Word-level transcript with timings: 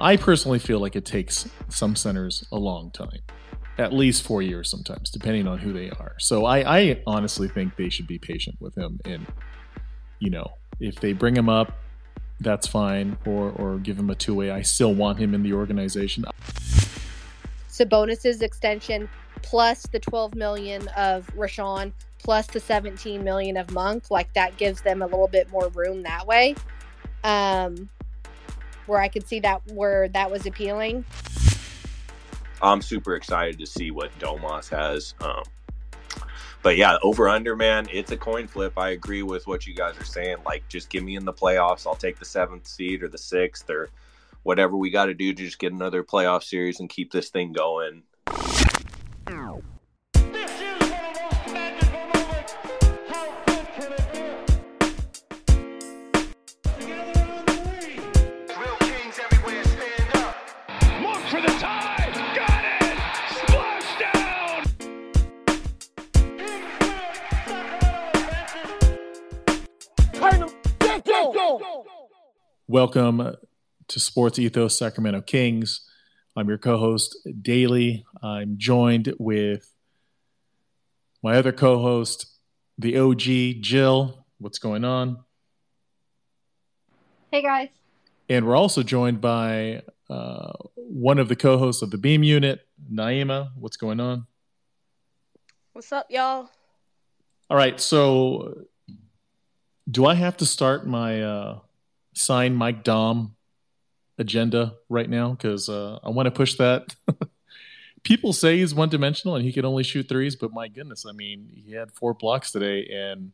I 0.00 0.16
personally 0.16 0.58
feel 0.58 0.80
like 0.80 0.96
it 0.96 1.04
takes 1.04 1.48
some 1.68 1.94
centers 1.94 2.46
a 2.50 2.58
long 2.58 2.90
time, 2.90 3.20
at 3.76 3.92
least 3.92 4.22
four 4.22 4.40
years 4.40 4.70
sometimes, 4.70 5.10
depending 5.10 5.46
on 5.46 5.58
who 5.58 5.74
they 5.74 5.90
are. 5.90 6.14
So 6.18 6.46
I, 6.46 6.78
I 6.78 7.02
honestly 7.06 7.48
think 7.48 7.76
they 7.76 7.90
should 7.90 8.06
be 8.06 8.18
patient 8.18 8.56
with 8.60 8.76
him. 8.76 8.98
And, 9.04 9.26
you 10.18 10.30
know, 10.30 10.52
if 10.80 10.96
they 11.00 11.12
bring 11.12 11.36
him 11.36 11.50
up, 11.50 11.76
that's 12.40 12.66
fine, 12.66 13.18
or, 13.26 13.50
or 13.50 13.78
give 13.78 13.98
him 13.98 14.08
a 14.08 14.14
two 14.14 14.34
way. 14.34 14.50
I 14.50 14.62
still 14.62 14.94
want 14.94 15.18
him 15.18 15.34
in 15.34 15.42
the 15.42 15.52
organization. 15.52 16.24
Sabonis's 17.68 18.40
extension 18.40 19.08
plus 19.42 19.82
the 19.92 20.00
12 20.00 20.34
million 20.34 20.88
of 20.96 21.26
Richaun 21.36 21.92
plus 22.22 22.46
the 22.46 22.60
17 22.60 23.22
million 23.22 23.58
of 23.58 23.70
Monk, 23.72 24.10
like 24.10 24.32
that 24.32 24.56
gives 24.56 24.80
them 24.80 25.02
a 25.02 25.06
little 25.06 25.28
bit 25.28 25.50
more 25.50 25.68
room 25.68 26.02
that 26.02 26.26
way. 26.26 26.54
Um, 27.22 27.90
where 28.90 29.00
I 29.00 29.08
could 29.08 29.26
see 29.26 29.40
that 29.40 29.62
where 29.72 30.08
that 30.08 30.30
was 30.30 30.44
appealing. 30.44 31.04
I'm 32.60 32.82
super 32.82 33.14
excited 33.14 33.58
to 33.60 33.66
see 33.66 33.90
what 33.90 34.10
Domas 34.18 34.68
has. 34.68 35.14
Um, 35.22 35.44
but 36.62 36.76
yeah, 36.76 36.98
over 37.02 37.28
under 37.28 37.56
man, 37.56 37.86
it's 37.90 38.10
a 38.10 38.16
coin 38.16 38.46
flip. 38.46 38.74
I 38.76 38.90
agree 38.90 39.22
with 39.22 39.46
what 39.46 39.66
you 39.66 39.74
guys 39.74 39.98
are 39.98 40.04
saying. 40.04 40.38
Like, 40.44 40.68
just 40.68 40.90
give 40.90 41.02
me 41.02 41.16
in 41.16 41.24
the 41.24 41.32
playoffs. 41.32 41.86
I'll 41.86 41.94
take 41.94 42.18
the 42.18 42.24
seventh 42.26 42.66
seed 42.66 43.02
or 43.02 43.08
the 43.08 43.16
sixth 43.16 43.70
or 43.70 43.88
whatever 44.42 44.76
we 44.76 44.90
got 44.90 45.06
to 45.06 45.14
do 45.14 45.32
to 45.32 45.44
just 45.44 45.58
get 45.58 45.72
another 45.72 46.02
playoff 46.02 46.42
series 46.42 46.80
and 46.80 46.90
keep 46.90 47.12
this 47.12 47.30
thing 47.30 47.52
going. 47.52 48.02
Welcome 72.70 73.34
to 73.88 73.98
Sports 73.98 74.38
Ethos 74.38 74.78
Sacramento 74.78 75.22
Kings. 75.22 75.90
I'm 76.36 76.48
your 76.48 76.56
co 76.56 76.78
host, 76.78 77.18
Daily. 77.42 78.06
I'm 78.22 78.58
joined 78.58 79.12
with 79.18 79.74
my 81.20 81.34
other 81.34 81.50
co 81.50 81.82
host, 81.82 82.26
the 82.78 82.96
OG, 82.96 83.60
Jill. 83.60 84.24
What's 84.38 84.60
going 84.60 84.84
on? 84.84 85.18
Hey, 87.32 87.42
guys. 87.42 87.70
And 88.28 88.46
we're 88.46 88.54
also 88.54 88.84
joined 88.84 89.20
by 89.20 89.82
uh, 90.08 90.52
one 90.76 91.18
of 91.18 91.28
the 91.28 91.34
co 91.34 91.58
hosts 91.58 91.82
of 91.82 91.90
the 91.90 91.98
Beam 91.98 92.22
Unit, 92.22 92.60
Naema. 92.88 93.50
What's 93.56 93.78
going 93.78 93.98
on? 93.98 94.28
What's 95.72 95.90
up, 95.90 96.06
y'all? 96.08 96.48
All 97.50 97.56
right. 97.56 97.80
So, 97.80 98.66
do 99.90 100.06
I 100.06 100.14
have 100.14 100.36
to 100.36 100.46
start 100.46 100.86
my. 100.86 101.20
Uh, 101.20 101.58
sign 102.14 102.54
Mike 102.54 102.84
Dom 102.84 103.36
agenda 104.18 104.74
right 104.88 105.08
now 105.08 105.32
because 105.32 105.68
uh, 105.68 105.98
I 106.04 106.10
want 106.10 106.26
to 106.26 106.30
push 106.30 106.56
that. 106.56 106.94
People 108.02 108.32
say 108.32 108.58
he's 108.58 108.74
one 108.74 108.88
dimensional 108.88 109.36
and 109.36 109.44
he 109.44 109.52
can 109.52 109.64
only 109.64 109.82
shoot 109.82 110.08
threes, 110.08 110.36
but 110.36 110.52
my 110.52 110.68
goodness, 110.68 111.04
I 111.06 111.12
mean, 111.12 111.50
he 111.52 111.72
had 111.72 111.92
four 111.92 112.14
blocks 112.14 112.50
today, 112.50 112.86
and 112.86 113.32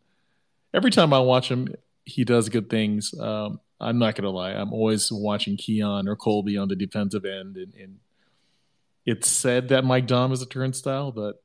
every 0.75 0.91
time 0.91 1.13
I 1.13 1.21
watch 1.21 1.49
him, 1.49 1.69
he 2.05 2.25
does 2.25 2.49
good 2.49 2.69
things. 2.69 3.15
Um, 3.19 3.61
I'm 3.81 3.99
not 3.99 4.17
gonna 4.17 4.31
lie, 4.31 4.53
I'm 4.53 4.73
always 4.73 5.13
watching 5.13 5.57
Keon 5.57 6.09
or 6.09 6.17
Colby 6.17 6.57
on 6.57 6.69
the 6.69 6.75
defensive 6.75 7.25
end, 7.25 7.57
and, 7.57 7.75
and 7.75 7.99
it's 9.05 9.31
said 9.31 9.69
that 9.69 9.85
Mike 9.85 10.09
Dom 10.09 10.33
is 10.33 10.43
a 10.43 10.47
turnstile, 10.47 11.13
but 11.13 11.41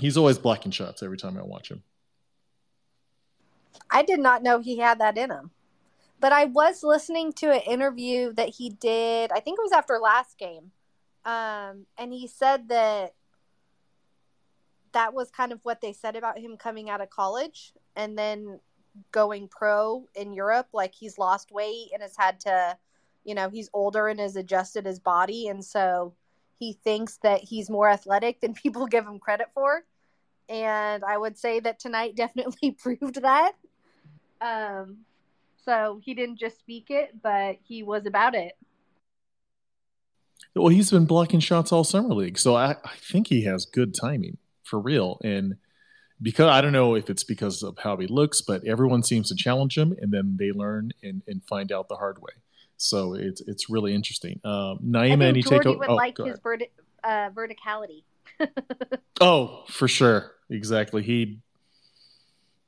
he's 0.00 0.16
always 0.16 0.38
blocking 0.38 0.72
shots 0.72 1.02
every 1.04 1.18
time 1.18 1.38
I 1.38 1.42
watch 1.42 1.70
him. 1.70 1.84
I 3.90 4.02
did 4.02 4.18
not 4.18 4.42
know 4.42 4.58
he 4.58 4.78
had 4.78 4.98
that 4.98 5.16
in 5.16 5.30
him. 5.30 5.52
But 6.24 6.32
I 6.32 6.46
was 6.46 6.82
listening 6.82 7.34
to 7.34 7.52
an 7.52 7.60
interview 7.70 8.32
that 8.32 8.48
he 8.48 8.70
did, 8.70 9.30
I 9.30 9.40
think 9.40 9.58
it 9.58 9.62
was 9.62 9.72
after 9.72 9.98
last 9.98 10.38
game. 10.38 10.70
Um, 11.26 11.84
and 11.98 12.14
he 12.14 12.28
said 12.28 12.70
that 12.70 13.12
that 14.92 15.12
was 15.12 15.30
kind 15.30 15.52
of 15.52 15.60
what 15.64 15.82
they 15.82 15.92
said 15.92 16.16
about 16.16 16.38
him 16.38 16.56
coming 16.56 16.88
out 16.88 17.02
of 17.02 17.10
college 17.10 17.74
and 17.94 18.16
then 18.16 18.58
going 19.12 19.48
pro 19.48 20.08
in 20.14 20.32
Europe. 20.32 20.68
Like 20.72 20.94
he's 20.94 21.18
lost 21.18 21.52
weight 21.52 21.90
and 21.92 22.00
has 22.00 22.16
had 22.16 22.40
to, 22.40 22.78
you 23.24 23.34
know, 23.34 23.50
he's 23.50 23.68
older 23.74 24.08
and 24.08 24.18
has 24.18 24.34
adjusted 24.34 24.86
his 24.86 25.00
body. 25.00 25.48
And 25.48 25.62
so 25.62 26.14
he 26.58 26.72
thinks 26.72 27.18
that 27.18 27.42
he's 27.42 27.68
more 27.68 27.90
athletic 27.90 28.40
than 28.40 28.54
people 28.62 28.86
give 28.86 29.04
him 29.04 29.18
credit 29.18 29.48
for. 29.52 29.84
And 30.48 31.04
I 31.04 31.18
would 31.18 31.36
say 31.36 31.60
that 31.60 31.78
tonight 31.78 32.16
definitely 32.16 32.70
proved 32.82 33.20
that. 33.20 33.52
Um, 34.40 35.04
so 35.64 36.00
he 36.02 36.14
didn't 36.14 36.38
just 36.38 36.58
speak 36.58 36.86
it, 36.90 37.22
but 37.22 37.56
he 37.62 37.82
was 37.82 38.06
about 38.06 38.34
it. 38.34 38.52
Well, 40.54 40.68
he's 40.68 40.90
been 40.90 41.06
blocking 41.06 41.40
shots 41.40 41.72
all 41.72 41.84
summer 41.84 42.14
league, 42.14 42.38
so 42.38 42.54
I, 42.54 42.72
I 42.84 42.96
think 42.98 43.26
he 43.26 43.42
has 43.44 43.66
good 43.66 43.94
timing 43.94 44.38
for 44.62 44.78
real. 44.78 45.18
And 45.24 45.56
because 46.22 46.48
I 46.48 46.60
don't 46.60 46.72
know 46.72 46.94
if 46.94 47.10
it's 47.10 47.24
because 47.24 47.62
of 47.62 47.76
how 47.78 47.96
he 47.96 48.06
looks, 48.06 48.40
but 48.40 48.64
everyone 48.64 49.02
seems 49.02 49.28
to 49.28 49.34
challenge 49.34 49.76
him, 49.76 49.94
and 50.00 50.12
then 50.12 50.36
they 50.38 50.52
learn 50.52 50.92
and, 51.02 51.22
and 51.26 51.42
find 51.44 51.72
out 51.72 51.88
the 51.88 51.96
hard 51.96 52.20
way. 52.20 52.32
So 52.76 53.14
it's 53.14 53.40
it's 53.40 53.70
really 53.70 53.94
interesting. 53.94 54.40
Um, 54.44 54.78
Naema, 54.84 55.24
any 55.24 55.42
take? 55.42 55.64
would 55.64 55.88
oh, 55.88 55.94
like 55.94 56.16
his 56.18 56.38
verti- 56.40 56.70
uh, 57.02 57.30
verticality. 57.30 58.04
oh, 59.20 59.64
for 59.68 59.88
sure, 59.88 60.32
exactly. 60.50 61.02
He 61.02 61.40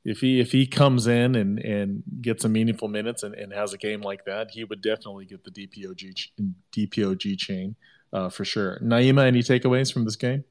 if 0.05 0.19
he 0.21 0.39
if 0.39 0.51
he 0.51 0.65
comes 0.65 1.07
in 1.07 1.35
and 1.35 1.59
and 1.59 2.03
gets 2.21 2.43
some 2.43 2.53
meaningful 2.53 2.87
minutes 2.87 3.23
and, 3.23 3.35
and 3.35 3.53
has 3.53 3.73
a 3.73 3.77
game 3.77 4.01
like 4.01 4.25
that, 4.25 4.51
he 4.51 4.63
would 4.63 4.81
definitely 4.81 5.25
get 5.25 5.43
the 5.43 5.51
DPOG 5.51 6.29
DPOG 6.71 7.37
chain 7.37 7.75
uh, 8.13 8.29
for 8.29 8.45
sure. 8.45 8.79
Naema, 8.81 9.25
any 9.25 9.41
takeaways 9.41 9.91
from 9.91 10.05
this 10.05 10.15
game? 10.15 10.43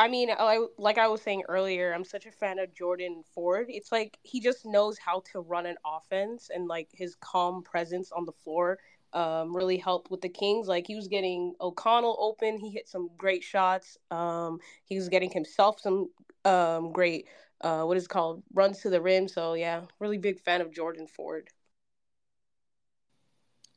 I 0.00 0.06
mean, 0.06 0.30
I, 0.30 0.64
like 0.76 0.96
I 0.96 1.08
was 1.08 1.22
saying 1.22 1.42
earlier, 1.48 1.92
I'm 1.92 2.04
such 2.04 2.24
a 2.26 2.30
fan 2.30 2.60
of 2.60 2.72
Jordan 2.72 3.24
Ford. 3.34 3.66
It's 3.68 3.90
like 3.90 4.16
he 4.22 4.38
just 4.38 4.64
knows 4.64 4.96
how 4.96 5.22
to 5.32 5.40
run 5.40 5.66
an 5.66 5.76
offense, 5.84 6.50
and 6.54 6.68
like 6.68 6.88
his 6.92 7.16
calm 7.16 7.62
presence 7.64 8.12
on 8.12 8.24
the 8.24 8.32
floor 8.32 8.78
um, 9.12 9.56
really 9.56 9.76
helped 9.76 10.10
with 10.10 10.20
the 10.20 10.28
Kings. 10.28 10.68
Like 10.68 10.86
he 10.86 10.94
was 10.94 11.08
getting 11.08 11.54
O'Connell 11.60 12.16
open, 12.20 12.58
he 12.58 12.70
hit 12.70 12.88
some 12.88 13.10
great 13.16 13.42
shots. 13.42 13.98
Um, 14.10 14.60
he 14.84 14.96
was 14.96 15.08
getting 15.08 15.30
himself 15.30 15.80
some 15.80 16.10
um, 16.44 16.92
great 16.92 17.26
uh, 17.60 17.82
what 17.82 17.96
is 17.96 18.06
called 18.06 18.42
runs 18.52 18.80
to 18.80 18.90
the 18.90 19.00
rim. 19.00 19.28
So 19.28 19.54
yeah, 19.54 19.82
really 19.98 20.18
big 20.18 20.40
fan 20.40 20.60
of 20.60 20.72
Jordan 20.72 21.06
Ford. 21.06 21.48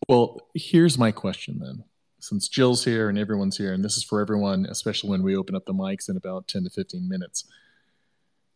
Well, 0.07 0.49
here's 0.53 0.97
my 0.97 1.11
question 1.11 1.59
then. 1.59 1.83
Since 2.19 2.49
Jill's 2.49 2.85
here 2.85 3.09
and 3.09 3.17
everyone's 3.17 3.57
here, 3.57 3.73
and 3.73 3.83
this 3.83 3.97
is 3.97 4.03
for 4.03 4.21
everyone, 4.21 4.67
especially 4.69 5.09
when 5.09 5.23
we 5.23 5.35
open 5.35 5.55
up 5.55 5.65
the 5.65 5.73
mics 5.73 6.07
in 6.07 6.17
about 6.17 6.47
10 6.47 6.65
to 6.65 6.69
15 6.69 7.09
minutes. 7.09 7.45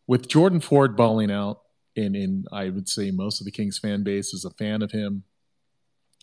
With 0.06 0.28
Jordan 0.28 0.60
Ford 0.60 0.96
balling 0.96 1.32
out, 1.32 1.62
and, 1.96 2.14
and 2.14 2.46
I 2.52 2.68
would 2.68 2.88
say 2.88 3.10
most 3.10 3.40
of 3.40 3.44
the 3.44 3.50
Kings 3.50 3.78
fan 3.78 4.04
base 4.04 4.32
is 4.32 4.44
a 4.44 4.50
fan 4.50 4.82
of 4.82 4.92
him. 4.92 5.24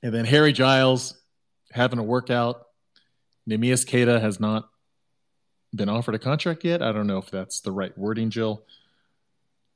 And 0.01 0.13
then 0.13 0.25
Harry 0.25 0.53
Giles 0.53 1.17
having 1.71 1.99
a 1.99 2.03
workout. 2.03 2.67
Neemias 3.49 3.85
Queta 3.89 4.19
has 4.19 4.39
not 4.39 4.69
been 5.75 5.89
offered 5.89 6.15
a 6.15 6.19
contract 6.19 6.63
yet. 6.63 6.81
I 6.81 6.91
don't 6.91 7.07
know 7.07 7.17
if 7.17 7.29
that's 7.29 7.59
the 7.59 7.71
right 7.71 7.97
wording, 7.97 8.29
Jill. 8.29 8.63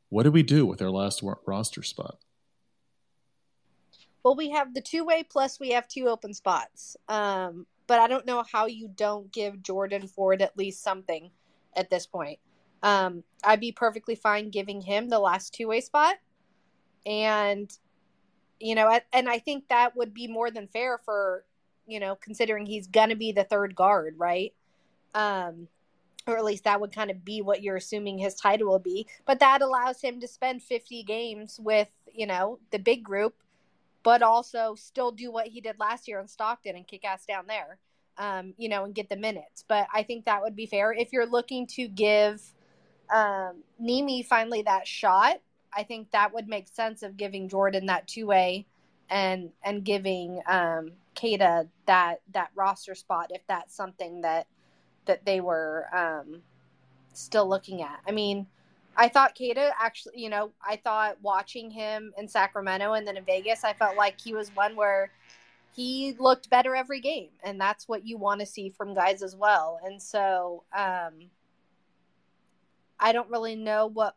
What 0.10 0.24
do 0.24 0.32
we 0.32 0.44
do 0.44 0.66
with 0.66 0.82
our 0.82 0.90
last 0.90 1.22
roster 1.46 1.84
spot? 1.84 2.18
Well, 4.24 4.36
we 4.36 4.50
have 4.50 4.74
the 4.74 4.82
two 4.82 5.06
way 5.06 5.24
plus 5.24 5.60
we 5.60 5.70
have 5.72 5.88
two 5.88 6.08
open 6.08 6.34
spots. 6.34 6.98
Um, 7.08 7.66
but 7.88 8.00
I 8.00 8.08
don't 8.08 8.26
know 8.26 8.44
how 8.52 8.66
you 8.66 8.90
don't 8.90 9.32
give 9.32 9.64
Jordan 9.64 10.08
Ford 10.08 10.42
at 10.42 10.58
least 10.58 10.84
something 10.84 11.32
at 11.76 11.90
this 11.90 12.06
point. 12.06 12.40
Um, 12.84 13.24
I'd 13.44 13.60
be 13.60 13.72
perfectly 13.72 14.16
fine 14.16 14.50
giving 14.50 14.82
him 14.82 15.10
the 15.10 15.20
last 15.20 15.54
two 15.54 15.70
way 15.70 15.82
spot. 15.82 16.16
And, 17.06 17.72
you 18.60 18.76
know, 18.76 19.00
and 19.14 19.30
I 19.30 19.40
think 19.40 19.70
that 19.70 19.96
would 19.96 20.14
be 20.14 20.28
more 20.28 20.52
than 20.52 20.68
fair 20.68 20.98
for, 20.98 21.46
you 21.86 22.00
know, 22.00 22.16
considering 22.16 22.66
he's 22.66 22.88
going 22.88 23.10
to 23.10 23.16
be 23.16 23.32
the 23.32 23.46
third 23.46 23.76
guard, 23.76 24.16
right? 24.18 24.54
Um, 25.16 25.70
or 26.28 26.38
at 26.38 26.44
least 26.44 26.66
that 26.66 26.80
would 26.82 26.94
kind 26.94 27.10
of 27.10 27.24
be 27.24 27.42
what 27.42 27.64
you're 27.64 27.78
assuming 27.78 28.18
his 28.18 28.36
title 28.36 28.68
will 28.68 28.80
be. 28.80 29.08
But 29.26 29.40
that 29.40 29.62
allows 29.62 30.02
him 30.02 30.20
to 30.20 30.28
spend 30.28 30.62
50 30.62 31.04
games 31.04 31.60
with, 31.62 31.90
you 32.14 32.28
know, 32.28 32.60
the 32.72 32.80
big 32.80 33.04
group, 33.04 33.36
but 34.04 34.22
also 34.22 34.76
still 34.76 35.12
do 35.12 35.32
what 35.32 35.48
he 35.48 35.62
did 35.62 35.80
last 35.80 36.08
year 36.08 36.20
in 36.20 36.28
Stockton 36.28 36.76
and 36.76 36.86
kick 36.86 37.06
ass 37.06 37.26
down 37.26 37.46
there, 37.48 37.78
um, 38.18 38.54
you 38.58 38.68
know, 38.68 38.84
and 38.84 38.94
get 38.94 39.10
the 39.10 39.16
minutes. 39.16 39.64
But 39.68 39.88
I 39.94 40.04
think 40.04 40.26
that 40.26 40.44
would 40.44 40.56
be 40.56 40.66
fair. 40.66 40.92
If 40.92 41.14
you're 41.14 41.26
looking 41.26 41.66
to 41.68 41.88
give 41.88 42.42
um, 43.14 43.64
Nimi 43.82 44.26
finally 44.26 44.64
that 44.64 44.86
shot, 44.86 45.40
I 45.74 45.84
think 45.84 46.12
that 46.12 46.34
would 46.34 46.48
make 46.48 46.68
sense 46.68 47.04
of 47.04 47.18
giving 47.18 47.48
Jordan 47.48 47.86
that 47.86 48.08
two 48.08 48.28
way 48.28 48.66
and 49.10 49.52
and 49.64 49.86
giving 49.86 50.42
um 50.48 50.92
Queta 51.16 51.68
that 51.86 52.22
that 52.34 52.50
roster 52.56 52.94
spot 52.94 53.32
if 53.34 53.42
that's 53.48 53.76
something 53.76 54.22
that 54.22 54.48
that 55.08 55.26
they 55.26 55.42
were 55.42 55.86
um 55.94 56.42
still 57.14 57.48
looking 57.48 57.82
at. 57.82 58.00
I 58.08 58.12
mean, 58.12 58.48
I 58.96 59.10
thought 59.10 59.36
Queta 59.36 59.72
actually, 59.80 60.20
you 60.20 60.30
know, 60.30 60.52
I 60.66 60.76
thought 60.78 61.18
watching 61.22 61.72
him 61.72 62.14
in 62.18 62.28
Sacramento 62.28 62.94
and 62.94 63.08
then 63.08 63.18
in 63.18 63.26
Vegas, 63.26 63.64
I 63.64 63.74
felt 63.74 63.98
like 63.98 64.20
he 64.20 64.34
was 64.34 64.50
one 64.56 64.76
where 64.76 65.12
he 65.76 66.16
looked 66.18 66.50
better 66.50 66.76
every 66.76 67.00
game, 67.00 67.30
and 67.44 67.62
that's 67.62 67.88
what 67.88 68.06
you 68.06 68.18
want 68.18 68.40
to 68.40 68.46
see 68.48 68.70
from 68.70 68.96
guys 68.96 69.22
as 69.22 69.36
well. 69.36 69.80
And 69.84 70.02
so, 70.02 70.64
um, 70.76 71.30
I 73.00 73.12
don't 73.12 73.30
really 73.30 73.56
know 73.56 73.86
what 73.88 74.16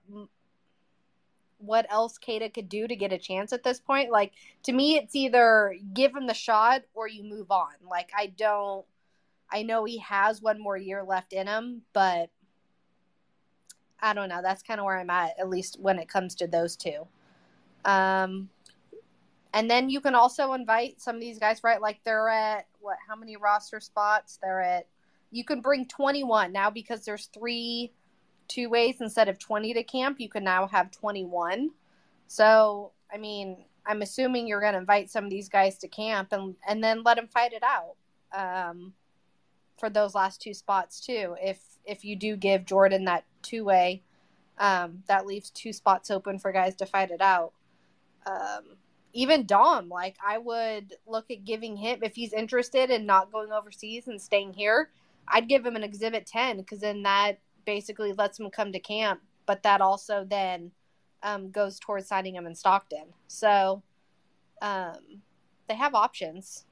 what 1.59 1.87
else 1.91 2.17
Queta 2.17 2.49
could 2.49 2.71
do 2.71 2.89
to 2.89 2.97
get 2.97 3.13
a 3.13 3.19
chance 3.19 3.53
at 3.53 3.63
this 3.63 3.79
point. 3.79 4.11
Like 4.11 4.33
to 4.65 4.73
me, 4.73 4.97
it's 4.97 5.15
either 5.15 5.77
give 5.93 6.15
him 6.15 6.27
the 6.27 6.35
shot 6.35 6.83
or 6.95 7.07
you 7.07 7.23
move 7.23 7.51
on. 7.51 7.73
Like 7.89 8.11
I 8.17 8.27
don't. 8.29 8.87
I 9.53 9.63
know 9.63 9.85
he 9.85 9.99
has 9.99 10.41
one 10.41 10.61
more 10.61 10.77
year 10.77 11.03
left 11.03 11.33
in 11.33 11.47
him, 11.47 11.83
but 11.93 12.31
I 14.01 14.15
don't 14.15 14.29
know. 14.29 14.41
That's 14.43 14.63
kind 14.63 14.81
of 14.81 14.87
where 14.87 14.99
I'm 14.99 15.11
at, 15.11 15.39
at 15.39 15.49
least 15.49 15.79
when 15.81 15.99
it 15.99 16.09
comes 16.09 16.35
to 16.37 16.47
those 16.47 16.77
two. 16.77 17.07
Um, 17.85 18.49
and 19.53 19.71
then 19.71 19.91
you 19.91 20.01
can 20.01 20.15
also 20.15 20.53
invite 20.53 21.01
some 21.01 21.17
of 21.17 21.21
these 21.21 21.39
guys, 21.39 21.63
right? 21.65 21.81
Like 21.81 22.01
they're 22.05 22.29
at 22.29 22.67
what? 22.81 22.97
How 23.07 23.17
many 23.17 23.37
roster 23.37 23.81
spots? 23.81 24.39
They're 24.43 24.63
at. 24.63 24.87
You 25.33 25.45
can 25.45 25.61
bring 25.61 25.87
21 25.87 26.53
now 26.53 26.71
because 26.71 27.05
there's 27.05 27.27
three 27.27 27.93
two 28.49 28.69
ways 28.69 28.97
instead 29.01 29.29
of 29.29 29.39
20 29.39 29.75
to 29.75 29.83
camp. 29.85 30.19
You 30.19 30.29
can 30.29 30.43
now 30.45 30.67
have 30.67 30.91
21. 30.91 31.71
So 32.27 32.93
I 33.13 33.19
mean, 33.19 33.65
I'm 33.87 34.03
assuming 34.03 34.47
you're 34.47 34.61
going 34.61 34.75
to 34.75 34.79
invite 34.79 35.11
some 35.11 35.25
of 35.25 35.31
these 35.31 35.49
guys 35.49 35.79
to 35.79 35.89
camp 35.89 36.33
and 36.33 36.55
and 36.67 36.83
then 36.83 37.03
let 37.03 37.17
them 37.17 37.29
fight 37.29 37.53
it 37.53 37.63
out 37.63 37.97
um, 38.33 38.93
for 39.81 39.91
those 39.91 40.15
last 40.15 40.41
two 40.41 40.55
spots 40.55 41.01
too. 41.01 41.35
If 41.43 41.59
if 41.85 42.05
you 42.05 42.15
do 42.15 42.37
give 42.37 42.67
Jordan 42.67 43.07
that 43.07 43.25
two 43.43 43.65
way, 43.65 44.03
um, 44.59 45.03
that 45.09 45.27
leaves 45.27 45.51
two 45.51 45.73
spots 45.73 46.11
open 46.11 46.39
for 46.39 46.53
guys 46.53 46.77
to 46.77 46.87
fight 46.87 47.11
it 47.11 47.23
out. 47.23 47.53
Um, 48.27 48.77
even 49.13 49.47
Dom, 49.47 49.89
like 49.89 50.17
I 50.25 50.39
would 50.39 50.95
look 51.07 51.31
at 51.31 51.45
giving 51.45 51.77
him 51.77 52.01
if 52.03 52.15
he's 52.15 52.33
interested 52.33 52.91
in 52.91 53.07
not 53.07 53.33
going 53.33 53.51
overseas 53.51 54.07
and 54.07 54.21
staying 54.21 54.53
here, 54.53 54.91
I'd 55.27 55.49
give 55.49 55.65
him 55.65 55.77
an 55.77 55.83
exhibit 55.83 56.27
10 56.27 56.59
because 56.59 56.81
then 56.81 57.03
that 57.03 57.41
basically 57.65 58.13
lets 58.13 58.39
him 58.39 58.51
come 58.51 58.73
to 58.73 58.79
camp, 58.79 59.21
but 59.47 59.63
that 59.63 59.81
also 59.81 60.25
then 60.29 60.71
um, 61.23 61.51
goes 61.51 61.79
towards 61.81 62.09
signing 62.09 62.35
him 62.35 62.47
in 62.47 62.55
Stockton. 62.55 63.07
So 63.27 63.83
um, 64.63 65.23
they 65.69 65.75
have 65.75 65.95
options, 65.95 66.67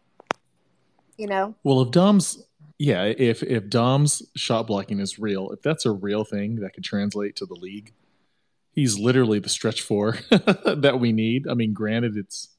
you 1.18 1.26
know. 1.26 1.54
Well, 1.64 1.82
if 1.82 1.90
Dom's 1.90 2.42
yeah, 2.78 3.04
if 3.04 3.42
if 3.42 3.68
Dom's 3.68 4.22
shot 4.36 4.66
blocking 4.66 5.00
is 5.00 5.18
real, 5.18 5.50
if 5.50 5.60
that's 5.62 5.84
a 5.84 5.90
real 5.90 6.24
thing 6.24 6.56
that 6.56 6.74
could 6.74 6.84
translate 6.84 7.36
to 7.36 7.46
the 7.46 7.54
league, 7.54 7.92
he's 8.72 8.98
literally 8.98 9.40
the 9.40 9.48
stretch 9.48 9.82
four 9.82 10.12
that 10.30 10.98
we 11.00 11.12
need. 11.12 11.48
I 11.48 11.54
mean, 11.54 11.72
granted, 11.72 12.16
it's 12.16 12.56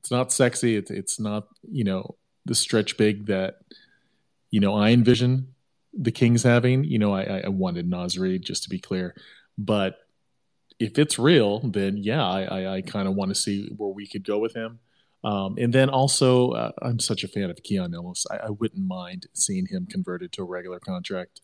it's 0.00 0.10
not 0.10 0.32
sexy. 0.32 0.76
It's 0.76 0.90
it's 0.90 1.20
not 1.20 1.48
you 1.70 1.84
know 1.84 2.16
the 2.46 2.54
stretch 2.54 2.96
big 2.96 3.26
that 3.26 3.58
you 4.50 4.60
know 4.60 4.74
I 4.74 4.90
envision 4.90 5.48
the 5.92 6.12
Kings 6.12 6.42
having. 6.42 6.84
You 6.84 6.98
know, 6.98 7.14
I, 7.14 7.42
I 7.44 7.48
wanted 7.48 7.92
Reid 8.18 8.42
just 8.42 8.62
to 8.64 8.70
be 8.70 8.78
clear, 8.78 9.14
but 9.58 9.98
if 10.80 10.98
it's 10.98 11.18
real, 11.18 11.60
then 11.60 11.98
yeah, 11.98 12.26
I 12.26 12.42
I, 12.42 12.74
I 12.76 12.80
kind 12.80 13.06
of 13.06 13.14
want 13.14 13.28
to 13.28 13.34
see 13.34 13.68
where 13.76 13.90
we 13.90 14.06
could 14.06 14.24
go 14.24 14.38
with 14.38 14.54
him. 14.54 14.80
Um, 15.24 15.56
and 15.58 15.72
then 15.72 15.88
also, 15.88 16.50
uh, 16.50 16.72
I'm 16.82 17.00
such 17.00 17.24
a 17.24 17.28
fan 17.28 17.50
of 17.50 17.62
Keon 17.62 17.94
Ellis. 17.94 18.26
I, 18.30 18.36
I, 18.36 18.50
wouldn't 18.50 18.86
mind 18.86 19.26
seeing 19.32 19.64
him 19.64 19.86
converted 19.90 20.32
to 20.32 20.42
a 20.42 20.44
regular 20.44 20.78
contract. 20.78 21.40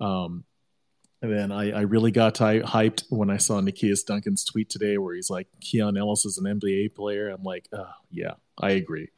Um, 0.00 0.42
and 1.22 1.32
then 1.32 1.52
I, 1.52 1.70
I 1.70 1.80
really 1.82 2.10
got 2.10 2.34
ty- 2.34 2.60
hyped 2.60 3.04
when 3.08 3.30
I 3.30 3.36
saw 3.36 3.60
Nekias 3.60 4.04
Duncan's 4.04 4.44
tweet 4.44 4.68
today 4.68 4.98
where 4.98 5.14
he's 5.14 5.30
like, 5.30 5.46
Keon 5.60 5.96
Ellis 5.96 6.24
is 6.24 6.38
an 6.38 6.58
NBA 6.58 6.96
player. 6.96 7.28
I'm 7.28 7.44
like, 7.44 7.68
oh, 7.72 7.92
yeah, 8.10 8.32
I 8.60 8.70
agree. 8.70 9.08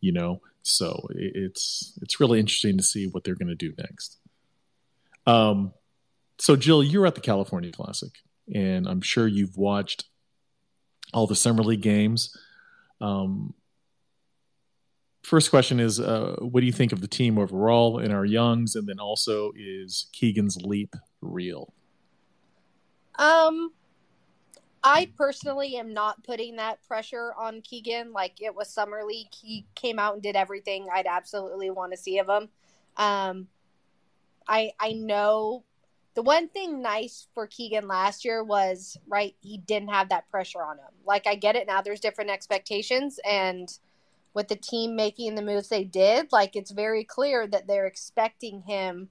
You 0.00 0.12
know, 0.12 0.40
so 0.62 1.08
it, 1.10 1.32
it's 1.34 1.98
it's 2.02 2.20
really 2.20 2.38
interesting 2.38 2.76
to 2.76 2.84
see 2.84 3.08
what 3.08 3.24
they're 3.24 3.34
going 3.34 3.48
to 3.48 3.54
do 3.56 3.72
next. 3.78 4.18
Um, 5.26 5.72
so 6.38 6.54
Jill, 6.54 6.84
you're 6.84 7.06
at 7.06 7.16
the 7.16 7.20
California 7.20 7.72
Classic, 7.72 8.12
and 8.54 8.86
I'm 8.86 9.00
sure 9.00 9.26
you've 9.26 9.56
watched 9.56 10.04
all 11.12 11.26
the 11.26 11.34
summer 11.34 11.64
league 11.64 11.82
games. 11.82 12.36
Um, 13.00 13.54
first 15.22 15.50
question 15.50 15.80
is, 15.80 16.00
uh, 16.00 16.36
what 16.40 16.60
do 16.60 16.66
you 16.66 16.72
think 16.72 16.92
of 16.92 17.00
the 17.00 17.08
team 17.08 17.38
overall 17.38 17.98
in 17.98 18.12
our 18.12 18.24
youngs, 18.24 18.74
and 18.74 18.88
then 18.88 18.98
also 18.98 19.52
is 19.56 20.06
Keegan's 20.12 20.56
leap 20.62 20.94
real? 21.20 21.72
Um, 23.18 23.72
I 24.82 25.10
personally 25.16 25.76
am 25.76 25.92
not 25.92 26.22
putting 26.24 26.56
that 26.56 26.82
pressure 26.86 27.32
on 27.36 27.62
Keegan. 27.62 28.12
Like 28.12 28.40
it 28.40 28.54
was 28.54 28.72
summer 28.72 29.02
league, 29.04 29.34
he 29.34 29.66
came 29.74 29.98
out 29.98 30.14
and 30.14 30.22
did 30.22 30.36
everything 30.36 30.86
I'd 30.92 31.06
absolutely 31.06 31.70
want 31.70 31.92
to 31.92 31.98
see 31.98 32.18
of 32.18 32.28
him. 32.28 32.48
Um, 32.96 33.48
I 34.46 34.72
I 34.80 34.92
know 34.92 35.64
the 36.14 36.22
one 36.22 36.48
thing 36.48 36.82
nice 36.82 37.28
for 37.34 37.46
Keegan 37.46 37.86
last 37.86 38.24
year 38.24 38.42
was 38.42 38.96
right 39.06 39.36
he 39.40 39.58
didn't 39.58 39.90
have 39.90 40.08
that 40.08 40.28
pressure 40.30 40.62
on 40.62 40.78
him. 40.78 40.92
Like 41.04 41.26
I 41.26 41.34
get 41.34 41.56
it 41.56 41.66
now. 41.66 41.82
There's 41.82 42.00
different 42.00 42.30
expectations 42.30 43.20
and 43.24 43.68
with 44.34 44.48
the 44.48 44.56
team 44.56 44.94
making 44.94 45.34
the 45.34 45.42
moves 45.42 45.68
they 45.68 45.84
did, 45.84 46.30
like 46.32 46.54
it's 46.54 46.70
very 46.70 47.04
clear 47.04 47.46
that 47.46 47.66
they're 47.66 47.86
expecting 47.86 48.62
him 48.62 49.08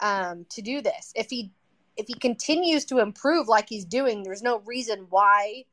um, 0.00 0.46
to 0.50 0.62
do 0.62 0.80
this. 0.80 1.12
If 1.14 1.28
he 1.30 1.52
if 1.96 2.06
he 2.08 2.14
continues 2.14 2.86
to 2.86 2.98
improve 2.98 3.46
like 3.46 3.68
he's 3.68 3.84
doing, 3.84 4.22
there's 4.22 4.42
no 4.42 4.60
reason 4.60 5.06
why 5.10 5.64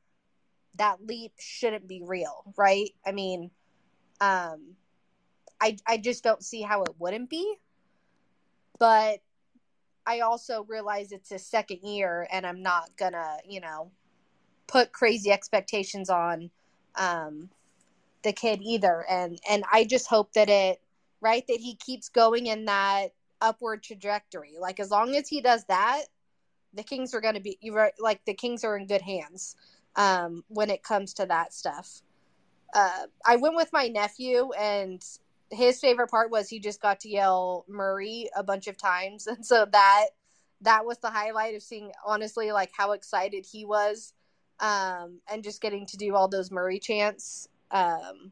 that 0.76 1.06
leap 1.06 1.34
shouldn't 1.40 1.88
be 1.88 2.02
real, 2.04 2.44
right? 2.58 2.94
I 3.06 3.12
mean, 3.12 3.52
um, 4.20 4.76
I 5.60 5.78
I 5.88 5.98
just 5.98 6.24
don't 6.24 6.44
see 6.44 6.62
how 6.62 6.84
it 6.84 6.96
wouldn't 7.00 7.30
be. 7.30 7.56
But 8.78 9.22
I 10.12 10.20
also 10.20 10.66
realize 10.68 11.14
it's 11.14 11.30
his 11.30 11.46
second 11.46 11.80
year, 11.84 12.28
and 12.34 12.46
I'm 12.46 12.62
not 12.62 12.90
gonna, 12.98 13.38
you 13.48 13.62
know, 13.62 13.92
put 14.68 14.92
crazy 14.92 15.32
expectations 15.32 16.10
on 16.10 16.52
um, 16.98 17.50
the 18.24 18.34
kid 18.34 18.62
either. 18.62 19.06
And 19.10 19.40
and 19.50 19.64
I 19.72 19.86
just 19.86 20.08
hope 20.08 20.34
that 20.34 20.50
it 20.50 20.82
right 21.22 21.46
that 21.48 21.60
he 21.62 21.76
keeps 21.76 22.10
going 22.10 22.48
in 22.48 22.66
that 22.66 23.14
upward 23.40 23.84
trajectory. 23.84 24.56
Like 24.60 24.82
as 24.82 24.92
long 24.92 25.16
as 25.16 25.30
he 25.30 25.40
does 25.40 25.64
that, 25.66 26.04
the 26.74 26.84
Kings 26.84 27.14
are 27.14 27.22
going 27.22 27.36
to 27.36 27.42
be 27.42 27.58
you 27.62 27.74
like 27.98 28.26
the 28.26 28.34
Kings 28.34 28.66
are 28.66 28.76
in 28.76 28.88
good 28.88 29.02
hands 29.02 29.56
um, 29.96 30.44
when 30.50 30.70
it 30.70 30.84
comes 30.84 31.14
to 31.16 31.26
that 31.28 31.54
stuff. 31.54 32.02
Uh, 32.74 33.06
I 33.26 33.38
went 33.38 33.56
with 33.56 33.70
my 33.72 33.88
nephew, 33.88 34.52
and 34.60 35.02
his 35.52 35.80
favorite 35.80 36.10
part 36.10 36.32
was 36.32 36.50
he 36.50 36.60
just 36.60 36.82
got 36.82 37.02
to 37.02 37.10
yell 37.10 37.66
Murray 37.68 38.30
a 38.36 38.44
bunch 38.44 38.68
of 38.68 38.78
times, 38.78 39.28
and 39.28 39.46
so 39.46 39.66
that 39.72 40.06
that 40.62 40.86
was 40.86 41.00
the 41.00 41.10
highlight 41.10 41.56
of 41.56 41.64
seeing 41.64 41.92
honestly 42.06 42.52
like 42.52 42.72
how 42.76 42.92
excited 42.92 43.46
he 43.50 43.66
was, 43.66 44.14
um, 44.60 45.20
and 45.30 45.44
just 45.44 45.62
getting 45.62 45.86
to 45.88 45.98
do 45.98 46.16
all 46.16 46.28
those 46.28 46.52
Murray 46.52 46.80
chants. 46.80 47.48
Um, 47.72 48.32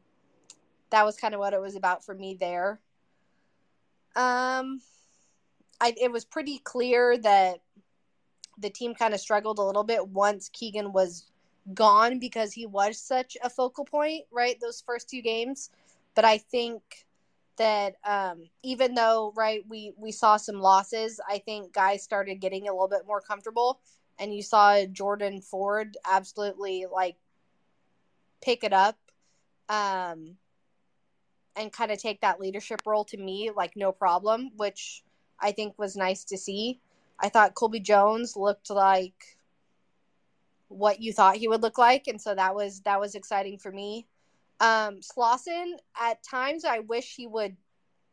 that 0.90 1.04
was 1.04 1.16
kind 1.16 1.34
of 1.34 1.40
what 1.40 1.54
it 1.54 1.60
was 1.60 1.76
about 1.76 2.04
for 2.04 2.14
me 2.14 2.36
there. 2.38 2.80
Um, 4.16 4.80
I, 5.80 5.94
it 6.00 6.10
was 6.10 6.24
pretty 6.24 6.58
clear 6.58 7.16
that 7.18 7.60
the 8.58 8.70
team 8.70 8.94
kind 8.94 9.14
of 9.14 9.20
struggled 9.20 9.58
a 9.58 9.62
little 9.62 9.84
bit 9.84 10.06
once 10.08 10.50
Keegan 10.52 10.92
was 10.92 11.26
gone 11.74 12.18
because 12.18 12.52
he 12.52 12.66
was 12.66 12.98
such 12.98 13.36
a 13.42 13.48
focal 13.48 13.84
point, 13.84 14.24
right? 14.30 14.58
Those 14.60 14.82
first 14.84 15.08
two 15.08 15.22
games. 15.22 15.70
But 16.14 16.24
I 16.24 16.38
think 16.38 16.82
that 17.60 17.96
um, 18.04 18.44
even 18.62 18.94
though 18.94 19.34
right 19.36 19.62
we 19.68 19.92
we 19.98 20.12
saw 20.12 20.38
some 20.38 20.60
losses, 20.62 21.20
I 21.28 21.38
think 21.38 21.74
guys 21.74 22.02
started 22.02 22.40
getting 22.40 22.66
a 22.66 22.72
little 22.72 22.88
bit 22.88 23.06
more 23.06 23.20
comfortable, 23.20 23.80
and 24.18 24.34
you 24.34 24.42
saw 24.42 24.82
Jordan 24.86 25.42
Ford 25.42 25.98
absolutely 26.10 26.86
like 26.90 27.16
pick 28.40 28.64
it 28.64 28.72
up, 28.72 28.96
um, 29.68 30.36
and 31.54 31.70
kind 31.70 31.92
of 31.92 31.98
take 31.98 32.22
that 32.22 32.40
leadership 32.40 32.80
role 32.86 33.04
to 33.04 33.18
me 33.18 33.50
like 33.54 33.76
no 33.76 33.92
problem, 33.92 34.52
which 34.56 35.04
I 35.38 35.52
think 35.52 35.78
was 35.78 35.96
nice 35.96 36.24
to 36.24 36.38
see. 36.38 36.80
I 37.18 37.28
thought 37.28 37.54
Colby 37.54 37.80
Jones 37.80 38.36
looked 38.36 38.70
like 38.70 39.38
what 40.68 41.02
you 41.02 41.12
thought 41.12 41.36
he 41.36 41.46
would 41.46 41.60
look 41.60 41.76
like, 41.76 42.06
and 42.06 42.18
so 42.18 42.34
that 42.34 42.54
was 42.54 42.80
that 42.86 43.00
was 43.00 43.14
exciting 43.14 43.58
for 43.58 43.70
me. 43.70 44.06
Um, 44.60 45.00
at 45.98 46.22
times, 46.22 46.64
I 46.64 46.80
wish 46.80 47.14
he 47.16 47.26
would 47.26 47.56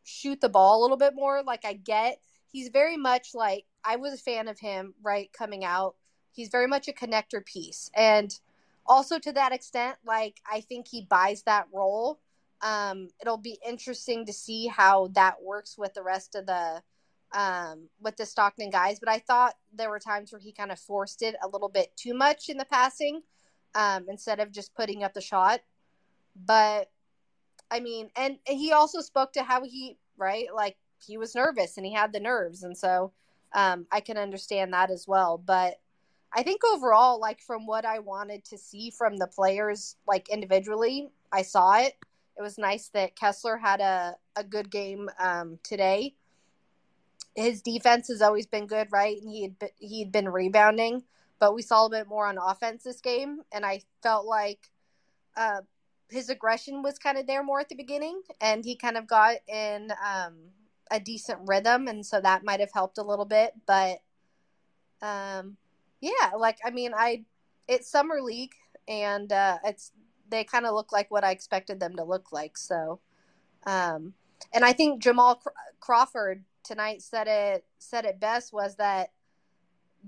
shoot 0.03 0.39
the 0.39 0.49
ball 0.49 0.79
a 0.79 0.81
little 0.81 0.97
bit 0.97 1.13
more. 1.13 1.43
Like 1.43 1.65
I 1.65 1.73
get, 1.73 2.19
he's 2.51 2.69
very 2.69 2.97
much 2.97 3.35
like 3.35 3.65
I 3.83 3.97
was 3.97 4.13
a 4.13 4.17
fan 4.17 4.47
of 4.47 4.59
him 4.59 4.93
right 5.03 5.31
coming 5.33 5.65
out. 5.65 5.95
He's 6.31 6.49
very 6.49 6.67
much 6.67 6.87
a 6.87 6.93
connector 6.93 7.45
piece, 7.45 7.89
and 7.95 8.33
also 8.85 9.19
to 9.19 9.31
that 9.33 9.51
extent, 9.51 9.97
like 10.05 10.39
I 10.49 10.61
think 10.61 10.87
he 10.87 11.01
buys 11.01 11.43
that 11.43 11.67
role. 11.73 12.19
Um, 12.61 13.09
it'll 13.21 13.37
be 13.37 13.59
interesting 13.67 14.25
to 14.25 14.33
see 14.33 14.67
how 14.67 15.09
that 15.13 15.43
works 15.43 15.77
with 15.77 15.93
the 15.93 16.03
rest 16.03 16.35
of 16.35 16.45
the 16.45 16.81
um, 17.33 17.89
with 17.99 18.15
the 18.17 18.25
Stockton 18.25 18.69
guys. 18.69 18.99
But 18.99 19.09
I 19.09 19.19
thought 19.19 19.55
there 19.73 19.89
were 19.89 19.99
times 19.99 20.31
where 20.31 20.39
he 20.39 20.51
kind 20.51 20.71
of 20.71 20.79
forced 20.79 21.21
it 21.21 21.35
a 21.43 21.47
little 21.47 21.69
bit 21.69 21.95
too 21.97 22.13
much 22.13 22.49
in 22.49 22.57
the 22.57 22.65
passing 22.65 23.21
um, 23.75 24.05
instead 24.07 24.39
of 24.39 24.51
just 24.51 24.75
putting 24.75 25.03
up 25.03 25.13
the 25.13 25.21
shot. 25.21 25.61
But 26.45 26.89
I 27.69 27.79
mean, 27.79 28.09
and 28.15 28.37
he 28.45 28.71
also 28.71 29.01
spoke 29.01 29.33
to 29.33 29.43
how 29.43 29.63
he 29.63 29.97
right 30.17 30.47
like 30.53 30.77
he 31.05 31.17
was 31.17 31.35
nervous 31.35 31.77
and 31.77 31.85
he 31.85 31.93
had 31.93 32.13
the 32.13 32.19
nerves, 32.19 32.63
and 32.63 32.77
so 32.77 33.11
um, 33.53 33.87
I 33.91 33.99
can 33.99 34.17
understand 34.17 34.73
that 34.73 34.91
as 34.91 35.07
well. 35.07 35.37
But 35.37 35.79
I 36.33 36.43
think 36.43 36.61
overall, 36.63 37.19
like 37.19 37.41
from 37.41 37.65
what 37.65 37.85
I 37.85 37.99
wanted 37.99 38.45
to 38.45 38.57
see 38.57 38.91
from 38.91 39.17
the 39.17 39.27
players, 39.27 39.95
like 40.07 40.29
individually, 40.29 41.09
I 41.31 41.41
saw 41.41 41.79
it. 41.79 41.95
It 42.37 42.41
was 42.41 42.57
nice 42.57 42.89
that 42.89 43.15
Kessler 43.15 43.57
had 43.57 43.81
a, 43.81 44.15
a 44.35 44.43
good 44.43 44.69
game 44.69 45.09
um, 45.19 45.57
today. 45.63 46.13
His 47.35 47.61
defense 47.61 48.07
has 48.09 48.21
always 48.21 48.45
been 48.45 48.67
good, 48.67 48.87
right? 48.91 49.19
And 49.19 49.29
he 49.29 49.43
had 49.43 49.71
he 49.77 49.99
had 49.99 50.11
been 50.11 50.29
rebounding, 50.29 51.03
but 51.39 51.53
we 51.53 51.61
saw 51.61 51.85
a 51.85 51.89
bit 51.89 52.07
more 52.07 52.27
on 52.27 52.37
offense 52.37 52.83
this 52.83 53.01
game, 53.01 53.41
and 53.51 53.65
I 53.65 53.81
felt 54.03 54.25
like 54.25 54.69
uh, 55.35 55.61
his 56.09 56.29
aggression 56.29 56.81
was 56.81 56.97
kind 56.97 57.17
of 57.17 57.27
there 57.27 57.43
more 57.43 57.59
at 57.59 57.69
the 57.69 57.75
beginning, 57.75 58.21
and 58.41 58.63
he 58.63 58.75
kind 58.75 58.97
of 58.97 59.07
got 59.07 59.37
in 59.47 59.91
um, 59.91 60.35
a 60.89 60.99
decent 60.99 61.39
rhythm, 61.45 61.87
and 61.87 62.05
so 62.05 62.21
that 62.21 62.43
might 62.43 62.59
have 62.59 62.71
helped 62.73 62.97
a 62.97 63.03
little 63.03 63.25
bit. 63.25 63.53
But 63.65 63.99
um, 65.01 65.57
yeah, 66.01 66.31
like 66.37 66.57
I 66.65 66.71
mean, 66.71 66.93
I 66.95 67.25
it's 67.67 67.89
summer 67.89 68.21
league, 68.21 68.55
and 68.87 69.31
uh, 69.31 69.57
it's 69.65 69.91
they 70.29 70.43
kind 70.43 70.65
of 70.65 70.73
look 70.73 70.91
like 70.91 71.11
what 71.11 71.23
I 71.23 71.31
expected 71.31 71.79
them 71.79 71.95
to 71.95 72.03
look 72.03 72.31
like. 72.31 72.57
So, 72.57 72.99
um, 73.65 74.13
and 74.53 74.63
I 74.63 74.73
think 74.73 75.01
Jamal 75.01 75.41
Crawford 75.79 76.43
tonight 76.63 77.01
said 77.01 77.27
it 77.27 77.65
said 77.79 78.05
it 78.05 78.19
best 78.19 78.53
was 78.53 78.75
that 78.75 79.11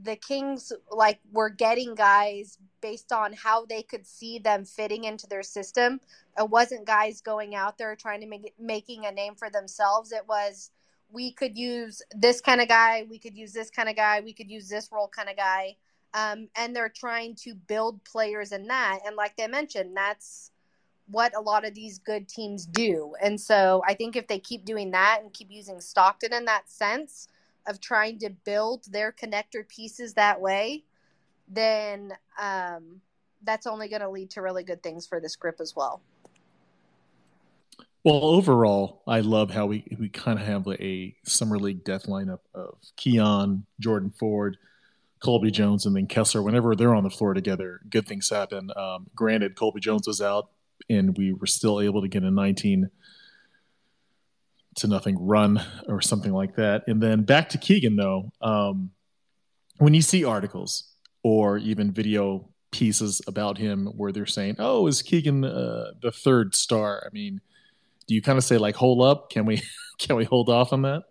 the 0.04 0.16
Kings 0.16 0.72
like 0.92 1.20
were 1.32 1.50
getting 1.50 1.96
guys 1.96 2.58
based 2.82 3.12
on 3.12 3.34
how 3.34 3.66
they 3.66 3.82
could 3.82 4.06
see 4.06 4.40
them 4.40 4.66
fitting 4.66 5.04
into 5.04 5.28
their 5.28 5.44
system. 5.44 6.00
It 6.38 6.50
wasn't 6.50 6.86
guys 6.86 7.22
going 7.22 7.56
out 7.56 7.78
there 7.78 7.96
trying 7.96 8.22
to 8.22 8.28
make 8.28 8.54
making 8.60 9.06
a 9.06 9.12
name 9.12 9.36
for 9.36 9.50
themselves. 9.50 10.12
It 10.12 10.28
was 10.28 10.72
we 11.12 11.32
could 11.32 11.58
use 11.58 12.02
this 12.16 12.40
kind 12.40 12.62
of 12.62 12.68
guy, 12.68 13.06
we 13.10 13.18
could 13.18 13.36
use 13.36 13.52
this 13.52 13.70
kind 13.70 13.90
of 13.90 13.96
guy, 13.96 14.22
we 14.22 14.34
could 14.34 14.50
use 14.50 14.70
this 14.70 14.90
role 14.92 15.08
kind 15.08 15.30
of 15.30 15.36
guy. 15.36 15.76
Um, 16.14 16.50
and 16.56 16.76
they're 16.76 16.90
trying 16.90 17.36
to 17.44 17.54
build 17.54 18.04
players 18.04 18.52
in 18.52 18.68
that. 18.68 19.00
And 19.06 19.16
like 19.16 19.36
they 19.38 19.48
mentioned, 19.48 19.96
that's 19.96 20.52
what 21.08 21.36
a 21.36 21.42
lot 21.42 21.66
of 21.66 21.74
these 21.74 22.00
good 22.00 22.28
teams 22.28 22.66
do. 22.66 23.14
And 23.22 23.40
so 23.40 23.82
I 23.88 23.94
think 23.94 24.16
if 24.16 24.28
they 24.28 24.40
keep 24.40 24.66
doing 24.66 24.92
that 24.92 25.20
and 25.22 25.34
keep 25.34 25.52
using 25.52 25.82
Stockton 25.82 26.34
in 26.34 26.46
that 26.46 26.70
sense, 26.70 27.28
of 27.70 27.80
trying 27.80 28.18
to 28.20 28.32
build 28.32 28.84
their 28.92 29.12
connector 29.14 29.66
pieces 29.68 30.16
that 30.16 30.42
way, 30.42 30.84
then 31.48 32.12
um, 32.42 33.00
that's 33.44 33.68
only 33.68 33.88
going 33.88 34.02
to 34.02 34.10
lead 34.10 34.32
to 34.32 34.42
really 34.42 34.64
good 34.64 34.82
things 34.82 35.06
for 35.06 35.22
this 35.22 35.36
group 35.36 35.62
as 35.62 35.76
well. 35.76 36.02
Well, 38.04 38.24
overall, 38.24 39.04
I 39.08 39.20
love 39.20 39.52
how 39.52 39.68
we, 39.68 39.86
we 40.00 40.10
kind 40.10 40.40
of 40.40 40.46
have 40.46 40.68
a 40.68 41.16
summer 41.26 41.60
league 41.60 41.84
death 41.84 42.08
lineup 42.08 42.40
of 42.56 42.78
Keon, 42.96 43.66
Jordan 43.80 44.12
Ford, 44.18 44.58
Colby 45.20 45.52
Jones, 45.52 45.86
and 45.86 45.96
then 45.96 46.08
Kessler. 46.08 46.42
Whenever 46.42 46.76
they're 46.76 46.96
on 46.96 47.04
the 47.04 47.10
floor 47.10 47.34
together, 47.34 47.82
good 47.90 48.08
things 48.08 48.30
happen. 48.30 48.72
Um, 48.76 49.08
granted, 49.16 49.56
Colby 49.56 49.82
Jones 49.82 50.08
was 50.08 50.22
out, 50.22 50.50
and 50.90 51.16
we 51.18 51.34
were 51.34 51.46
still 51.46 51.82
able 51.82 52.02
to 52.02 52.08
get 52.08 52.24
a 52.24 52.32
19 52.32 52.90
to 54.80 54.88
nothing 54.88 55.18
run 55.20 55.64
or 55.88 56.02
something 56.02 56.34
like 56.34 56.56
that. 56.56 56.84
And 56.88 57.02
then 57.02 57.24
back 57.24 57.50
to 57.50 57.58
Keegan 57.58 57.96
though, 57.96 58.32
um, 58.42 58.92
when 59.78 59.94
you 59.94 60.02
see 60.02 60.26
articles 60.26 60.94
or 61.24 61.58
even 61.58 61.92
video 61.92 62.50
pieces 62.72 63.22
about 63.28 63.58
him 63.58 63.88
where 63.96 64.12
they're 64.12 64.26
saying, 64.26 64.56
"Oh, 64.60 64.88
is 64.88 65.02
Keegan 65.02 65.44
uh, 65.44 65.92
the 66.02 66.12
third 66.12 66.56
star?" 66.56 67.04
I 67.06 67.10
mean, 67.14 67.42
do 68.08 68.16
you 68.16 68.22
kind 68.22 68.38
of 68.38 68.44
say 68.44 68.58
like, 68.58 68.76
"Hold 68.76 69.02
up, 69.02 69.30
can 69.30 69.46
we 69.46 69.62
can 70.00 70.16
we 70.16 70.26
hold 70.26 70.50
off 70.50 70.74
on 70.74 70.84
that?" 70.84 71.04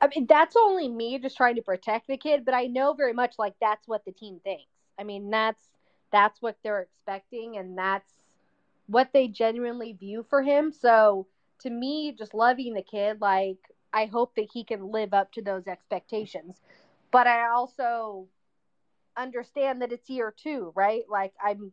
I 0.00 0.08
mean, 0.14 0.26
that's 0.28 0.54
only 0.56 0.88
me 0.88 1.18
just 1.18 1.36
trying 1.36 1.56
to 1.56 1.62
protect 1.62 2.08
the 2.08 2.18
kid, 2.18 2.44
but 2.44 2.52
I 2.52 2.66
know 2.66 2.92
very 2.92 3.14
much 3.14 3.34
like 3.38 3.54
that's 3.60 3.88
what 3.88 4.04
the 4.04 4.12
team 4.12 4.40
thinks. 4.44 4.70
I 4.98 5.04
mean, 5.04 5.30
that's 5.30 5.66
that's 6.12 6.40
what 6.42 6.56
they're 6.62 6.80
expecting, 6.80 7.56
and 7.56 7.76
that's 7.76 8.12
what 8.86 9.10
they 9.12 9.28
genuinely 9.28 9.94
view 9.94 10.26
for 10.28 10.42
him. 10.42 10.72
So 10.72 11.26
to 11.60 11.70
me, 11.70 12.12
just 12.16 12.34
loving 12.34 12.74
the 12.74 12.82
kid, 12.82 13.20
like 13.20 13.58
I 13.92 14.06
hope 14.06 14.34
that 14.36 14.48
he 14.52 14.64
can 14.64 14.90
live 14.90 15.14
up 15.14 15.32
to 15.32 15.42
those 15.42 15.66
expectations. 15.66 16.60
But 17.10 17.26
I 17.26 17.48
also 17.48 18.26
understand 19.16 19.82
that 19.82 19.92
it's 19.92 20.10
year 20.10 20.34
two, 20.36 20.72
right? 20.74 21.04
Like 21.08 21.32
I'm, 21.42 21.72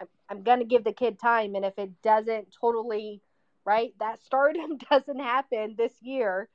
I'm, 0.00 0.08
I'm 0.28 0.42
gonna 0.42 0.64
give 0.64 0.84
the 0.84 0.92
kid 0.92 1.18
time, 1.18 1.54
and 1.54 1.64
if 1.64 1.78
it 1.78 2.02
doesn't 2.02 2.48
totally, 2.60 3.22
right, 3.64 3.94
that 4.00 4.22
stardom 4.24 4.78
doesn't 4.90 5.20
happen 5.20 5.74
this 5.78 5.92
year, 6.02 6.48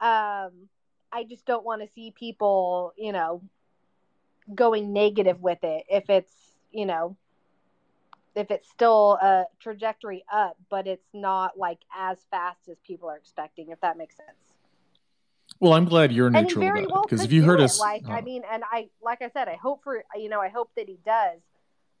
um, 0.00 0.68
I 1.12 1.24
just 1.28 1.46
don't 1.46 1.64
want 1.64 1.82
to 1.82 1.88
see 1.94 2.12
people, 2.16 2.92
you 2.96 3.12
know, 3.12 3.42
going 4.54 4.92
negative 4.92 5.40
with 5.40 5.62
it. 5.62 5.84
If 5.88 6.08
it's, 6.10 6.32
you 6.70 6.86
know, 6.86 7.16
if 8.38 8.50
it's 8.52 8.68
still 8.68 9.18
a 9.20 9.44
trajectory 9.58 10.24
up, 10.32 10.56
but 10.70 10.86
it's 10.86 11.08
not 11.12 11.58
like 11.58 11.80
as 11.96 12.18
fast 12.30 12.68
as 12.68 12.78
people 12.86 13.08
are 13.08 13.16
expecting, 13.16 13.70
if 13.70 13.80
that 13.80 13.98
makes 13.98 14.16
sense. 14.16 14.54
Well, 15.60 15.72
I'm 15.72 15.86
glad 15.86 16.12
you're 16.12 16.30
neutral 16.30 16.64
about 16.64 16.90
well 16.90 17.02
it 17.02 17.10
because 17.10 17.24
if 17.24 17.32
you 17.32 17.42
heard 17.42 17.60
us, 17.60 17.80
like 17.80 18.04
oh. 18.06 18.10
I 18.10 18.18
uh-huh. 18.18 18.22
mean, 18.22 18.42
and 18.50 18.62
I 18.70 18.90
like 19.02 19.22
I 19.22 19.30
said, 19.30 19.48
I 19.48 19.56
hope 19.56 19.82
for 19.82 20.04
you 20.14 20.28
know, 20.28 20.40
I 20.40 20.48
hope 20.50 20.70
that 20.76 20.88
he 20.88 20.98
does. 21.04 21.40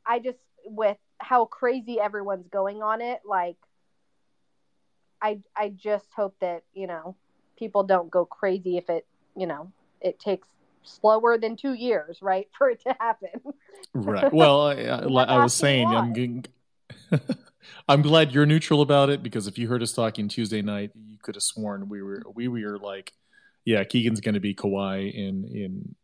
I 0.06 0.20
just 0.20 0.38
with 0.64 0.98
how 1.18 1.46
crazy 1.46 1.98
everyone's 1.98 2.46
going 2.48 2.82
on 2.82 3.00
it, 3.00 3.20
like 3.24 3.56
I 5.20 5.40
I 5.56 5.70
just 5.70 6.06
hope 6.14 6.36
that 6.40 6.62
you 6.72 6.86
know 6.86 7.16
people 7.56 7.82
don't 7.82 8.10
go 8.10 8.24
crazy 8.24 8.76
if 8.76 8.88
it 8.88 9.06
you 9.36 9.46
know 9.46 9.72
it 10.00 10.20
takes 10.20 10.46
slower 10.88 11.38
than 11.38 11.56
two 11.56 11.74
years, 11.74 12.18
right, 12.22 12.48
for 12.58 12.70
it 12.70 12.80
to 12.82 12.96
happen. 12.98 13.30
right. 13.94 14.32
Well, 14.32 14.62
I, 14.62 14.74
I, 14.74 15.24
I 15.24 15.42
was 15.42 15.54
saying, 15.54 15.86
I'm 15.86 16.12
getting, 16.12 16.44
I'm 17.88 18.02
glad 18.02 18.32
you're 18.32 18.46
neutral 18.46 18.82
about 18.82 19.10
it 19.10 19.22
because 19.22 19.46
if 19.46 19.58
you 19.58 19.68
heard 19.68 19.82
us 19.82 19.92
talking 19.92 20.28
Tuesday 20.28 20.62
night, 20.62 20.92
you 20.94 21.18
could 21.22 21.34
have 21.34 21.42
sworn 21.42 21.88
we 21.88 22.02
were 22.02 22.22
we 22.34 22.48
were 22.48 22.78
like, 22.78 23.12
yeah, 23.64 23.84
Keegan's 23.84 24.20
going 24.20 24.34
to 24.34 24.40
be 24.40 24.54
Kawhi 24.54 25.12
in 25.12 25.44
in 25.44 25.94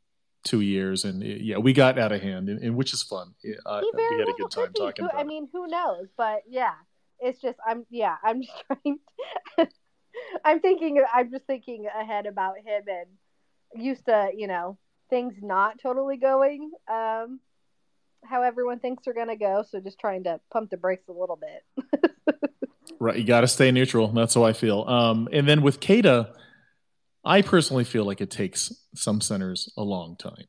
two 0.45 0.61
years, 0.61 1.05
and 1.05 1.23
uh, 1.23 1.27
yeah, 1.27 1.59
we 1.59 1.73
got 1.73 1.99
out 1.99 2.13
of 2.13 2.21
hand, 2.21 2.49
and, 2.49 2.61
and 2.63 2.77
which 2.77 2.93
is 2.93 3.03
fun. 3.03 3.35
we 3.43 3.51
had 3.53 4.29
a 4.29 4.33
good 4.37 4.51
time 4.51 4.73
talking. 4.73 5.05
Who, 5.05 5.11
about 5.11 5.21
I 5.21 5.25
mean, 5.25 5.49
who 5.53 5.67
knows? 5.67 6.09
But 6.17 6.43
yeah, 6.49 6.75
it's 7.19 7.41
just 7.41 7.59
I'm 7.67 7.87
yeah, 7.91 8.17
I'm 8.23 8.43
just 8.43 8.63
trying. 8.67 8.99
To, 9.59 9.69
I'm 10.45 10.61
thinking. 10.61 11.03
I'm 11.13 11.31
just 11.31 11.47
thinking 11.47 11.87
ahead 11.87 12.27
about 12.27 12.59
him 12.59 12.83
and 12.87 13.07
used 13.75 14.07
to, 14.07 14.31
you 14.35 14.47
know, 14.47 14.79
things 15.11 15.35
not 15.43 15.79
totally 15.81 16.17
going 16.17 16.71
um, 16.91 17.41
how 18.25 18.43
everyone 18.43 18.79
thinks 18.79 19.05
they're 19.05 19.15
going 19.15 19.29
to 19.29 19.37
go. 19.37 19.65
So 19.69 19.81
just 19.81 19.99
trying 19.99 20.25
to 20.25 20.41
pump 20.53 20.71
the 20.71 20.77
brakes 20.77 21.09
a 21.09 21.13
little 21.13 21.39
bit. 21.39 22.03
right. 23.01 23.17
You 23.17 23.25
got 23.25 23.43
to 23.43 23.49
stay 23.49 23.71
neutral. 23.71 24.09
That's 24.09 24.35
how 24.35 24.45
I 24.45 24.53
feel. 24.53 24.83
Um, 24.83 25.29
and 25.33 25.49
then 25.49 25.63
with 25.63 25.81
Queta, 25.81 26.33
I 27.25 27.43
personally 27.43 27.85
feel 27.85 28.05
like 28.05 28.21
it 28.21 28.31
takes 28.31 28.73
some 28.95 29.21
centers 29.21 29.73
a 29.77 29.83
long 29.83 30.17
time, 30.17 30.47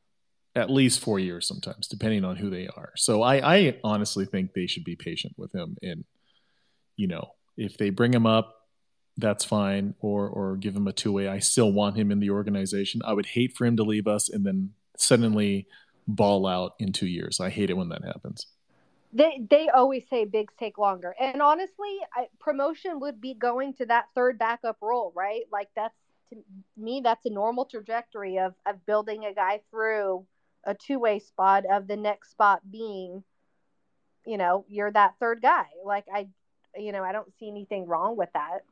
at 0.54 0.70
least 0.70 1.00
four 1.00 1.18
years 1.18 1.46
sometimes, 1.46 1.88
depending 1.88 2.24
on 2.24 2.36
who 2.36 2.50
they 2.50 2.66
are. 2.68 2.92
So 2.96 3.22
I, 3.22 3.56
I 3.56 3.80
honestly 3.82 4.26
think 4.26 4.52
they 4.52 4.66
should 4.66 4.84
be 4.84 4.96
patient 4.96 5.34
with 5.36 5.54
him. 5.54 5.76
And, 5.82 6.04
you 6.96 7.08
know, 7.08 7.30
if 7.56 7.78
they 7.78 7.90
bring 7.90 8.12
him 8.12 8.26
up, 8.26 8.55
that's 9.16 9.44
fine, 9.44 9.94
or 10.00 10.28
or 10.28 10.56
give 10.56 10.76
him 10.76 10.86
a 10.86 10.92
two 10.92 11.12
way. 11.12 11.28
I 11.28 11.38
still 11.38 11.72
want 11.72 11.96
him 11.96 12.10
in 12.10 12.20
the 12.20 12.30
organization. 12.30 13.00
I 13.04 13.12
would 13.12 13.26
hate 13.26 13.56
for 13.56 13.64
him 13.64 13.76
to 13.76 13.82
leave 13.82 14.06
us 14.06 14.28
and 14.28 14.44
then 14.44 14.72
suddenly 14.96 15.66
ball 16.06 16.46
out 16.46 16.74
in 16.78 16.92
two 16.92 17.06
years. 17.06 17.40
I 17.40 17.50
hate 17.50 17.70
it 17.70 17.76
when 17.76 17.88
that 17.88 18.04
happens. 18.04 18.46
They 19.12 19.40
they 19.48 19.68
always 19.68 20.04
say 20.10 20.24
bigs 20.24 20.54
take 20.58 20.78
longer, 20.78 21.14
and 21.18 21.40
honestly, 21.40 21.98
I, 22.14 22.26
promotion 22.38 23.00
would 23.00 23.20
be 23.20 23.34
going 23.34 23.74
to 23.74 23.86
that 23.86 24.06
third 24.14 24.38
backup 24.38 24.78
role, 24.82 25.12
right? 25.14 25.44
Like 25.50 25.68
that's 25.74 25.96
to 26.30 26.36
me, 26.76 27.00
that's 27.02 27.24
a 27.24 27.30
normal 27.30 27.64
trajectory 27.64 28.38
of 28.38 28.54
of 28.66 28.84
building 28.84 29.24
a 29.24 29.32
guy 29.32 29.62
through 29.70 30.26
a 30.64 30.74
two 30.74 30.98
way 30.98 31.18
spot 31.20 31.64
of 31.70 31.86
the 31.86 31.96
next 31.96 32.32
spot 32.32 32.60
being, 32.70 33.22
you 34.26 34.36
know, 34.36 34.66
you're 34.68 34.92
that 34.92 35.14
third 35.20 35.40
guy. 35.40 35.66
Like 35.84 36.04
I, 36.12 36.28
you 36.76 36.92
know, 36.92 37.04
I 37.04 37.12
don't 37.12 37.32
see 37.38 37.48
anything 37.48 37.86
wrong 37.86 38.16
with 38.16 38.30
that. 38.34 38.64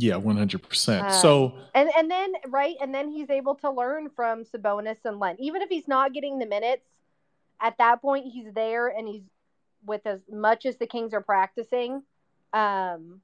Yeah, 0.00 0.16
one 0.16 0.36
hundred 0.36 0.62
percent. 0.62 1.12
So 1.12 1.54
and 1.74 1.90
and 1.96 2.10
then 2.10 2.32
right, 2.48 2.76
and 2.80 2.94
then 2.94 3.10
he's 3.10 3.28
able 3.28 3.54
to 3.56 3.70
learn 3.70 4.08
from 4.08 4.44
Sabonis 4.44 4.96
and 5.04 5.18
Len, 5.18 5.36
even 5.38 5.60
if 5.62 5.68
he's 5.68 5.86
not 5.86 6.12
getting 6.14 6.38
the 6.38 6.46
minutes 6.46 6.86
at 7.60 7.76
that 7.78 8.00
point 8.00 8.26
he's 8.32 8.52
there 8.54 8.88
and 8.88 9.06
he's 9.06 9.22
with 9.84 10.06
as 10.06 10.20
much 10.30 10.66
as 10.66 10.76
the 10.76 10.86
Kings 10.86 11.12
are 11.12 11.20
practicing. 11.20 12.02
Um, 12.52 13.20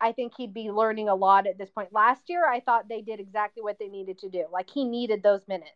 I 0.00 0.12
think 0.12 0.32
he'd 0.36 0.54
be 0.54 0.70
learning 0.70 1.08
a 1.08 1.14
lot 1.14 1.46
at 1.46 1.58
this 1.58 1.70
point. 1.70 1.92
Last 1.92 2.28
year, 2.28 2.48
I 2.48 2.60
thought 2.60 2.88
they 2.88 3.02
did 3.02 3.20
exactly 3.20 3.62
what 3.62 3.78
they 3.78 3.88
needed 3.88 4.18
to 4.20 4.28
do. 4.28 4.46
Like 4.50 4.68
he 4.68 4.84
needed 4.84 5.22
those 5.22 5.46
minutes. 5.46 5.70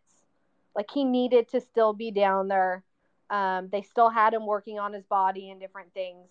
Like 0.75 0.91
he 0.91 1.05
needed 1.05 1.49
to 1.49 1.61
still 1.61 1.93
be 1.93 2.11
down 2.11 2.47
there. 2.47 2.83
Um, 3.29 3.69
they 3.71 3.81
still 3.81 4.09
had 4.09 4.33
him 4.33 4.45
working 4.45 4.79
on 4.79 4.93
his 4.93 5.05
body 5.05 5.49
and 5.49 5.59
different 5.59 5.93
things. 5.93 6.27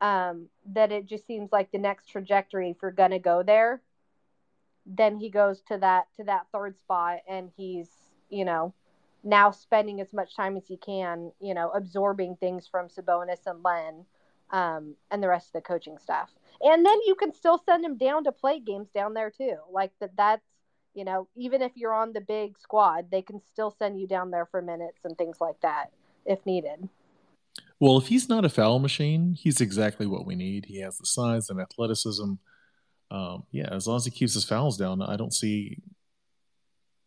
Um, 0.00 0.48
that 0.74 0.92
it 0.92 1.06
just 1.06 1.26
seems 1.26 1.50
like 1.52 1.72
the 1.72 1.78
next 1.78 2.08
trajectory 2.08 2.70
if 2.70 2.76
you're 2.82 2.90
gonna 2.90 3.18
go 3.18 3.42
there, 3.42 3.80
then 4.84 5.16
he 5.16 5.30
goes 5.30 5.62
to 5.68 5.78
that 5.78 6.06
to 6.16 6.24
that 6.24 6.46
third 6.52 6.78
spot 6.78 7.20
and 7.28 7.50
he's 7.56 7.88
you 8.28 8.44
know 8.44 8.74
now 9.26 9.50
spending 9.50 10.00
as 10.00 10.12
much 10.12 10.36
time 10.36 10.56
as 10.56 10.66
he 10.66 10.76
can, 10.76 11.32
you 11.40 11.52
know, 11.52 11.70
absorbing 11.70 12.36
things 12.36 12.66
from 12.66 12.88
Sabonis 12.88 13.46
and 13.46 13.62
Len 13.62 14.04
um, 14.52 14.94
and 15.10 15.22
the 15.22 15.28
rest 15.28 15.48
of 15.48 15.52
the 15.54 15.60
coaching 15.60 15.98
staff. 15.98 16.30
And 16.60 16.86
then 16.86 16.98
you 17.04 17.16
can 17.16 17.32
still 17.32 17.58
send 17.58 17.84
him 17.84 17.96
down 17.96 18.24
to 18.24 18.32
play 18.32 18.60
games 18.60 18.88
down 18.94 19.14
there 19.14 19.30
too. 19.30 19.56
Like 19.70 19.92
that, 20.00 20.16
that's 20.16 20.46
you 20.94 21.04
know, 21.04 21.28
even 21.36 21.60
if 21.60 21.72
you're 21.74 21.92
on 21.92 22.14
the 22.14 22.22
big 22.22 22.58
squad, 22.58 23.10
they 23.10 23.20
can 23.20 23.38
still 23.42 23.70
send 23.70 24.00
you 24.00 24.06
down 24.06 24.30
there 24.30 24.46
for 24.46 24.62
minutes 24.62 25.00
and 25.04 25.18
things 25.18 25.42
like 25.42 25.60
that 25.60 25.90
if 26.24 26.44
needed. 26.46 26.88
Well, 27.78 27.98
if 27.98 28.06
he's 28.06 28.28
not 28.28 28.44
a 28.44 28.48
foul 28.48 28.78
machine, 28.78 29.34
he's 29.34 29.60
exactly 29.60 30.06
what 30.06 30.26
we 30.26 30.34
need. 30.34 30.66
He 30.66 30.80
has 30.80 30.96
the 30.98 31.06
size 31.06 31.50
and 31.50 31.60
athleticism. 31.60 32.34
Um, 33.10 33.44
yeah, 33.50 33.68
as 33.70 33.86
long 33.86 33.96
as 33.96 34.04
he 34.04 34.10
keeps 34.10 34.34
his 34.34 34.44
fouls 34.44 34.76
down, 34.76 35.02
I 35.02 35.16
don't 35.16 35.34
see 35.34 35.78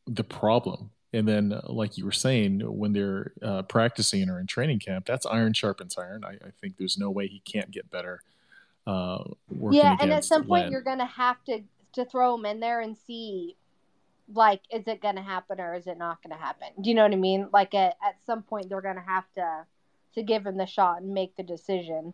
the 0.06 0.24
problem. 0.24 0.92
And 1.12 1.28
then, 1.28 1.54
uh, 1.54 1.62
like 1.68 1.98
you 1.98 2.06
were 2.06 2.12
saying, 2.12 2.60
when 2.60 2.94
they're 2.94 3.34
uh, 3.42 3.64
practicing 3.64 4.30
or 4.30 4.40
in 4.40 4.46
training 4.46 4.80
camp, 4.80 5.08
that's 5.08 5.26
iron 5.26 5.54
sharpens 5.54 5.98
iron. 5.98 6.24
I, 6.24 6.34
I 6.34 6.52
think 6.62 6.78
there's 6.78 7.00
no 7.00 7.10
way 7.10 7.28
he 7.28 7.40
can't 7.40 7.72
get 7.72 7.90
better. 7.90 8.22
Uh, 8.86 9.24
yeah, 9.72 9.98
and 10.00 10.14
at 10.14 10.24
some 10.24 10.46
point, 10.46 10.66
Len. 10.66 10.72
you're 10.72 10.82
going 10.82 11.00
to 11.00 11.06
have 11.06 11.44
to 11.46 11.62
to 11.94 12.06
throw 12.06 12.36
him 12.36 12.46
in 12.46 12.60
there 12.60 12.82
and 12.82 12.96
see, 12.96 13.56
like, 14.32 14.62
is 14.72 14.88
it 14.88 15.02
going 15.02 15.16
to 15.16 15.22
happen 15.22 15.60
or 15.60 15.74
is 15.74 15.88
it 15.88 15.98
not 15.98 16.22
going 16.22 16.36
to 16.36 16.42
happen? 16.42 16.68
Do 16.80 16.90
you 16.90 16.96
know 16.96 17.04
what 17.04 17.12
I 17.12 17.16
mean? 17.16 17.50
Like, 17.52 17.74
at 17.74 17.98
at 18.04 18.16
some 18.26 18.44
point, 18.44 18.70
they're 18.70 18.82
going 18.82 18.96
to 18.96 19.02
have 19.02 19.26
to 19.36 19.66
to 20.16 20.24
give 20.24 20.46
him 20.46 20.58
the 20.58 20.66
shot 20.66 21.02
and 21.02 21.14
make 21.14 21.36
the 21.36 21.44
decision 21.44 22.14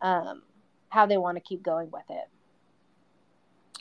um, 0.00 0.42
how 0.88 1.06
they 1.06 1.16
want 1.16 1.36
to 1.36 1.40
keep 1.40 1.62
going 1.62 1.90
with 1.90 2.04
it. 2.08 2.28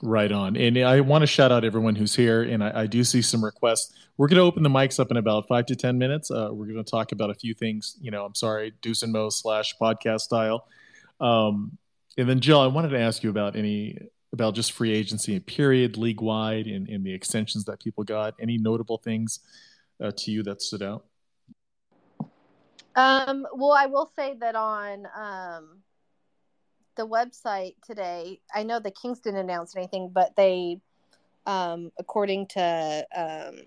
Right 0.01 0.31
on. 0.31 0.57
And 0.57 0.77
I 0.79 0.99
want 0.99 1.21
to 1.21 1.27
shout 1.27 1.51
out 1.51 1.63
everyone 1.63 1.95
who's 1.95 2.13
here. 2.13 2.43
And 2.43 2.63
I, 2.63 2.81
I 2.81 2.87
do 2.87 3.03
see 3.03 3.21
some 3.21 3.43
requests. 3.43 3.93
We're 4.17 4.27
going 4.27 4.37
to 4.37 4.43
open 4.43 4.63
the 4.63 4.69
mics 4.69 4.99
up 4.99 5.11
in 5.11 5.17
about 5.17 5.47
five 5.47 5.65
to 5.67 5.75
10 5.75 5.97
minutes. 5.97 6.29
Uh, 6.29 6.49
we're 6.51 6.65
going 6.65 6.83
to 6.83 6.89
talk 6.89 7.13
about 7.13 7.29
a 7.29 7.33
few 7.33 7.53
things, 7.53 7.97
you 8.01 8.11
know, 8.11 8.25
I'm 8.25 8.35
sorry, 8.35 8.73
Deuce 8.81 9.03
and 9.03 9.13
Mo 9.13 9.29
slash 9.29 9.75
podcast 9.81 10.21
style. 10.21 10.67
Um, 11.21 11.77
and 12.17 12.27
then, 12.27 12.41
Jill, 12.41 12.59
I 12.59 12.67
wanted 12.67 12.89
to 12.89 12.99
ask 12.99 13.23
you 13.23 13.29
about 13.29 13.55
any, 13.55 13.97
about 14.33 14.55
just 14.55 14.73
free 14.73 14.91
agency 14.91 15.35
and 15.35 15.45
period, 15.45 15.95
league 15.95 16.21
wide, 16.21 16.67
and, 16.67 16.89
and 16.89 17.05
the 17.05 17.13
extensions 17.13 17.63
that 17.65 17.79
people 17.79 18.03
got. 18.03 18.33
Any 18.39 18.57
notable 18.57 18.97
things 18.97 19.39
uh, 20.03 20.11
to 20.17 20.31
you 20.31 20.43
that 20.43 20.61
stood 20.61 20.83
out? 20.83 21.05
Um, 22.95 23.47
well, 23.53 23.71
I 23.71 23.87
will 23.87 24.11
say 24.15 24.35
that 24.39 24.55
on, 24.55 25.07
um, 25.15 25.81
the 26.95 27.07
website 27.07 27.75
today, 27.85 28.39
I 28.53 28.63
know 28.63 28.79
the 28.79 28.91
Kings 28.91 29.19
didn't 29.19 29.39
announce 29.39 29.75
anything, 29.75 30.09
but 30.13 30.35
they, 30.35 30.79
um, 31.45 31.91
according 31.97 32.47
to, 32.47 33.07
um, 33.15 33.61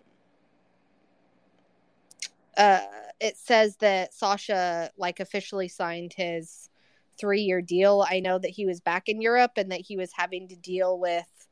uh, 2.57 2.81
it 3.21 3.37
says 3.37 3.77
that 3.79 4.15
Sasha 4.15 4.91
like 4.97 5.21
officially 5.21 5.69
signed 5.69 6.13
his 6.17 6.71
three 7.19 7.43
year 7.43 7.61
deal. 7.61 8.05
I 8.09 8.21
know 8.21 8.39
that 8.39 8.51
he 8.51 8.67
was 8.67 8.81
back 8.81 9.09
in 9.09 9.21
Europe 9.21 9.53
and 9.57 9.73
that 9.73 9.81
he 9.81 9.97
was 9.97 10.11
having 10.15 10.49
to 10.49 10.57
deal 10.57 10.99
with, 10.99 11.49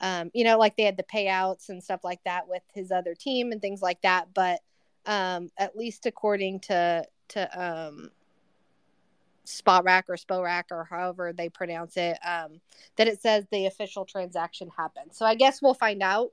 um, 0.00 0.30
you 0.32 0.44
know, 0.44 0.58
like 0.58 0.76
they 0.76 0.84
had 0.84 0.96
the 0.96 1.02
payouts 1.04 1.68
and 1.68 1.82
stuff 1.82 2.04
like 2.04 2.22
that 2.24 2.48
with 2.48 2.62
his 2.72 2.90
other 2.90 3.14
team 3.14 3.52
and 3.52 3.60
things 3.60 3.82
like 3.82 4.00
that. 4.02 4.32
But 4.34 4.60
um, 5.06 5.50
at 5.58 5.76
least 5.76 6.06
according 6.06 6.60
to 6.60 7.04
to 7.28 7.60
um, 7.60 8.10
Spotrac 9.46 10.04
or 10.08 10.16
Sporac 10.16 10.64
or 10.70 10.84
however 10.84 11.32
they 11.32 11.48
pronounce 11.48 11.96
it, 11.96 12.18
um, 12.24 12.60
that 12.96 13.08
it 13.08 13.20
says 13.20 13.46
the 13.50 13.66
official 13.66 14.04
transaction 14.04 14.70
happened. 14.76 15.14
So 15.14 15.24
I 15.24 15.34
guess 15.34 15.62
we'll 15.62 15.74
find 15.74 16.02
out. 16.02 16.30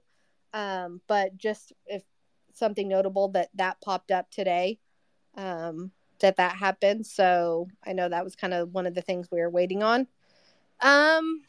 Um, 0.54 1.02
but 1.08 1.38
just 1.38 1.74
if 1.88 2.04
something 2.54 2.88
notable 2.88 3.30
that 3.30 3.50
that 3.56 3.82
popped 3.82 4.12
up 4.12 4.30
today, 4.32 4.80
um, 5.36 5.92
that 6.20 6.38
that 6.38 6.56
happened. 6.56 7.06
So 7.06 7.68
I 7.86 7.94
know 7.94 8.10
that 8.10 8.24
was 8.24 8.36
kind 8.36 8.54
of 8.54 8.74
one 8.74 8.86
of 8.86 8.96
the 8.96 9.02
things 9.02 9.30
we 9.32 9.40
were 9.40 9.50
waiting 9.50 9.84
on. 9.84 10.02
Um, 10.82 11.42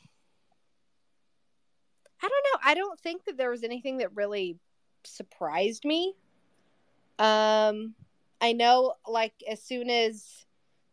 I 2.23 2.29
don't 2.29 2.47
know. 2.53 2.61
I 2.65 2.75
don't 2.75 2.99
think 3.01 3.25
that 3.25 3.37
there 3.37 3.51
was 3.51 3.63
anything 3.63 3.99
that 3.99 4.15
really 4.15 4.57
surprised 5.05 5.85
me. 5.85 6.15
Um, 7.19 7.95
I 8.41 8.53
know, 8.53 8.95
like 9.09 9.35
as 9.51 9.63
soon 9.63 9.91
as 9.91 10.47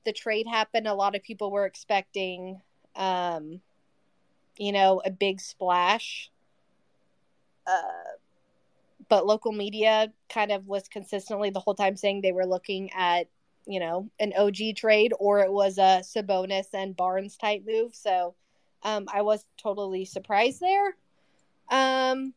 the 0.06 0.14
trade 0.14 0.48
happened, 0.48 0.88
a 0.88 0.94
lot 0.94 1.16
of 1.16 1.24
people 1.24 1.52
were 1.52 1.66
expecting, 1.66 2.62
um, 2.96 3.62
you 4.58 4.72
know, 4.72 5.02
a 5.04 5.12
big 5.12 5.40
splash. 5.40 6.30
Uh, 7.66 8.18
but 9.10 9.26
local 9.26 9.52
media 9.52 10.12
kind 10.30 10.52
of 10.52 10.68
was 10.68 10.88
consistently 10.88 11.50
the 11.50 11.60
whole 11.60 11.76
time 11.76 11.96
saying 11.96 12.22
they 12.22 12.32
were 12.32 12.46
looking 12.46 12.92
at, 12.94 13.28
you 13.66 13.80
know, 13.80 14.10
an 14.20 14.34
OG 14.38 14.76
trade 14.76 15.14
or 15.20 15.40
it 15.40 15.52
was 15.52 15.78
a 15.78 16.02
Sabonis 16.04 16.68
and 16.74 16.96
Barnes 16.96 17.38
type 17.38 17.64
move. 17.66 17.96
So 17.96 18.36
um, 18.84 19.08
I 19.14 19.22
was 19.22 19.46
totally 19.58 20.06
surprised 20.06 20.60
there. 20.60 20.96
Um, 21.70 22.34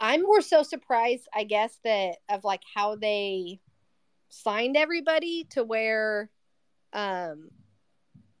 I'm 0.00 0.22
more 0.22 0.40
so 0.40 0.62
surprised, 0.62 1.28
I 1.32 1.44
guess, 1.44 1.78
that 1.84 2.16
of 2.28 2.42
like 2.44 2.62
how 2.74 2.96
they 2.96 3.60
signed 4.32 4.78
everybody 4.78 5.44
to 5.50 5.62
where 5.62 6.30
um 6.94 7.50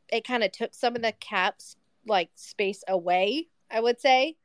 it 0.08 0.24
kind 0.24 0.42
of 0.42 0.50
took 0.50 0.74
some 0.74 0.96
of 0.96 1.02
the 1.02 1.12
caps 1.20 1.76
like 2.06 2.30
space 2.34 2.82
away 2.88 3.46
i 3.70 3.78
would 3.78 4.00
say. 4.00 4.36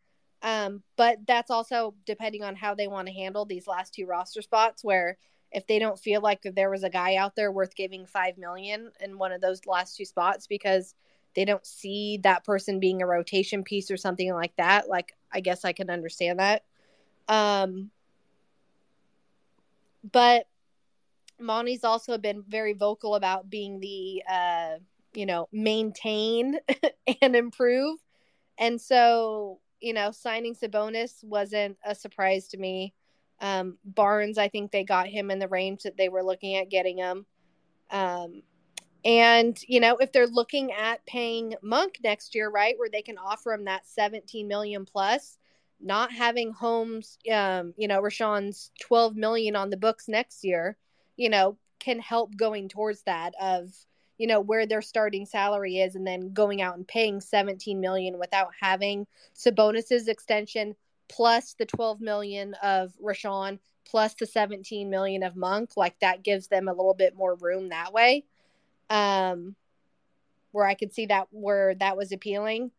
Um 0.41 0.83
but 0.97 1.19
that's 1.25 1.49
also 1.49 1.95
depending 2.05 2.43
on 2.43 2.55
how 2.55 2.75
they 2.75 2.87
want 2.87 3.07
to 3.07 3.13
handle 3.13 3.45
these 3.45 3.65
last 3.65 3.93
two 3.93 4.05
roster 4.05 4.41
spots 4.41 4.83
where 4.83 5.17
if 5.51 5.65
they 5.67 5.79
don't 5.79 5.97
feel 5.97 6.21
like 6.21 6.41
there 6.43 6.69
was 6.69 6.83
a 6.83 6.89
guy 6.89 7.15
out 7.15 7.35
there 7.35 7.51
worth 7.51 7.75
giving 7.75 8.05
5 8.05 8.37
million 8.37 8.91
in 8.99 9.17
one 9.17 9.31
of 9.31 9.41
those 9.41 9.65
last 9.65 9.95
two 9.95 10.05
spots 10.05 10.47
because 10.47 10.93
they 11.33 11.45
don't 11.45 11.65
see 11.65 12.19
that 12.23 12.43
person 12.43 12.79
being 12.79 13.01
a 13.01 13.07
rotation 13.07 13.63
piece 13.63 13.89
or 13.89 13.97
something 13.97 14.31
like 14.33 14.55
that 14.57 14.89
like 14.89 15.15
i 15.31 15.39
guess 15.39 15.63
i 15.63 15.71
can 15.71 15.89
understand 15.89 16.39
that. 16.39 16.63
Um 17.29 17.89
but 20.11 20.47
Monty's 21.39 21.83
also 21.83 22.17
been 22.17 22.43
very 22.47 22.73
vocal 22.73 23.15
about 23.15 23.49
being 23.49 23.79
the, 23.79 24.23
uh, 24.29 24.75
you 25.13 25.25
know, 25.25 25.47
maintain 25.51 26.57
and 27.21 27.35
improve. 27.35 27.99
And 28.57 28.79
so, 28.79 29.59
you 29.79 29.93
know, 29.93 30.11
signing 30.11 30.55
Sabonis 30.55 31.23
wasn't 31.23 31.77
a 31.85 31.93
surprise 31.93 32.47
to 32.49 32.57
me. 32.57 32.93
Um, 33.39 33.77
Barnes, 33.85 34.37
I 34.37 34.47
think 34.47 34.71
they 34.71 34.83
got 34.83 35.07
him 35.07 35.29
in 35.29 35.39
the 35.39 35.47
range 35.47 35.83
that 35.83 35.97
they 35.97 36.09
were 36.09 36.23
looking 36.23 36.55
at 36.55 36.69
getting 36.69 36.97
him. 36.97 37.25
Um, 37.91 38.41
and, 39.05 39.57
you 39.67 39.79
know, 39.79 39.97
if 39.97 40.11
they're 40.11 40.27
looking 40.27 40.73
at 40.73 41.05
paying 41.05 41.55
Monk 41.61 41.99
next 42.03 42.33
year, 42.35 42.49
right, 42.49 42.77
where 42.77 42.89
they 42.89 43.03
can 43.03 43.17
offer 43.17 43.53
him 43.53 43.65
that 43.65 43.87
17 43.87 44.47
million 44.47 44.85
plus, 44.85 45.37
not 45.79 46.11
having 46.11 46.51
Holmes, 46.51 47.17
um, 47.31 47.73
you 47.77 47.87
know, 47.87 48.01
Richaun's 48.01 48.71
12 48.81 49.15
million 49.15 49.55
on 49.55 49.69
the 49.69 49.77
books 49.77 50.07
next 50.07 50.43
year, 50.43 50.77
you 51.17 51.29
know, 51.29 51.57
can 51.79 51.99
help 51.99 52.35
going 52.35 52.69
towards 52.69 53.01
that 53.03 53.33
of, 53.41 53.73
you 54.17 54.27
know, 54.27 54.39
where 54.39 54.65
their 54.65 54.81
starting 54.81 55.25
salary 55.25 55.77
is 55.79 55.95
and 55.95 56.07
then 56.07 56.33
going 56.33 56.61
out 56.61 56.77
and 56.77 56.87
paying 56.87 57.19
17 57.19 57.79
million 57.79 58.17
without 58.17 58.49
having 58.59 59.05
Sabonis's 59.33 60.07
extension 60.07 60.75
plus 61.09 61.55
the 61.57 61.65
12 61.65 62.01
million 62.01 62.53
of 62.63 62.93
Richaun 63.03 63.59
plus 63.85 64.13
the 64.15 64.25
17 64.25 64.89
million 64.89 65.23
of 65.23 65.35
Monk, 65.35 65.71
like 65.77 65.97
that 65.99 66.23
gives 66.23 66.47
them 66.47 66.67
a 66.67 66.73
little 66.73 66.93
bit 66.93 67.15
more 67.15 67.35
room 67.35 67.69
that 67.69 67.93
way. 67.93 68.23
Um 68.89 69.55
where 70.51 70.65
I 70.65 70.73
could 70.73 70.93
see 70.93 71.05
that 71.07 71.27
where 71.31 71.75
that 71.75 71.97
was 71.97 72.11
appealing. 72.11 72.71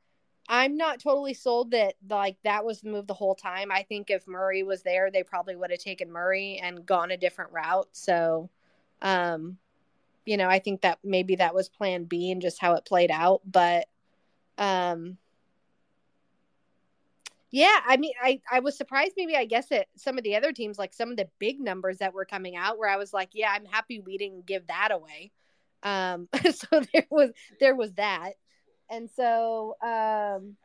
I'm 0.49 0.77
not 0.77 1.01
totally 1.01 1.35
sold 1.35 1.73
that 1.73 1.95
like 2.09 2.37
that 2.45 2.65
was 2.65 2.81
the 2.81 2.91
move 2.91 3.07
the 3.07 3.15
whole 3.15 3.35
time. 3.35 3.71
I 3.71 3.83
think 3.83 4.11
if 4.11 4.27
Murray 4.27 4.63
was 4.63 4.83
there, 4.83 5.11
they 5.11 5.23
probably 5.23 5.57
would 5.57 5.71
have 5.71 5.81
taken 5.81 6.11
Murray 6.11 6.59
and 6.63 6.87
gone 6.87 7.11
a 7.11 7.17
different 7.19 7.53
route. 7.53 7.89
So, 7.93 8.49
um, 9.03 9.59
you 10.27 10.37
know, 10.39 10.49
I 10.49 10.61
think 10.61 10.83
that 10.83 10.99
maybe 11.05 11.37
that 11.37 11.55
was 11.55 11.69
plan 11.69 12.05
B 12.05 12.31
and 12.33 12.43
just 12.43 12.61
how 12.61 12.75
it 12.75 12.87
played 12.87 13.11
out. 13.11 13.43
But, 13.47 13.89
um, 14.59 15.19
Yeah, 17.51 17.79
I 17.87 17.97
mean, 17.97 18.13
I 18.23 18.41
I 18.51 18.61
was 18.61 18.77
surprised. 18.77 19.13
Maybe 19.17 19.35
I 19.37 19.47
guess 19.47 19.69
that 19.69 19.87
some 19.97 20.19
of 20.19 20.25
the 20.25 20.37
other 20.37 20.53
teams, 20.53 20.79
like 20.79 20.93
some 20.93 21.11
of 21.11 21.17
the 21.17 21.29
big 21.39 21.61
numbers 21.61 21.99
that 21.99 22.13
were 22.13 22.27
coming 22.27 22.57
out, 22.57 22.79
where 22.79 22.91
I 22.91 22.97
was 22.97 23.13
like, 23.15 23.31
yeah, 23.33 23.51
I'm 23.53 23.65
happy 23.65 24.01
we 24.01 24.19
didn't 24.19 24.45
give 24.47 24.67
that 24.67 24.91
away. 24.93 25.33
Um, 25.83 26.29
so 26.53 26.83
there 26.93 27.07
was 27.11 27.31
there 27.59 27.75
was 27.75 27.93
that, 27.95 28.35
and 28.91 29.09
so 29.11 29.77
um, 29.83 30.57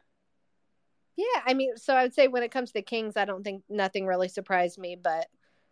yeah, 1.15 1.41
I 1.45 1.53
mean, 1.53 1.77
so 1.77 1.93
I 1.93 2.03
would 2.03 2.13
say 2.13 2.27
when 2.27 2.43
it 2.43 2.51
comes 2.51 2.69
to 2.69 2.73
the 2.73 2.81
Kings, 2.81 3.17
I 3.17 3.25
don't 3.25 3.43
think 3.43 3.63
nothing 3.69 4.05
really 4.05 4.29
surprised 4.29 4.77
me, 4.79 4.95
but 5.01 5.27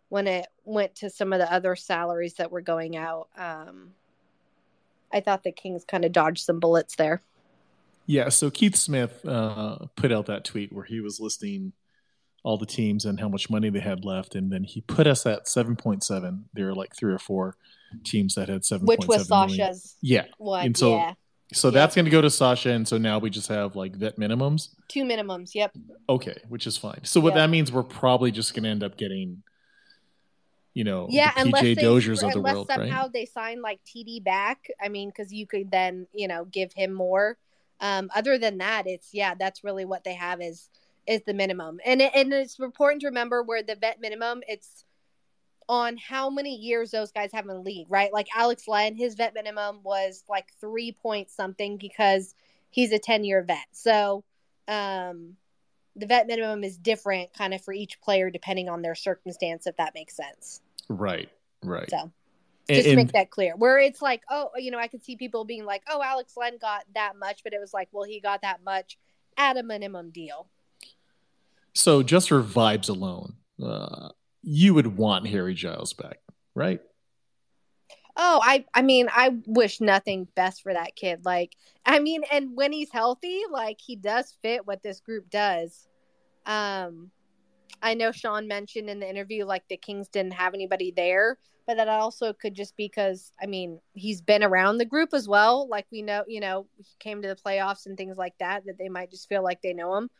when 0.08 0.26
it 0.26 0.46
went 0.64 0.94
to 0.96 1.10
some 1.10 1.32
of 1.32 1.38
the 1.38 1.52
other 1.52 1.74
salaries 1.74 2.34
that 2.34 2.52
were 2.52 2.60
going 2.60 2.96
out, 2.96 3.28
um, 3.36 3.92
I 5.12 5.20
thought 5.20 5.42
the 5.42 5.52
Kings 5.52 5.84
kind 5.84 6.04
of 6.04 6.12
dodged 6.12 6.44
some 6.44 6.60
bullets 6.60 6.96
there. 6.96 7.22
Yeah, 8.06 8.28
so 8.28 8.50
Keith 8.50 8.76
Smith 8.76 9.24
uh, 9.26 9.78
put 9.96 10.12
out 10.12 10.26
that 10.26 10.44
tweet 10.44 10.72
where 10.72 10.84
he 10.84 11.00
was 11.00 11.20
listing 11.20 11.72
all 12.42 12.58
the 12.58 12.66
teams 12.66 13.04
and 13.04 13.20
how 13.20 13.28
much 13.28 13.48
money 13.48 13.70
they 13.70 13.80
had 13.80 14.04
left, 14.04 14.34
and 14.34 14.52
then 14.52 14.64
he 14.64 14.80
put 14.80 15.06
us 15.06 15.24
at 15.26 15.48
seven 15.48 15.76
point 15.76 16.02
seven. 16.02 16.46
There 16.52 16.66
were 16.66 16.74
like 16.74 16.94
three 16.96 17.12
or 17.12 17.18
four 17.18 17.56
teams 18.04 18.34
that 18.34 18.48
had 18.48 18.64
seven, 18.64 18.86
which 18.86 19.06
was 19.06 19.28
Sasha's. 19.28 19.96
Yeah, 20.00 20.26
one. 20.38 20.66
And 20.66 20.76
so, 20.76 20.96
yeah, 20.96 21.14
so 21.52 21.68
Yep. 21.68 21.74
that's 21.74 21.94
going 21.94 22.04
to 22.04 22.10
go 22.10 22.20
to 22.20 22.30
Sasha, 22.30 22.70
and 22.70 22.86
so 22.86 22.98
now 22.98 23.18
we 23.18 23.30
just 23.30 23.48
have 23.48 23.76
like 23.76 23.94
vet 23.96 24.18
minimums. 24.18 24.70
two 24.88 25.04
minimums. 25.04 25.54
Yep. 25.54 25.72
Okay, 26.08 26.36
which 26.48 26.66
is 26.66 26.76
fine. 26.76 27.00
So 27.04 27.20
what 27.20 27.34
Yeah. 27.34 27.42
that 27.42 27.50
means, 27.50 27.70
we're 27.72 27.82
probably 27.82 28.30
just 28.30 28.54
going 28.54 28.64
to 28.64 28.68
end 28.70 28.82
up 28.82 28.96
getting, 28.96 29.42
you 30.74 30.84
know, 30.84 31.06
Yeah, 31.10 31.30
PJ 31.32 31.74
they, 31.74 31.82
Doziers 31.82 32.22
of 32.22 32.32
the 32.32 32.38
unless 32.38 32.54
world, 32.54 32.70
somehow 32.72 33.02
right? 33.02 33.12
they 33.12 33.26
sign 33.26 33.60
like 33.62 33.80
TD 33.84 34.20
back. 34.24 34.68
I 34.80 34.88
mean, 34.88 35.08
because 35.10 35.32
you 35.32 35.46
could 35.46 35.70
then 35.70 36.06
you 36.14 36.28
know 36.28 36.44
give 36.46 36.72
him 36.72 36.92
more. 36.92 37.36
Um, 37.80 38.10
other 38.14 38.38
than 38.38 38.58
that, 38.58 38.86
it's 38.86 39.08
yeah, 39.12 39.34
that's 39.34 39.64
really 39.64 39.84
what 39.84 40.04
they 40.04 40.14
have 40.14 40.40
is 40.40 40.68
is 41.06 41.20
the 41.26 41.34
minimum, 41.34 41.80
and 41.84 42.00
it, 42.00 42.12
and 42.14 42.32
it's 42.32 42.58
important 42.60 43.00
to 43.00 43.08
remember 43.08 43.42
where 43.42 43.62
the 43.62 43.74
vet 43.74 44.00
minimum 44.00 44.40
it's 44.46 44.84
on 45.68 45.96
how 45.96 46.30
many 46.30 46.54
years 46.54 46.90
those 46.90 47.12
guys 47.12 47.30
have 47.32 47.44
in 47.44 47.48
the 47.48 47.60
league, 47.60 47.86
right? 47.88 48.12
Like 48.12 48.28
Alex 48.36 48.68
Len, 48.68 48.94
his 48.94 49.14
vet 49.14 49.34
minimum 49.34 49.80
was 49.82 50.24
like 50.28 50.46
three 50.60 50.92
point 50.92 51.30
something 51.30 51.76
because 51.76 52.34
he's 52.70 52.92
a 52.92 52.98
ten 52.98 53.24
year 53.24 53.42
vet. 53.42 53.66
So 53.72 54.24
um, 54.68 55.36
the 55.96 56.06
vet 56.06 56.26
minimum 56.26 56.64
is 56.64 56.76
different 56.76 57.32
kind 57.34 57.54
of 57.54 57.62
for 57.62 57.72
each 57.72 58.00
player 58.00 58.30
depending 58.30 58.68
on 58.68 58.82
their 58.82 58.94
circumstance, 58.94 59.66
if 59.66 59.76
that 59.76 59.94
makes 59.94 60.16
sense. 60.16 60.60
Right, 60.88 61.28
right. 61.62 61.90
So 61.90 62.10
just 62.68 62.84
to 62.84 62.90
and- 62.90 62.96
make 62.96 63.12
that 63.12 63.30
clear. 63.30 63.54
Where 63.56 63.78
it's 63.78 64.02
like, 64.02 64.22
oh, 64.30 64.50
you 64.56 64.70
know, 64.70 64.78
I 64.78 64.88
could 64.88 65.04
see 65.04 65.16
people 65.16 65.44
being 65.44 65.64
like, 65.64 65.82
oh, 65.90 66.02
Alex 66.02 66.36
Len 66.36 66.58
got 66.60 66.84
that 66.94 67.16
much, 67.18 67.42
but 67.44 67.52
it 67.52 67.60
was 67.60 67.74
like, 67.74 67.88
well, 67.92 68.04
he 68.04 68.20
got 68.20 68.42
that 68.42 68.64
much 68.64 68.98
at 69.36 69.56
a 69.56 69.62
minimum 69.62 70.10
deal. 70.10 70.48
So 71.74 72.02
just 72.02 72.28
for 72.28 72.42
vibes 72.42 72.88
alone, 72.88 73.34
uh, 73.62 74.10
you 74.42 74.74
would 74.74 74.96
want 74.96 75.26
Harry 75.28 75.54
Giles 75.54 75.92
back, 75.92 76.18
right? 76.54 76.80
Oh, 78.16 78.40
I, 78.42 78.66
I 78.74 78.82
mean, 78.82 79.08
I 79.10 79.38
wish 79.46 79.80
nothing 79.80 80.28
best 80.34 80.62
for 80.62 80.72
that 80.72 80.96
kid. 80.96 81.24
Like, 81.24 81.56
I 81.86 81.98
mean, 81.98 82.22
and 82.30 82.54
when 82.54 82.72
he's 82.72 82.92
healthy, 82.92 83.42
like 83.50 83.80
he 83.80 83.96
does 83.96 84.36
fit 84.42 84.66
what 84.66 84.82
this 84.82 85.00
group 85.00 85.30
does. 85.30 85.86
Um, 86.44 87.10
I 87.82 87.94
know 87.94 88.12
Sean 88.12 88.46
mentioned 88.46 88.90
in 88.90 89.00
the 89.00 89.08
interview 89.08 89.44
like 89.44 89.66
the 89.68 89.76
Kings 89.76 90.08
didn't 90.08 90.34
have 90.34 90.54
anybody 90.54 90.92
there, 90.94 91.38
but 91.66 91.76
that 91.76 91.88
also 91.88 92.32
could 92.32 92.54
just 92.54 92.76
be 92.76 92.84
because 92.84 93.32
I 93.42 93.46
mean 93.46 93.80
he's 93.94 94.20
been 94.20 94.42
around 94.42 94.78
the 94.78 94.84
group 94.84 95.14
as 95.14 95.26
well. 95.26 95.68
Like 95.68 95.86
we 95.90 96.02
know, 96.02 96.24
you 96.28 96.40
know, 96.40 96.66
he 96.76 96.84
came 97.00 97.22
to 97.22 97.28
the 97.28 97.36
playoffs 97.36 97.86
and 97.86 97.96
things 97.96 98.16
like 98.16 98.34
that. 98.38 98.66
That 98.66 98.78
they 98.78 98.88
might 98.88 99.10
just 99.10 99.28
feel 99.28 99.42
like 99.42 99.62
they 99.62 99.72
know 99.72 99.96
him, 99.96 100.10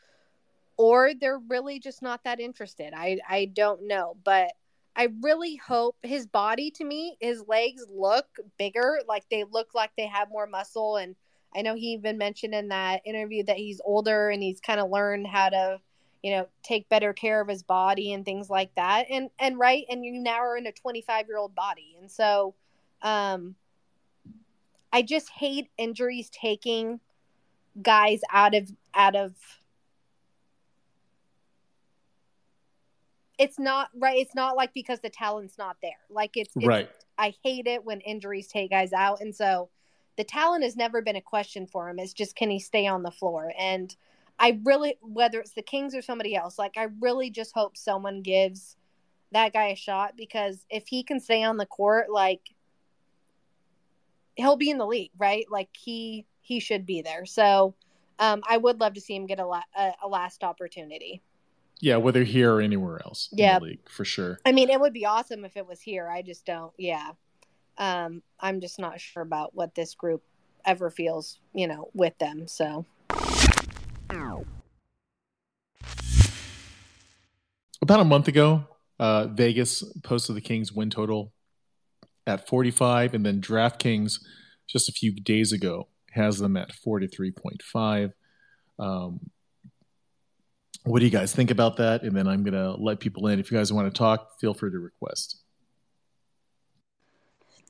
or 0.76 1.12
they're 1.18 1.38
really 1.38 1.78
just 1.78 2.02
not 2.02 2.24
that 2.24 2.40
interested. 2.40 2.92
I 2.96 3.18
I 3.28 3.46
don't 3.46 3.86
know, 3.86 4.16
but 4.24 4.52
I 4.94 5.08
really 5.22 5.56
hope 5.56 5.96
his 6.02 6.26
body 6.26 6.70
to 6.72 6.84
me, 6.84 7.16
his 7.20 7.42
legs 7.46 7.84
look 7.88 8.26
bigger, 8.58 9.00
like 9.08 9.24
they 9.30 9.44
look 9.50 9.74
like 9.74 9.90
they 9.96 10.06
have 10.06 10.28
more 10.30 10.46
muscle. 10.46 10.96
And 10.96 11.16
I 11.54 11.62
know 11.62 11.74
he 11.74 11.92
even 11.92 12.18
mentioned 12.18 12.54
in 12.54 12.68
that 12.68 13.00
interview 13.06 13.44
that 13.44 13.56
he's 13.56 13.80
older 13.84 14.28
and 14.28 14.42
he's 14.42 14.60
kind 14.60 14.80
of 14.80 14.90
learned 14.90 15.26
how 15.26 15.48
to, 15.48 15.80
you 16.22 16.32
know, 16.32 16.46
take 16.62 16.88
better 16.88 17.12
care 17.14 17.40
of 17.40 17.48
his 17.48 17.62
body 17.62 18.12
and 18.12 18.24
things 18.24 18.50
like 18.50 18.74
that. 18.74 19.06
And 19.10 19.30
and 19.38 19.58
right, 19.58 19.84
and 19.88 20.04
you 20.04 20.12
now 20.12 20.40
are 20.40 20.56
in 20.56 20.66
a 20.66 20.72
25 20.72 21.26
year 21.26 21.38
old 21.38 21.54
body, 21.54 21.96
and 21.98 22.10
so, 22.10 22.54
um, 23.00 23.54
I 24.92 25.02
just 25.02 25.30
hate 25.30 25.70
injuries 25.78 26.30
taking 26.30 27.00
guys 27.80 28.20
out 28.30 28.54
of 28.54 28.70
out 28.94 29.16
of 29.16 29.32
it's 33.42 33.58
not 33.58 33.88
right 33.96 34.18
it's 34.18 34.36
not 34.36 34.56
like 34.56 34.72
because 34.72 35.00
the 35.00 35.10
talent's 35.10 35.58
not 35.58 35.76
there. 35.82 35.98
Like 36.08 36.36
it's, 36.36 36.54
it's 36.54 36.64
right. 36.66 36.88
i 37.18 37.34
hate 37.42 37.66
it 37.66 37.84
when 37.84 38.00
injuries 38.00 38.46
take 38.46 38.70
guys 38.70 38.92
out 38.92 39.20
and 39.20 39.34
so 39.34 39.68
the 40.16 40.22
talent 40.22 40.62
has 40.62 40.76
never 40.76 41.00
been 41.02 41.16
a 41.16 41.22
question 41.22 41.66
for 41.66 41.88
him. 41.88 41.98
It's 41.98 42.12
just 42.12 42.36
can 42.36 42.50
he 42.50 42.60
stay 42.60 42.86
on 42.86 43.02
the 43.02 43.10
floor? 43.10 43.52
And 43.58 43.94
i 44.38 44.58
really 44.64 44.96
whether 45.02 45.40
it's 45.40 45.54
the 45.54 45.62
kings 45.62 45.94
or 45.94 46.00
somebody 46.00 46.34
else 46.34 46.58
like 46.58 46.78
i 46.78 46.86
really 47.00 47.28
just 47.28 47.52
hope 47.54 47.76
someone 47.76 48.22
gives 48.22 48.76
that 49.30 49.52
guy 49.52 49.66
a 49.66 49.76
shot 49.76 50.14
because 50.16 50.64
if 50.70 50.88
he 50.88 51.02
can 51.02 51.20
stay 51.20 51.42
on 51.42 51.58
the 51.58 51.66
court 51.66 52.06
like 52.10 52.40
he'll 54.36 54.56
be 54.56 54.70
in 54.70 54.78
the 54.78 54.86
league 54.86 55.10
right? 55.18 55.44
Like 55.50 55.68
he 55.72 56.26
he 56.40 56.60
should 56.60 56.86
be 56.86 57.02
there. 57.02 57.26
So 57.26 57.74
um 58.20 58.42
i 58.48 58.56
would 58.56 58.80
love 58.80 58.94
to 58.94 59.00
see 59.00 59.16
him 59.16 59.26
get 59.26 59.40
a, 59.40 59.46
la- 59.46 59.70
a, 59.76 59.92
a 60.04 60.08
last 60.08 60.44
opportunity 60.44 61.22
Yeah, 61.82 61.96
whether 61.96 62.22
here 62.22 62.54
or 62.54 62.60
anywhere 62.60 63.02
else 63.04 63.28
Yeah. 63.32 63.58
league, 63.58 63.88
for 63.90 64.04
sure. 64.04 64.38
I 64.46 64.52
mean, 64.52 64.70
it 64.70 64.80
would 64.80 64.92
be 64.92 65.04
awesome 65.04 65.44
if 65.44 65.56
it 65.56 65.66
was 65.66 65.80
here. 65.80 66.08
I 66.08 66.22
just 66.22 66.46
don't. 66.46 66.72
Yeah. 66.78 67.10
Um, 67.76 68.22
I'm 68.38 68.60
just 68.60 68.78
not 68.78 69.00
sure 69.00 69.22
about 69.22 69.54
what 69.54 69.74
this 69.74 69.94
group 69.94 70.22
ever 70.64 70.90
feels, 70.90 71.40
you 71.52 71.66
know, 71.66 71.90
with 71.92 72.16
them. 72.18 72.46
So 72.46 72.86
About 77.82 77.98
a 77.98 78.04
month 78.04 78.28
ago, 78.28 78.64
uh, 79.00 79.26
Vegas 79.26 79.82
posted 80.04 80.36
the 80.36 80.40
Kings 80.40 80.72
win 80.72 80.88
total 80.88 81.32
at 82.28 82.46
45, 82.46 83.12
and 83.12 83.26
then 83.26 83.40
DraftKings 83.40 84.20
just 84.68 84.88
a 84.88 84.92
few 84.92 85.12
days 85.12 85.50
ago 85.50 85.88
has 86.12 86.38
them 86.38 86.56
at 86.56 86.70
43.5. 86.70 88.12
Um, 88.78 89.30
what 90.84 90.98
do 90.98 91.04
you 91.04 91.10
guys 91.10 91.34
think 91.34 91.50
about 91.50 91.76
that? 91.76 92.02
And 92.02 92.16
then 92.16 92.26
I'm 92.26 92.42
going 92.42 92.54
to 92.54 92.72
let 92.72 93.00
people 93.00 93.28
in. 93.28 93.38
If 93.38 93.50
you 93.50 93.58
guys 93.58 93.72
want 93.72 93.92
to 93.92 93.96
talk, 93.96 94.40
feel 94.40 94.54
free 94.54 94.70
to 94.70 94.78
request. 94.78 95.42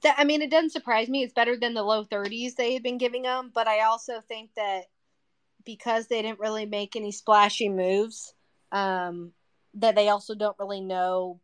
that, 0.02 0.16
I 0.18 0.24
mean, 0.24 0.42
it 0.42 0.50
doesn't 0.50 0.70
surprise 0.70 1.08
me. 1.08 1.22
It's 1.22 1.32
better 1.32 1.56
than 1.56 1.74
the 1.74 1.82
low 1.82 2.04
30s 2.04 2.54
they 2.54 2.74
had 2.74 2.82
been 2.82 2.98
giving 2.98 3.22
them, 3.22 3.50
but 3.54 3.68
I 3.68 3.80
also 3.84 4.20
think 4.20 4.50
that 4.56 4.84
because 5.64 6.08
they 6.08 6.22
didn't 6.22 6.40
really 6.40 6.66
make 6.66 6.96
any 6.96 7.12
splashy 7.12 7.68
moves, 7.68 8.34
um, 8.72 9.32
that 9.74 9.94
they 9.94 10.08
also 10.08 10.34
don't 10.34 10.58
really 10.58 10.80
know 10.80 11.40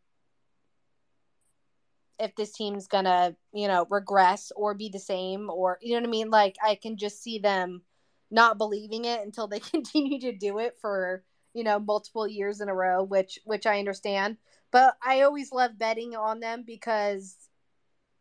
if 2.19 2.35
this 2.35 2.53
team's 2.53 2.89
gonna, 2.89 3.37
you 3.53 3.69
know, 3.69 3.87
regress 3.91 4.51
or 4.57 4.75
be 4.75 4.89
the 4.89 4.99
same, 4.99 5.51
or 5.51 5.79
you 5.81 5.93
know 5.93 6.01
what 6.01 6.09
I 6.09 6.11
mean. 6.11 6.31
Like 6.31 6.57
I 6.65 6.75
can 6.75 6.97
just 6.97 7.23
see 7.23 7.39
them 7.39 7.83
not 8.31 8.59
believing 8.59 9.05
it 9.05 9.21
until 9.23 9.47
they 9.47 9.61
continue 9.61 10.21
to 10.21 10.33
do 10.33 10.59
it 10.59 10.77
for 10.81 11.23
you 11.59 11.65
know 11.65 11.81
multiple 11.81 12.29
years 12.29 12.61
in 12.61 12.69
a 12.69 12.75
row, 12.75 13.03
which 13.03 13.41
which 13.45 13.67
I 13.67 13.81
understand. 13.81 14.37
But 14.71 14.95
I 15.05 15.23
always 15.23 15.51
love 15.51 15.77
betting 15.77 16.15
on 16.15 16.39
them 16.39 16.63
because 16.65 17.37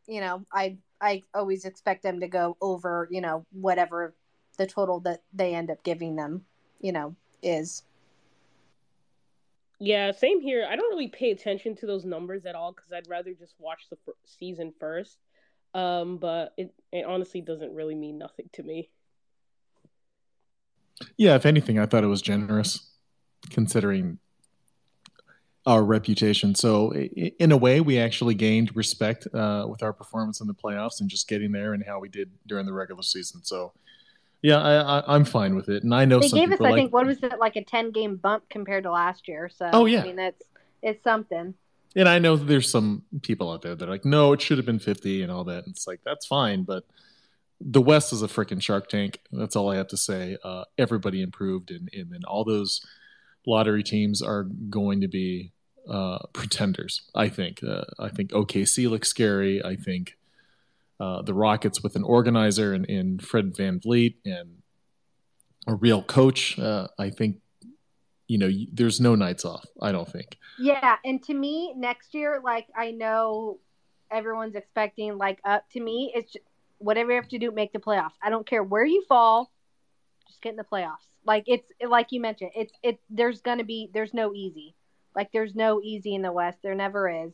you 0.08 0.22
know 0.22 0.44
I 0.52 0.80
I 1.00 1.22
always 1.36 1.64
expect 1.64 2.02
them 2.02 2.22
to 2.22 2.28
go 2.28 2.58
over 2.60 3.08
you 3.12 3.22
know 3.22 3.46
whatever 3.52 4.16
the 4.58 4.66
total 4.66 5.02
that 5.02 5.22
they 5.34 5.54
end 5.54 5.70
up 5.70 5.84
giving 5.84 6.16
them 6.16 6.46
you 6.82 6.92
know 6.92 7.16
is. 7.44 7.84
Yeah, 9.80 10.12
same 10.14 10.42
here. 10.42 10.66
I 10.68 10.76
don't 10.76 10.90
really 10.90 11.10
pay 11.10 11.30
attention 11.30 11.76
to 11.76 11.86
those 11.86 12.04
numbers 12.04 12.48
at 12.48 12.56
all 12.56 12.72
because 12.72 12.92
I'd 12.92 13.08
rather 13.08 13.36
just 13.36 13.54
watch 13.60 13.82
the 13.92 13.98
fir- 14.04 14.14
season 14.26 14.74
first. 14.80 15.20
Um, 15.76 16.18
but 16.18 16.54
it, 16.58 16.74
it 16.92 17.06
honestly 17.06 17.42
doesn't 17.42 17.76
really 17.76 17.94
mean 17.94 18.18
nothing 18.18 18.50
to 18.54 18.64
me. 18.64 18.90
Yeah, 21.16 21.36
if 21.36 21.46
anything, 21.46 21.78
I 21.78 21.86
thought 21.86 22.04
it 22.04 22.08
was 22.08 22.24
generous 22.24 22.97
considering 23.50 24.20
our 25.66 25.84
reputation. 25.84 26.56
So, 26.56 26.94
in 26.94 27.52
a 27.52 27.58
way, 27.58 27.82
we 27.82 28.00
actually 28.00 28.36
gained 28.36 28.76
respect 28.76 29.28
uh, 29.34 29.66
with 29.70 29.84
our 29.84 29.92
performance 29.92 30.40
in 30.40 30.48
the 30.48 30.54
playoffs 30.54 31.02
and 31.02 31.10
just 31.10 31.28
getting 31.28 31.52
there 31.52 31.74
and 31.74 31.84
how 31.86 32.00
we 32.00 32.08
did 32.08 32.32
during 32.48 32.66
the 32.66 32.74
regular 32.74 33.04
season. 33.04 33.44
So, 33.44 33.74
yeah, 34.42 34.62
I, 34.62 35.00
I, 35.00 35.16
I'm 35.16 35.26
fine 35.26 35.56
with 35.56 35.68
it. 35.68 35.84
And 35.84 35.94
I 35.94 36.06
know 36.06 36.20
They 36.20 36.30
some 36.30 36.40
gave 36.40 36.52
us, 36.54 36.62
I 36.62 36.64
like, 36.64 36.76
think, 36.76 36.94
what 36.94 37.06
was 37.06 37.22
it 37.22 37.38
like 37.40 37.56
a 37.58 37.64
ten 37.64 37.92
game 37.92 38.16
bump 38.16 38.44
compared 38.50 38.84
to 38.84 38.92
last 38.92 39.28
year? 39.28 39.50
So 39.50 39.70
Oh, 39.74 39.86
yeah. 39.86 40.02
I 40.02 40.04
mean 40.04 40.16
that's 40.16 40.42
it's 40.82 41.04
something. 41.04 41.56
and 41.96 42.08
I 42.08 42.20
know 42.20 42.36
there's 42.38 42.70
some 42.70 43.02
people 43.24 43.52
out 43.52 43.62
there 43.64 43.76
that 43.76 43.86
are 43.88 43.92
like, 43.92 44.06
no, 44.06 44.32
it 44.34 44.42
should 44.42 44.60
have 44.60 44.66
been 44.66 44.80
50 44.80 45.24
and 45.24 45.32
all 45.32 45.44
that. 45.46 45.66
And 45.66 45.70
it's 45.70 45.88
like, 45.88 46.00
that's 46.06 46.26
fine. 46.28 46.64
But 46.64 46.86
the 47.60 47.82
West 47.82 48.14
is 48.14 48.22
a 48.22 48.28
freaking 48.28 48.62
Shark 48.62 48.88
Tank. 48.88 49.20
That's 49.32 49.56
all 49.56 49.72
I 49.72 49.78
have 49.78 49.88
to 49.88 49.98
say. 49.98 50.38
Uh, 50.44 50.66
everybody 50.78 51.24
improved, 51.24 51.72
and, 51.72 51.90
and 51.92 52.12
then 52.12 52.22
all 52.26 52.44
those 52.44 52.86
lottery 53.48 53.82
teams 53.82 54.22
are 54.22 54.44
going 54.44 55.02
to 55.02 55.08
be 55.08 55.54
uh, 55.90 56.20
pretenders. 56.34 57.02
I 57.16 57.30
think. 57.30 57.64
Uh, 57.64 57.86
I 57.98 58.10
think 58.10 58.32
OKC 58.32 58.90
looks 58.90 59.08
scary. 59.08 59.64
I 59.64 59.76
think 59.76 60.18
uh, 61.00 61.22
the 61.22 61.34
Rockets 61.34 61.82
with 61.82 61.96
an 61.96 62.04
organizer 62.04 62.74
and, 62.74 63.22
Fred 63.24 63.56
VanVleet 63.56 64.16
and 64.26 64.62
a 65.66 65.76
real 65.76 66.04
coach. 66.04 66.60
Uh, 66.60 66.88
I 67.00 67.10
think 67.10 67.38
you 68.28 68.38
know 68.38 68.52
there's 68.72 69.00
no 69.00 69.16
nights 69.16 69.46
off. 69.46 69.66
I 69.82 69.92
don't 69.92 70.12
think. 70.12 70.38
Yeah, 70.60 70.98
and 71.06 71.24
to 71.24 71.34
me, 71.34 71.74
next 71.76 72.14
year, 72.14 72.42
like 72.44 72.68
I 72.76 72.92
know 72.92 73.60
everyone's 74.12 74.56
expecting, 74.56 75.18
like 75.18 75.40
up 75.46 75.70
to 75.72 75.80
me, 75.80 76.12
it's 76.16 76.34
just, 76.34 76.46
whatever 76.80 77.12
you 77.12 77.16
have 77.16 77.30
to 77.30 77.40
do, 77.40 77.52
make 77.52 77.74
the 77.74 77.80
playoffs. 77.80 78.14
I 78.22 78.30
don't 78.30 78.48
care 78.48 78.64
where 78.64 78.86
you 78.86 79.04
fall, 79.08 79.52
just 80.28 80.42
get 80.42 80.52
in 80.52 80.56
the 80.56 80.64
playoffs. 80.64 81.08
Like 81.28 81.44
it's 81.48 81.70
like 81.86 82.08
you 82.12 82.22
mentioned, 82.22 82.52
it's 82.56 82.74
it. 82.82 83.00
There's 83.10 83.42
gonna 83.42 83.66
be 83.66 83.90
there's 83.94 84.14
no 84.14 84.34
easy. 84.34 84.74
Like 85.14 85.30
there's 85.34 85.54
no 85.54 85.82
easy 85.82 86.16
in 86.16 86.22
the 86.22 86.32
West. 86.32 86.60
There 86.64 86.74
never 86.74 87.10
is. 87.10 87.34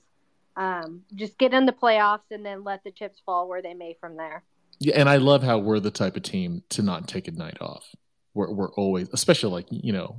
Um, 0.55 1.01
just 1.13 1.37
get 1.37 1.53
in 1.53 1.67
the 1.67 1.71
playoffs 1.71 2.31
and 2.31 2.43
then 2.43 2.63
let 2.63 2.83
the 2.83 2.91
chips 2.91 3.21
fall 3.23 3.47
where 3.47 3.61
they 3.61 3.75
may 3.75 3.95
from 4.01 4.17
there. 4.17 4.43
Yeah, 4.79 4.95
and 4.97 5.07
I 5.07 5.17
love 5.17 5.43
how 5.43 5.59
we're 5.59 5.79
the 5.79 5.91
type 5.91 6.17
of 6.17 6.23
team 6.23 6.63
to 6.69 6.81
not 6.81 7.07
take 7.07 7.27
a 7.27 7.31
night 7.31 7.57
off. 7.61 7.85
We're 8.33 8.51
we're 8.51 8.73
always, 8.73 9.09
especially 9.13 9.51
like 9.51 9.67
you 9.69 9.93
know, 9.93 10.17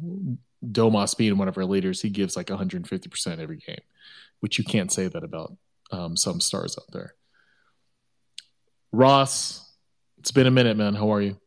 Domas 0.65 1.17
being 1.17 1.37
one 1.37 1.49
of 1.49 1.59
our 1.59 1.65
leaders, 1.65 2.01
he 2.01 2.11
gives 2.11 2.37
like 2.37 2.51
150 2.51 3.09
percent 3.09 3.41
every 3.41 3.57
game, 3.57 3.83
which 4.39 4.57
you 4.57 4.65
can't 4.65 4.93
say 4.93 5.09
that 5.09 5.25
about 5.25 5.57
um, 5.91 6.17
some 6.17 6.41
stars 6.41 6.79
out 6.79 6.93
there. 6.93 7.15
Ross, 8.93 9.69
it's 10.19 10.31
been 10.31 10.47
a 10.47 10.53
minute, 10.53 10.77
man. 10.77 10.95
How 10.95 11.13
are 11.13 11.21
you? 11.21 11.41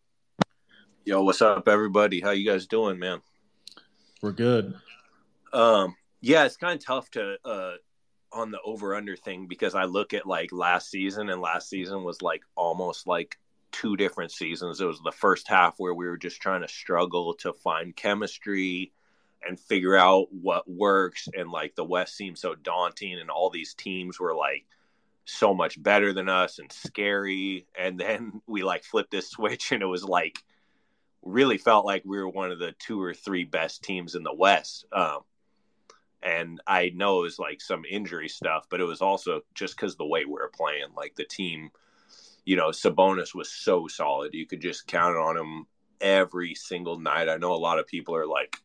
Yo, 1.08 1.24
what's 1.24 1.42
up, 1.42 1.70
everybody? 1.70 2.20
How 2.20 2.32
you 2.32 2.46
guys 2.46 2.68
doing, 2.68 3.00
man? 3.00 3.22
We're 4.22 4.34
good. 4.34 4.74
Um, 5.54 5.96
yeah, 6.20 6.44
it's 6.44 6.58
kind 6.58 6.78
of 6.78 6.86
tough 6.86 7.10
to 7.12 7.38
uh 7.46 7.76
on 8.34 8.52
the 8.52 8.60
over 8.66 8.94
under 8.94 9.16
thing 9.16 9.48
because 9.48 9.74
I 9.74 9.86
look 9.86 10.14
at 10.14 10.26
like 10.26 10.52
last 10.52 10.92
season 10.92 11.30
and 11.30 11.40
last 11.40 11.70
season 11.70 12.04
was 12.04 12.22
like 12.22 12.42
almost 12.58 13.08
like 13.08 13.38
two 13.72 13.96
different 13.96 14.34
seasons. 14.34 14.82
It 14.82 14.86
was 14.86 15.00
the 15.02 15.14
first 15.14 15.48
half 15.48 15.76
where 15.78 15.94
we 15.94 16.08
were 16.08 16.18
just 16.18 16.42
trying 16.42 16.64
to 16.64 16.68
struggle 16.68 17.36
to 17.36 17.54
find 17.54 17.96
chemistry 17.96 18.92
and 19.48 19.58
figure 19.58 19.96
out 19.96 20.28
what 20.34 20.70
works 20.70 21.30
and 21.34 21.50
like 21.50 21.74
the 21.76 21.86
West 21.86 22.18
seemed 22.18 22.38
so 22.38 22.54
daunting 22.54 23.18
and 23.18 23.30
all 23.30 23.50
these 23.50 23.74
teams 23.76 24.20
were 24.20 24.36
like 24.36 24.66
so 25.24 25.54
much 25.54 25.82
better 25.82 26.12
than 26.12 26.28
us 26.28 26.60
and 26.60 26.70
scary 26.70 27.66
and 27.80 27.98
then 27.98 28.42
we 28.46 28.62
like 28.62 28.84
flipped 28.84 29.12
this 29.12 29.30
switch 29.30 29.72
and 29.72 29.82
it 29.82 29.86
was 29.86 30.04
like 30.04 30.44
really 31.24 31.58
felt 31.58 31.86
like 31.86 32.04
we 32.06 32.18
were 32.18 32.30
one 32.30 32.52
of 32.52 32.60
the 32.60 32.74
two 32.80 33.02
or 33.02 33.14
three 33.14 33.44
best 33.44 33.84
teams 33.84 34.16
in 34.16 34.24
the 34.24 34.34
West. 34.34 34.86
Um, 34.92 35.20
and 36.22 36.62
I 36.66 36.92
know 36.96 37.20
it 37.20 37.24
was 37.24 37.40
like 37.40 37.62
some 37.62 37.84
injury 37.90 38.30
stuff, 38.30 38.66
but 38.70 38.82
it 38.82 38.86
was 38.86 39.02
also 39.02 39.42
just 39.54 39.76
because 39.76 39.96
the 39.96 40.06
way 40.06 40.26
we 40.26 40.32
were 40.32 40.52
playing. 40.54 40.88
Like 40.96 41.16
the 41.16 41.26
team, 41.26 41.70
you 42.46 42.56
know, 42.56 42.70
Sabonis 42.70 43.36
was 43.36 43.52
so 43.52 43.88
solid. 43.88 44.34
You 44.34 44.46
could 44.46 44.62
just 44.62 44.88
count 44.88 45.16
on 45.16 45.38
him 45.38 45.68
every 46.02 46.56
single 46.56 47.00
night. 47.00 47.30
I 47.30 47.38
know 47.38 47.54
a 47.54 47.56
lot 47.56 47.80
of 47.80 47.88
people 47.88 48.16
are 48.16 48.28
like 48.28 48.58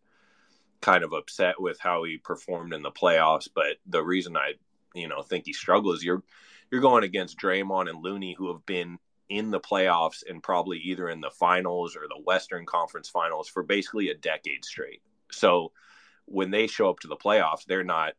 kind 0.81 1.05
of 1.05 1.12
upset 1.12 1.61
with 1.61 1.79
how 1.79 2.05
he 2.05 2.19
performed 2.19 2.73
in 2.73 2.83
the 2.83 2.91
playoffs, 2.91 3.49
but 3.55 3.77
the 3.87 4.03
reason 4.03 4.37
I, 4.37 4.55
you 4.95 5.09
know, 5.09 5.23
think 5.23 5.47
he 5.47 5.53
struggles, 5.53 6.03
you're 6.03 6.23
you're 6.71 6.81
going 6.81 7.05
against 7.05 7.38
Draymond 7.38 7.91
and 7.91 8.03
Looney, 8.03 8.35
who 8.37 8.51
have 8.51 8.65
been 8.65 8.99
in 9.33 9.51
the 9.51 9.61
playoffs 9.61 10.23
and 10.29 10.42
probably 10.42 10.79
either 10.79 11.09
in 11.09 11.21
the 11.21 11.31
finals 11.31 11.97
or 11.97 12.03
the 12.07 12.23
Western 12.23 12.66
Conference 12.66 13.09
Finals 13.09 13.49
for 13.49 13.62
basically 13.62 14.11
a 14.11 14.14
decade 14.14 14.64
straight. 14.64 15.01
So 15.31 15.73
when 16.27 16.51
they 16.51 16.66
show 16.66 16.90
up 16.90 17.01
to 17.01 17.09
the 17.09 17.16
playoffs, 17.16 17.64
they're 17.66 17.83
not 17.83 18.12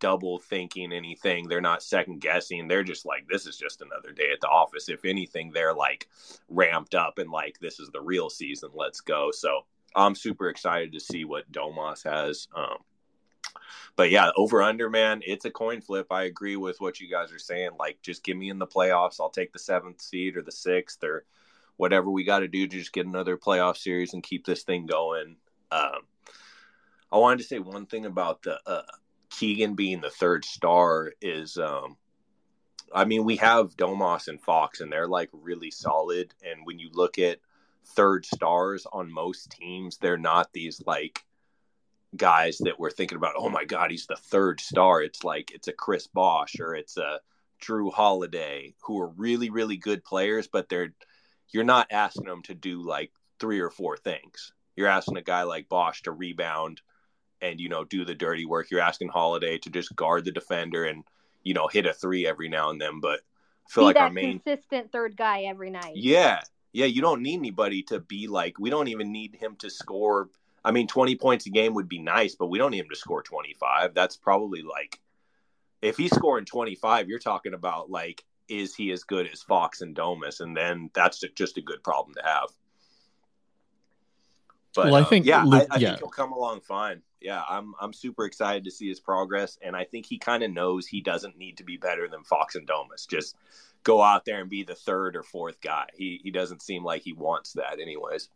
double 0.00 0.38
thinking 0.38 0.92
anything. 0.92 1.48
They're 1.48 1.60
not 1.60 1.82
second 1.82 2.20
guessing. 2.20 2.68
They're 2.68 2.84
just 2.84 3.04
like, 3.04 3.26
this 3.28 3.46
is 3.46 3.56
just 3.58 3.82
another 3.82 4.12
day 4.12 4.30
at 4.32 4.40
the 4.40 4.48
office. 4.48 4.88
If 4.88 5.04
anything, 5.04 5.50
they're 5.52 5.74
like 5.74 6.08
ramped 6.48 6.94
up 6.94 7.18
and 7.18 7.30
like, 7.30 7.58
this 7.60 7.78
is 7.78 7.90
the 7.90 8.00
real 8.00 8.30
season. 8.30 8.70
Let's 8.74 9.00
go. 9.00 9.30
So 9.32 9.66
I'm 9.94 10.14
super 10.14 10.48
excited 10.48 10.92
to 10.92 11.00
see 11.00 11.24
what 11.24 11.50
Domas 11.52 12.02
has. 12.04 12.48
Um, 12.54 12.78
but 13.96 14.10
yeah, 14.10 14.30
over 14.36 14.62
under, 14.62 14.90
man, 14.90 15.22
it's 15.26 15.44
a 15.44 15.50
coin 15.50 15.80
flip. 15.80 16.06
I 16.10 16.24
agree 16.24 16.56
with 16.56 16.80
what 16.80 17.00
you 17.00 17.10
guys 17.10 17.32
are 17.32 17.38
saying. 17.38 17.70
Like, 17.78 18.00
just 18.02 18.24
give 18.24 18.36
me 18.36 18.50
in 18.50 18.58
the 18.58 18.66
playoffs. 18.66 19.20
I'll 19.20 19.30
take 19.30 19.52
the 19.52 19.58
seventh 19.58 20.00
seed 20.00 20.36
or 20.36 20.42
the 20.42 20.52
sixth 20.52 21.02
or 21.04 21.24
whatever 21.76 22.10
we 22.10 22.24
got 22.24 22.40
to 22.40 22.48
do 22.48 22.66
to 22.66 22.78
just 22.78 22.92
get 22.92 23.06
another 23.06 23.36
playoff 23.36 23.76
series 23.76 24.14
and 24.14 24.22
keep 24.22 24.46
this 24.46 24.62
thing 24.62 24.86
going. 24.86 25.36
Um, 25.70 26.06
I 27.12 27.18
wanted 27.18 27.38
to 27.38 27.44
say 27.44 27.58
one 27.58 27.86
thing 27.86 28.06
about 28.06 28.42
the 28.42 28.58
uh, 28.66 28.82
Keegan 29.30 29.74
being 29.74 30.00
the 30.00 30.10
third 30.10 30.44
star 30.44 31.12
is, 31.20 31.58
um, 31.58 31.96
I 32.94 33.04
mean, 33.04 33.24
we 33.24 33.36
have 33.36 33.76
Domas 33.76 34.28
and 34.28 34.40
Fox, 34.40 34.80
and 34.80 34.90
they're 34.90 35.08
like 35.08 35.28
really 35.32 35.70
solid. 35.70 36.34
And 36.44 36.64
when 36.64 36.78
you 36.78 36.90
look 36.92 37.18
at 37.18 37.38
third 37.84 38.24
stars 38.24 38.86
on 38.92 39.12
most 39.12 39.50
teams, 39.50 39.98
they're 39.98 40.16
not 40.16 40.52
these 40.52 40.82
like 40.86 41.24
guys 42.14 42.58
that 42.58 42.78
we're 42.78 42.90
thinking 42.90 43.16
about. 43.16 43.34
Oh 43.36 43.48
my 43.48 43.64
God, 43.64 43.90
he's 43.90 44.06
the 44.06 44.16
third 44.16 44.60
star. 44.60 45.02
It's 45.02 45.24
like 45.24 45.50
it's 45.52 45.68
a 45.68 45.72
Chris 45.72 46.06
Bosh 46.06 46.60
or 46.60 46.74
it's 46.74 46.96
a 46.96 47.20
Jrue 47.62 47.92
Holiday 47.92 48.74
who 48.82 49.00
are 49.00 49.08
really 49.08 49.50
really 49.50 49.76
good 49.76 50.04
players, 50.04 50.46
but 50.46 50.68
they're 50.68 50.94
you're 51.50 51.64
not 51.64 51.88
asking 51.90 52.26
them 52.26 52.42
to 52.42 52.54
do 52.54 52.82
like 52.82 53.12
three 53.40 53.60
or 53.60 53.70
four 53.70 53.96
things. 53.96 54.52
You're 54.76 54.88
asking 54.88 55.16
a 55.16 55.22
guy 55.22 55.42
like 55.44 55.68
Bosh 55.68 56.02
to 56.02 56.12
rebound 56.12 56.82
and 57.40 57.60
you 57.60 57.68
know 57.68 57.84
do 57.84 58.04
the 58.04 58.14
dirty 58.14 58.44
work. 58.44 58.70
You're 58.70 58.80
asking 58.80 59.08
Holiday 59.08 59.58
to 59.58 59.70
just 59.70 59.94
guard 59.96 60.24
the 60.24 60.32
defender 60.32 60.84
and 60.84 61.04
you 61.42 61.54
know 61.54 61.68
hit 61.68 61.86
a 61.86 61.92
three 61.92 62.26
every 62.26 62.48
now 62.48 62.70
and 62.70 62.80
then. 62.80 63.00
But 63.00 63.20
I 63.20 63.70
feel 63.70 63.82
Be 63.82 63.86
like 63.86 63.94
that 63.96 64.02
our 64.02 64.10
main 64.10 64.40
consistent 64.40 64.92
third 64.92 65.16
guy 65.16 65.42
every 65.42 65.70
night. 65.70 65.96
yeah 65.96 66.40
yeah 66.72 66.86
you 66.86 67.00
don't 67.02 67.22
need 67.22 67.38
anybody 67.38 67.82
to 67.84 68.00
be 68.00 68.26
like 68.28 68.58
we 68.58 68.70
don't 68.70 68.88
even 68.88 69.12
need 69.12 69.34
him 69.34 69.56
to 69.56 69.70
score. 69.70 70.28
I 70.66 70.72
mean, 70.72 70.88
20 70.88 71.14
points 71.14 71.46
a 71.46 71.50
game 71.50 71.74
would 71.74 71.88
be 71.88 72.00
nice, 72.00 72.34
but 72.34 72.48
we 72.48 72.58
don't 72.58 72.72
need 72.72 72.80
him 72.80 72.88
to 72.90 72.96
score 72.96 73.22
25. 73.22 73.94
That's 73.94 74.16
probably 74.16 74.62
like 74.62 75.00
if 75.80 75.96
he's 75.96 76.12
scoring 76.12 76.44
25, 76.44 77.08
you're 77.08 77.20
talking 77.20 77.54
about 77.54 77.88
like 77.88 78.24
is 78.48 78.74
he 78.74 78.90
as 78.90 79.04
good 79.04 79.28
as 79.32 79.42
Fox 79.42 79.80
and 79.80 79.94
Domas, 79.94 80.40
and 80.40 80.56
then 80.56 80.90
that's 80.92 81.22
just 81.36 81.56
a 81.56 81.60
good 81.60 81.84
problem 81.84 82.14
to 82.14 82.22
have. 82.24 82.48
But 84.74 84.86
Well, 84.86 84.96
I 84.96 85.02
uh, 85.02 85.04
think 85.04 85.24
yeah, 85.24 85.44
Luke- 85.44 85.68
I, 85.70 85.76
I 85.76 85.78
yeah. 85.78 85.88
think 85.90 86.00
he'll 86.00 86.08
come 86.08 86.32
along 86.32 86.62
fine. 86.62 87.00
Yeah, 87.20 87.44
I'm 87.48 87.74
I'm 87.80 87.92
super 87.92 88.24
excited 88.24 88.64
to 88.64 88.70
see 88.72 88.88
his 88.88 88.98
progress, 88.98 89.58
and 89.62 89.76
I 89.76 89.84
think 89.84 90.04
he 90.04 90.18
kind 90.18 90.42
of 90.42 90.50
knows 90.50 90.88
he 90.88 91.00
doesn't 91.00 91.38
need 91.38 91.58
to 91.58 91.64
be 91.64 91.76
better 91.76 92.08
than 92.08 92.24
Fox 92.24 92.56
and 92.56 92.66
Domas. 92.66 93.08
Just 93.08 93.36
go 93.84 94.02
out 94.02 94.24
there 94.24 94.40
and 94.40 94.50
be 94.50 94.64
the 94.64 94.74
third 94.74 95.14
or 95.14 95.22
fourth 95.22 95.60
guy. 95.60 95.86
He 95.94 96.20
he 96.24 96.32
doesn't 96.32 96.60
seem 96.60 96.82
like 96.82 97.02
he 97.02 97.12
wants 97.12 97.52
that, 97.52 97.78
anyways. 97.80 98.30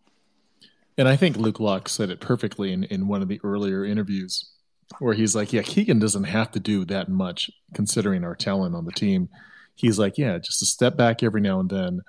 And 1.00 1.08
I 1.08 1.16
think 1.16 1.38
Luke 1.38 1.56
Loucks 1.56 1.88
said 1.88 2.10
it 2.10 2.20
perfectly 2.20 2.74
in, 2.74 2.84
in 2.84 3.08
one 3.08 3.22
of 3.22 3.28
the 3.28 3.40
earlier 3.42 3.86
interviews 3.86 4.52
where 4.98 5.14
he's 5.14 5.34
like, 5.34 5.50
Yeah, 5.50 5.62
Keegan 5.62 5.98
doesn't 5.98 6.24
have 6.24 6.50
to 6.52 6.60
do 6.60 6.84
that 6.84 7.08
much 7.08 7.50
considering 7.72 8.22
our 8.22 8.34
talent 8.34 8.74
on 8.74 8.84
the 8.84 8.92
team. 8.92 9.30
He's 9.74 9.98
like, 9.98 10.18
Yeah, 10.18 10.36
just 10.36 10.60
a 10.60 10.66
step 10.66 10.98
back 10.98 11.22
every 11.22 11.40
now 11.40 11.58
and 11.58 11.70
then, 11.70 12.02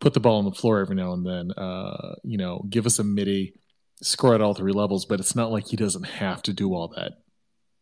put 0.00 0.14
the 0.14 0.20
ball 0.20 0.38
on 0.38 0.46
the 0.46 0.52
floor 0.52 0.80
every 0.80 0.96
now 0.96 1.12
and 1.12 1.26
then, 1.26 1.52
uh, 1.58 2.14
you 2.24 2.38
know, 2.38 2.64
give 2.70 2.86
us 2.86 2.98
a 2.98 3.04
midi, 3.04 3.52
score 4.00 4.34
at 4.34 4.40
all 4.40 4.54
three 4.54 4.72
levels, 4.72 5.04
but 5.04 5.20
it's 5.20 5.36
not 5.36 5.52
like 5.52 5.66
he 5.66 5.76
doesn't 5.76 6.04
have 6.04 6.42
to 6.44 6.54
do 6.54 6.72
all 6.72 6.88
that 6.96 7.18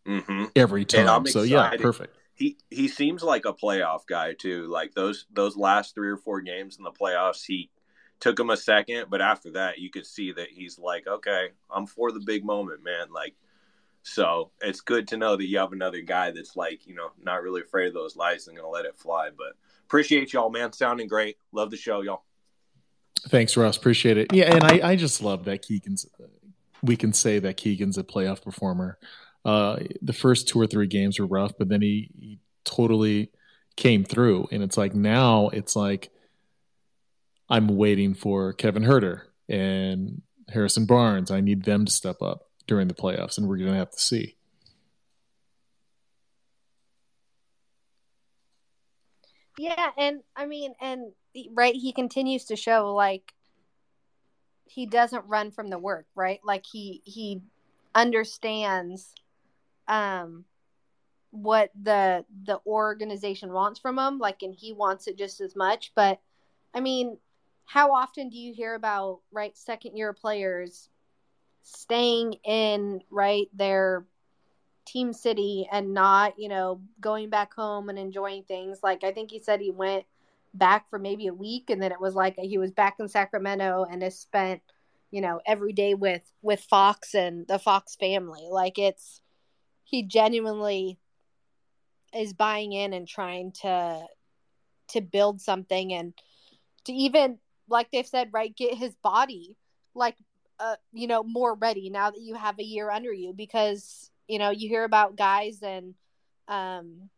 Mm-hmm. 0.04 0.46
every 0.56 0.84
time. 0.84 1.26
So 1.26 1.42
yeah, 1.42 1.76
perfect. 1.78 2.16
He 2.34 2.58
he 2.70 2.88
seems 2.88 3.22
like 3.22 3.44
a 3.44 3.54
playoff 3.54 4.00
guy 4.04 4.34
too. 4.34 4.66
Like 4.66 4.94
those 4.94 5.26
those 5.32 5.56
last 5.56 5.94
three 5.94 6.08
or 6.08 6.16
four 6.16 6.40
games 6.40 6.76
in 6.76 6.82
the 6.82 6.90
playoffs, 6.90 7.44
he 7.46 7.70
took 8.20 8.38
him 8.38 8.50
a 8.50 8.56
second, 8.56 9.06
but 9.10 9.20
after 9.20 9.50
that, 9.52 9.78
you 9.78 9.90
could 9.90 10.06
see 10.06 10.32
that 10.32 10.48
he's 10.50 10.78
like, 10.78 11.06
okay, 11.06 11.48
I'm 11.70 11.86
for 11.86 12.12
the 12.12 12.20
big 12.20 12.44
moment, 12.44 12.82
man. 12.82 13.12
Like, 13.12 13.34
so 14.02 14.50
it's 14.60 14.80
good 14.80 15.08
to 15.08 15.16
know 15.16 15.36
that 15.36 15.46
you 15.46 15.58
have 15.58 15.72
another 15.72 16.00
guy 16.00 16.30
that's 16.30 16.56
like, 16.56 16.86
you 16.86 16.94
know, 16.94 17.10
not 17.22 17.42
really 17.42 17.62
afraid 17.62 17.88
of 17.88 17.94
those 17.94 18.16
lights 18.16 18.46
and 18.46 18.56
gonna 18.56 18.68
let 18.68 18.84
it 18.84 18.96
fly. 18.96 19.30
But 19.36 19.56
appreciate 19.86 20.32
y'all, 20.32 20.50
man. 20.50 20.72
Sounding 20.72 21.08
great. 21.08 21.38
Love 21.52 21.70
the 21.70 21.76
show, 21.76 22.02
y'all. 22.02 22.24
Thanks, 23.28 23.56
Ross. 23.56 23.76
Appreciate 23.76 24.18
it. 24.18 24.32
Yeah, 24.32 24.54
and 24.54 24.64
I, 24.64 24.90
I 24.90 24.96
just 24.96 25.22
love 25.22 25.46
that 25.46 25.62
Keegan's. 25.62 26.06
We 26.82 26.96
can 26.96 27.14
say 27.14 27.38
that 27.38 27.56
Keegan's 27.56 27.96
a 27.96 28.02
playoff 28.02 28.42
performer. 28.42 28.98
Uh, 29.44 29.78
the 30.02 30.12
first 30.12 30.48
two 30.48 30.60
or 30.60 30.66
three 30.66 30.86
games 30.86 31.18
were 31.18 31.26
rough, 31.26 31.52
but 31.58 31.68
then 31.68 31.80
he, 31.80 32.10
he 32.18 32.38
totally 32.64 33.30
came 33.76 34.04
through. 34.04 34.48
And 34.52 34.62
it's 34.62 34.76
like 34.76 34.94
now 34.94 35.48
it's 35.48 35.76
like 35.76 36.10
I'm 37.48 37.68
waiting 37.68 38.14
for 38.14 38.52
Kevin 38.52 38.84
Huerter 38.84 39.22
and 39.48 40.22
Harrison 40.48 40.86
Barnes. 40.86 41.30
I 41.30 41.40
need 41.40 41.64
them 41.64 41.84
to 41.84 41.92
step 41.92 42.22
up 42.22 42.48
during 42.66 42.88
the 42.88 42.94
playoffs, 42.94 43.38
and 43.38 43.46
we're 43.46 43.58
going 43.58 43.70
to 43.70 43.76
have 43.76 43.90
to 43.90 44.00
see. 44.00 44.36
Yeah, 49.58 49.90
and 49.96 50.22
I 50.34 50.46
mean, 50.46 50.74
and 50.80 51.12
right, 51.52 51.74
he 51.74 51.92
continues 51.92 52.46
to 52.46 52.56
show 52.56 52.92
like 52.94 53.32
he 54.66 54.86
doesn't 54.86 55.26
run 55.26 55.52
from 55.52 55.70
the 55.70 55.78
work, 55.78 56.06
right? 56.16 56.40
Like 56.44 56.64
he 56.70 57.02
he 57.04 57.42
understands 57.94 59.14
um 59.86 60.44
what 61.30 61.70
the 61.80 62.24
the 62.44 62.60
organization 62.66 63.52
wants 63.52 63.78
from 63.80 63.98
him 63.98 64.18
like 64.18 64.42
and 64.42 64.54
he 64.54 64.72
wants 64.72 65.06
it 65.06 65.18
just 65.18 65.40
as 65.40 65.54
much 65.56 65.92
but 65.94 66.20
i 66.74 66.80
mean 66.80 67.18
how 67.64 67.92
often 67.92 68.28
do 68.28 68.38
you 68.38 68.52
hear 68.54 68.74
about 68.74 69.20
right 69.32 69.56
second 69.56 69.96
year 69.96 70.12
players 70.12 70.88
staying 71.62 72.34
in 72.44 73.00
right 73.10 73.48
their 73.54 74.04
team 74.86 75.14
city 75.14 75.66
and 75.72 75.94
not 75.94 76.34
you 76.38 76.48
know 76.48 76.80
going 77.00 77.30
back 77.30 77.54
home 77.54 77.88
and 77.88 77.98
enjoying 77.98 78.44
things? 78.44 78.80
Like 78.82 79.04
i 79.04 79.12
think 79.12 79.30
he 79.30 79.40
said 79.40 79.60
he 79.60 79.70
went 79.70 80.04
back 80.52 80.88
for 80.88 80.98
maybe 80.98 81.26
a 81.26 81.34
week 81.34 81.68
and 81.70 81.82
then 81.82 81.90
it 81.90 82.00
was 82.00 82.14
like 82.14 82.36
he 82.38 82.58
was 82.58 82.70
back 82.70 82.96
in 83.00 83.08
sacramento 83.08 83.86
and 83.90 84.02
has 84.02 84.18
spent 84.18 84.62
you 85.10 85.20
know 85.20 85.40
every 85.46 85.72
day 85.72 85.94
with 85.94 86.22
with 86.42 86.60
fox 86.60 87.14
and 87.14 87.46
the 87.46 87.58
fox 87.58 87.94
family. 87.94 88.48
Like 88.50 88.78
it's 88.78 89.20
he 89.84 90.02
genuinely 90.02 90.98
is 92.12 92.32
buying 92.32 92.72
in 92.72 92.92
and 92.92 93.06
trying 93.06 93.52
to 93.62 94.04
to 94.88 95.00
build 95.00 95.40
something 95.40 95.92
and 95.92 96.14
to 96.84 96.92
even 96.92 97.38
like 97.68 97.90
they've 97.90 98.06
said 98.06 98.28
right 98.32 98.56
get 98.56 98.74
his 98.74 98.94
body 98.96 99.56
like 99.94 100.16
uh 100.60 100.76
you 100.92 101.06
know 101.06 101.22
more 101.22 101.54
ready 101.54 101.90
now 101.90 102.10
that 102.10 102.20
you 102.20 102.34
have 102.34 102.58
a 102.58 102.64
year 102.64 102.90
under 102.90 103.12
you 103.12 103.32
because 103.32 104.10
you 104.28 104.38
know 104.38 104.50
you 104.50 104.68
hear 104.68 104.84
about 104.84 105.16
guys 105.16 105.62
and 105.62 105.94
um 106.48 107.08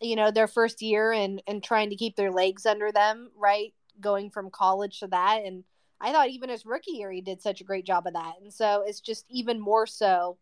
you 0.00 0.16
know 0.16 0.30
their 0.30 0.48
first 0.48 0.82
year 0.82 1.12
and 1.12 1.42
and 1.46 1.62
trying 1.62 1.90
to 1.90 1.96
keep 1.96 2.16
their 2.16 2.32
legs 2.32 2.66
under 2.66 2.92
them 2.92 3.30
right 3.36 3.72
going 4.00 4.30
from 4.30 4.50
college 4.50 5.00
to 5.00 5.06
that. 5.08 5.42
And 5.44 5.64
i 6.00 6.12
thought 6.12 6.28
even 6.28 6.50
his 6.50 6.66
rookie 6.66 6.92
year 6.92 7.10
he 7.10 7.20
did 7.20 7.40
such 7.40 7.60
a 7.60 7.64
great 7.64 7.86
job 7.86 8.06
of 8.06 8.14
that. 8.14 8.34
And 8.42 8.52
so 8.52 8.84
it's 8.86 9.00
just 9.00 9.24
even 9.30 9.60
more 9.60 9.86
so 9.86 10.36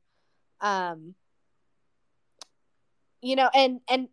um 0.61 1.15
you 3.23 3.37
know 3.37 3.51
and 3.55 3.81
and 3.89 4.09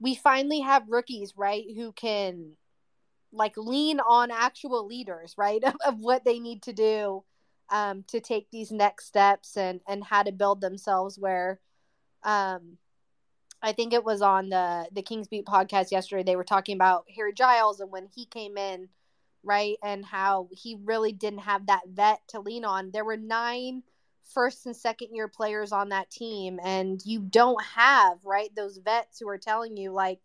we 0.00 0.14
finally 0.14 0.60
have 0.60 0.88
rookies 0.88 1.34
right 1.36 1.64
who 1.76 1.92
can 1.92 2.52
like 3.32 3.56
lean 3.56 4.00
on 4.00 4.30
actual 4.30 4.86
leaders 4.86 5.34
right 5.36 5.62
of, 5.64 5.74
of 5.86 5.98
what 5.98 6.24
they 6.24 6.38
need 6.38 6.62
to 6.62 6.72
do 6.72 7.22
um, 7.70 8.04
to 8.08 8.20
take 8.20 8.48
these 8.50 8.72
next 8.72 9.06
steps 9.06 9.56
and 9.56 9.80
and 9.88 10.04
how 10.04 10.22
to 10.22 10.32
build 10.32 10.60
themselves 10.60 11.18
where 11.18 11.60
um, 12.24 12.76
i 13.62 13.72
think 13.72 13.92
it 13.92 14.04
was 14.04 14.22
on 14.22 14.48
the 14.48 14.86
the 14.92 15.02
kings 15.02 15.28
beat 15.28 15.46
podcast 15.46 15.90
yesterday 15.90 16.22
they 16.22 16.36
were 16.36 16.44
talking 16.44 16.74
about 16.74 17.04
harry 17.14 17.32
giles 17.32 17.80
and 17.80 17.90
when 17.90 18.06
he 18.14 18.26
came 18.26 18.56
in 18.56 18.88
right 19.42 19.76
and 19.82 20.04
how 20.04 20.48
he 20.52 20.76
really 20.84 21.12
didn't 21.12 21.40
have 21.40 21.66
that 21.66 21.82
vet 21.88 22.20
to 22.28 22.40
lean 22.40 22.64
on. 22.64 22.90
There 22.90 23.04
were 23.04 23.16
nine 23.16 23.82
first 24.34 24.66
and 24.66 24.76
second 24.76 25.14
year 25.14 25.28
players 25.28 25.72
on 25.72 25.88
that 25.88 26.10
team 26.10 26.60
and 26.62 27.00
you 27.04 27.20
don't 27.20 27.62
have 27.64 28.18
right 28.24 28.54
those 28.54 28.78
vets 28.78 29.18
who 29.18 29.28
are 29.28 29.38
telling 29.38 29.76
you 29.76 29.90
like 29.90 30.20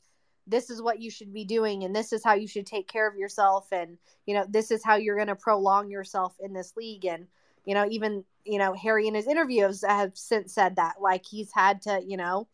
this 0.48 0.70
is 0.70 0.82
what 0.82 1.02
you 1.02 1.10
should 1.10 1.34
be 1.34 1.46
doing 1.46 1.84
and 1.84 1.96
this 1.96 2.14
is 2.14 2.24
how 2.24 2.34
you 2.34 2.48
should 2.48 2.66
take 2.66 2.88
care 2.88 3.08
of 3.08 3.18
yourself 3.18 3.68
and 3.72 3.98
you 4.26 4.34
know 4.34 4.46
this 4.50 4.72
is 4.72 4.84
how 4.84 4.96
you're 4.96 5.16
going 5.16 5.28
to 5.28 5.36
prolong 5.36 5.90
yourself 5.90 6.36
in 6.40 6.54
this 6.54 6.76
league 6.78 7.06
and 7.06 7.28
you 7.66 7.74
know 7.74 7.86
even 7.90 8.24
you 8.44 8.60
know 8.60 8.74
harry 8.74 9.08
in 9.08 9.16
his 9.16 9.28
interviews 9.28 9.84
have 9.88 10.16
since 10.16 10.54
said 10.54 10.76
that 10.76 10.96
like 11.02 11.26
he's 11.26 11.52
had 11.54 11.82
to 11.82 12.02
you 12.06 12.18
know 12.18 12.48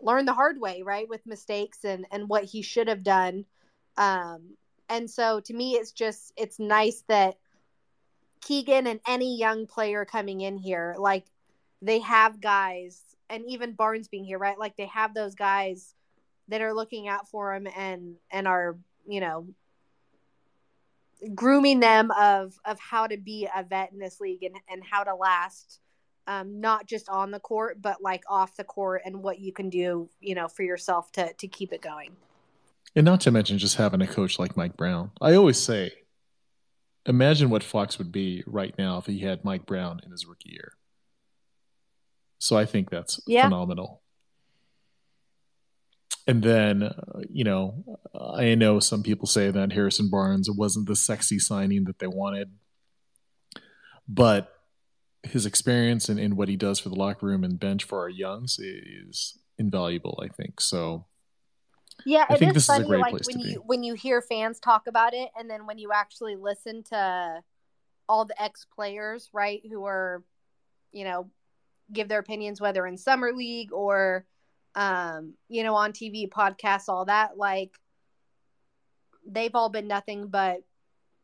learn 0.00 0.24
the 0.24 0.34
hard 0.34 0.60
way 0.60 0.82
right 0.82 1.08
with 1.08 1.24
mistakes 1.26 1.84
and 1.84 2.06
and 2.10 2.28
what 2.28 2.44
he 2.44 2.62
should 2.62 2.88
have 2.88 3.02
done 3.02 3.44
um 3.96 4.56
and 4.88 5.08
so 5.08 5.40
to 5.40 5.54
me 5.54 5.72
it's 5.72 5.92
just 5.92 6.32
it's 6.36 6.58
nice 6.58 7.02
that 7.08 7.36
Keegan 8.46 8.86
and 8.86 9.00
any 9.08 9.36
young 9.36 9.66
player 9.66 10.04
coming 10.04 10.40
in 10.40 10.56
here, 10.56 10.94
like 10.98 11.24
they 11.82 11.98
have 11.98 12.40
guys, 12.40 13.02
and 13.28 13.44
even 13.48 13.72
Barnes 13.72 14.06
being 14.06 14.24
here, 14.24 14.38
right? 14.38 14.56
Like 14.56 14.76
they 14.76 14.86
have 14.86 15.14
those 15.14 15.34
guys 15.34 15.94
that 16.48 16.60
are 16.60 16.74
looking 16.74 17.08
out 17.08 17.28
for 17.28 17.54
him 17.54 17.66
and 17.76 18.16
and 18.30 18.46
are 18.46 18.76
you 19.06 19.20
know 19.20 19.46
grooming 21.34 21.80
them 21.80 22.10
of 22.18 22.58
of 22.64 22.78
how 22.78 23.06
to 23.06 23.16
be 23.16 23.48
a 23.54 23.62
vet 23.62 23.92
in 23.92 23.98
this 23.98 24.20
league 24.20 24.42
and 24.42 24.56
and 24.70 24.82
how 24.84 25.02
to 25.02 25.14
last 25.14 25.80
um, 26.28 26.60
not 26.60 26.86
just 26.86 27.08
on 27.08 27.30
the 27.30 27.40
court 27.40 27.80
but 27.80 28.02
like 28.02 28.22
off 28.28 28.56
the 28.56 28.64
court 28.64 29.02
and 29.04 29.22
what 29.22 29.38
you 29.38 29.52
can 29.52 29.70
do 29.70 30.08
you 30.20 30.34
know 30.34 30.48
for 30.48 30.62
yourself 30.62 31.10
to 31.12 31.32
to 31.34 31.48
keep 31.48 31.72
it 31.72 31.80
going 31.80 32.10
and 32.94 33.04
not 33.04 33.20
to 33.20 33.30
mention 33.30 33.58
just 33.58 33.76
having 33.76 34.02
a 34.02 34.06
coach 34.06 34.38
like 34.38 34.56
mike 34.56 34.76
brown 34.76 35.10
i 35.20 35.34
always 35.34 35.58
say 35.58 35.92
imagine 37.06 37.50
what 37.50 37.62
Fox 37.62 37.98
would 37.98 38.12
be 38.12 38.42
right 38.46 38.74
now 38.76 38.98
if 38.98 39.06
he 39.06 39.20
had 39.20 39.44
Mike 39.44 39.64
Brown 39.64 40.00
in 40.04 40.10
his 40.10 40.26
rookie 40.26 40.50
year. 40.50 40.72
So 42.38 42.56
I 42.56 42.66
think 42.66 42.90
that's 42.90 43.20
yeah. 43.26 43.44
phenomenal. 43.44 44.02
And 46.26 46.42
then, 46.42 46.82
uh, 46.82 47.20
you 47.30 47.44
know, 47.44 47.84
I 48.18 48.54
know 48.56 48.80
some 48.80 49.02
people 49.02 49.28
say 49.28 49.50
that 49.50 49.72
Harrison 49.72 50.10
Barnes 50.10 50.50
wasn't 50.50 50.88
the 50.88 50.96
sexy 50.96 51.38
signing 51.38 51.84
that 51.84 52.00
they 52.00 52.08
wanted, 52.08 52.52
but 54.08 54.52
his 55.22 55.46
experience 55.46 56.08
and, 56.08 56.18
and 56.18 56.36
what 56.36 56.48
he 56.48 56.56
does 56.56 56.80
for 56.80 56.88
the 56.88 56.96
locker 56.96 57.26
room 57.26 57.44
and 57.44 57.60
bench 57.60 57.84
for 57.84 58.00
our 58.00 58.08
youngs 58.08 58.58
is 58.58 59.38
invaluable, 59.58 60.20
I 60.22 60.28
think. 60.28 60.60
So 60.60 61.06
yeah, 62.04 62.26
I 62.28 62.34
it 62.34 62.56
is 62.56 62.66
funny. 62.66 62.84
like 62.84 63.14
when 63.26 63.40
you 63.40 63.62
when 63.64 63.82
you 63.82 63.94
hear 63.94 64.20
fans 64.20 64.60
talk 64.60 64.86
about 64.86 65.14
it, 65.14 65.30
and 65.38 65.48
then 65.48 65.66
when 65.66 65.78
you 65.78 65.90
actually 65.92 66.36
listen 66.36 66.82
to 66.90 67.42
all 68.08 68.24
the 68.24 68.40
ex 68.40 68.66
players, 68.74 69.30
right, 69.32 69.62
who 69.68 69.84
are, 69.84 70.22
you 70.92 71.04
know, 71.04 71.30
give 71.92 72.08
their 72.08 72.18
opinions 72.18 72.60
whether 72.60 72.86
in 72.86 72.96
summer 72.96 73.32
league 73.32 73.72
or, 73.72 74.26
um, 74.76 75.34
you 75.48 75.64
know, 75.64 75.74
on 75.74 75.92
TV, 75.92 76.28
podcasts, 76.28 76.88
all 76.88 77.06
that. 77.06 77.36
Like, 77.36 77.72
they've 79.26 79.54
all 79.54 79.70
been 79.70 79.88
nothing 79.88 80.28
but, 80.28 80.62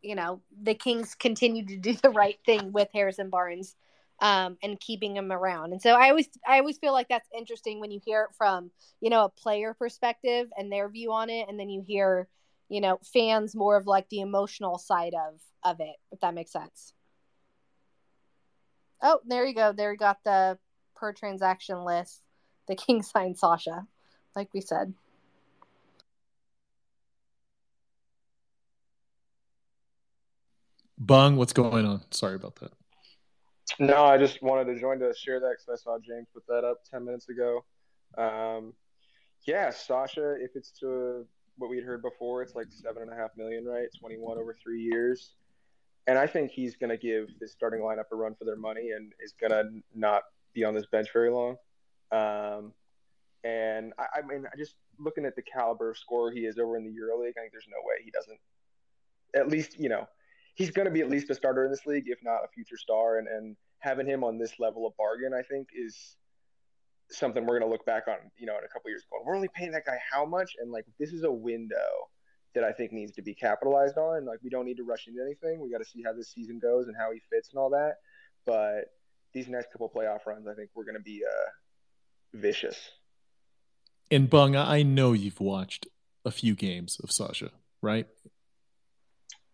you 0.00 0.16
know, 0.16 0.40
the 0.60 0.74
Kings 0.74 1.14
continue 1.14 1.64
to 1.66 1.76
do 1.76 1.94
the 1.94 2.10
right 2.10 2.38
thing 2.44 2.72
with 2.72 2.88
Harrison 2.92 3.30
Barnes 3.30 3.76
um, 4.20 4.56
and 4.62 4.80
keeping 4.80 5.16
him 5.16 5.30
around. 5.32 5.72
And 5.72 5.82
so 5.82 5.90
I 5.90 6.08
always 6.10 6.28
I 6.46 6.58
always 6.60 6.78
feel 6.78 6.92
like 6.92 7.08
that's 7.08 7.28
interesting 7.36 7.80
when 7.80 7.90
you 7.90 8.00
hear 8.02 8.22
it 8.22 8.36
from 8.36 8.70
you 9.00 9.10
know 9.10 9.24
a 9.24 9.28
player 9.28 9.74
perspective 9.74 10.48
and 10.56 10.72
their 10.72 10.88
view 10.88 11.12
on 11.12 11.28
it, 11.28 11.48
and 11.48 11.58
then 11.58 11.68
you 11.68 11.82
hear 11.86 12.28
you 12.68 12.80
know 12.80 12.98
fans 13.12 13.54
more 13.54 13.76
of 13.76 13.86
like 13.86 14.08
the 14.08 14.20
emotional 14.20 14.78
side 14.78 15.14
of 15.14 15.40
of 15.64 15.80
it, 15.80 15.96
if 16.12 16.20
that 16.20 16.34
makes 16.34 16.52
sense. 16.52 16.94
Oh, 19.02 19.18
there 19.26 19.44
you 19.44 19.54
go. 19.54 19.72
There 19.72 19.90
you 19.90 19.98
got 19.98 20.18
the 20.24 20.56
per 20.94 21.12
transaction 21.12 21.84
list. 21.84 22.22
The 22.68 22.76
king 22.76 23.02
signed 23.02 23.36
Sasha, 23.36 23.86
like 24.36 24.52
we 24.54 24.60
said. 24.60 24.94
Bung, 30.98 31.36
what's 31.36 31.52
going 31.52 31.84
on? 31.84 32.02
Sorry 32.12 32.36
about 32.36 32.56
that. 32.56 32.72
No, 33.78 34.04
I 34.04 34.18
just 34.18 34.42
wanted 34.42 34.72
to 34.72 34.78
join 34.78 35.00
to 35.00 35.12
share 35.14 35.40
that 35.40 35.56
because 35.58 35.80
I 35.80 35.82
saw 35.82 35.98
James 35.98 36.28
put 36.32 36.46
that 36.46 36.64
up 36.64 36.84
10 36.90 37.04
minutes 37.04 37.28
ago. 37.28 37.64
Um, 38.16 38.72
yeah, 39.44 39.70
Sasha, 39.70 40.34
if 40.38 40.52
it's 40.54 40.70
to 40.80 41.26
what 41.58 41.70
we'd 41.70 41.82
heard 41.82 42.02
before, 42.02 42.42
it's 42.42 42.54
like 42.54 42.66
seven 42.70 43.02
and 43.02 43.12
a 43.12 43.16
half 43.16 43.30
million, 43.36 43.64
right? 43.64 43.88
21 43.98 44.38
over 44.38 44.54
three 44.62 44.80
years. 44.82 45.34
And 46.06 46.18
I 46.18 46.26
think 46.26 46.50
he's 46.50 46.76
going 46.76 46.90
to 46.90 46.96
give 46.96 47.28
his 47.40 47.52
starting 47.52 47.80
lineup 47.80 48.04
a 48.12 48.16
run 48.16 48.34
for 48.34 48.44
their 48.44 48.56
money 48.56 48.90
and 48.90 49.12
is 49.20 49.34
going 49.40 49.52
to 49.52 49.82
not 49.94 50.22
be 50.52 50.64
on 50.64 50.74
this 50.74 50.86
bench 50.86 51.08
very 51.12 51.30
long. 51.30 51.56
Um, 52.12 52.72
and 53.44 53.92
I, 53.98 54.18
I 54.18 54.22
mean, 54.22 54.46
I 54.52 54.56
just 54.56 54.74
looking 54.98 55.24
at 55.24 55.34
the 55.34 55.42
caliber 55.42 55.90
of 55.90 55.98
scorer 55.98 56.30
he 56.30 56.40
is 56.40 56.58
over 56.58 56.76
in 56.76 56.84
the 56.84 56.90
EuroLeague, 56.90 57.36
I 57.36 57.40
think 57.40 57.52
there's 57.52 57.66
no 57.68 57.82
way 57.82 57.96
he 58.04 58.10
doesn't, 58.10 58.38
at 59.34 59.48
least, 59.48 59.80
you 59.80 59.88
know, 59.88 60.06
he's 60.54 60.70
going 60.70 60.84
to 60.84 60.92
be 60.92 61.00
at 61.00 61.10
least 61.10 61.30
a 61.30 61.34
starter 61.34 61.64
in 61.64 61.70
this 61.70 61.86
league, 61.86 62.04
if 62.06 62.18
not 62.22 62.44
a 62.44 62.48
future 62.54 62.76
star. 62.76 63.18
And, 63.18 63.26
and 63.26 63.56
having 63.78 64.06
him 64.06 64.22
on 64.22 64.38
this 64.38 64.60
level 64.60 64.86
of 64.86 64.96
bargain, 64.96 65.32
I 65.34 65.42
think, 65.42 65.68
is 65.74 66.16
something 67.10 67.44
we're 67.44 67.58
going 67.58 67.68
to 67.68 67.72
look 67.72 67.84
back 67.86 68.04
on, 68.08 68.16
you 68.36 68.46
know, 68.46 68.56
in 68.58 68.64
a 68.64 68.68
couple 68.68 68.90
years 68.90 69.04
going, 69.10 69.24
we're 69.26 69.34
only 69.34 69.48
paying 69.54 69.72
that 69.72 69.86
guy 69.86 69.98
how 70.10 70.24
much? 70.24 70.52
And 70.60 70.70
like, 70.70 70.84
this 70.98 71.12
is 71.12 71.24
a 71.24 71.32
window 71.32 72.10
that 72.54 72.64
I 72.64 72.72
think 72.72 72.92
needs 72.92 73.12
to 73.12 73.22
be 73.22 73.34
capitalized 73.34 73.96
on. 73.96 74.26
Like, 74.26 74.38
we 74.42 74.50
don't 74.50 74.66
need 74.66 74.76
to 74.76 74.84
rush 74.84 75.08
into 75.08 75.22
anything. 75.22 75.60
We 75.60 75.70
got 75.70 75.78
to 75.78 75.84
see 75.84 76.02
how 76.04 76.12
this 76.12 76.30
season 76.30 76.58
goes 76.58 76.86
and 76.86 76.96
how 76.96 77.10
he 77.10 77.20
fits 77.30 77.50
and 77.50 77.58
all 77.58 77.70
that. 77.70 77.96
But 78.44 78.92
these 79.32 79.48
next 79.48 79.72
couple 79.72 79.90
playoff 79.90 80.26
runs, 80.26 80.46
I 80.46 80.54
think 80.54 80.70
we're 80.74 80.84
going 80.84 80.96
to 80.96 81.02
be 81.02 81.22
uh, 81.26 81.50
vicious. 82.32 82.90
And 84.10 84.28
Bung, 84.28 84.56
I 84.56 84.82
know 84.82 85.12
you've 85.12 85.40
watched 85.40 85.86
a 86.24 86.30
few 86.30 86.54
games 86.54 86.98
of 87.02 87.10
Sasha, 87.10 87.50
right? 87.80 88.06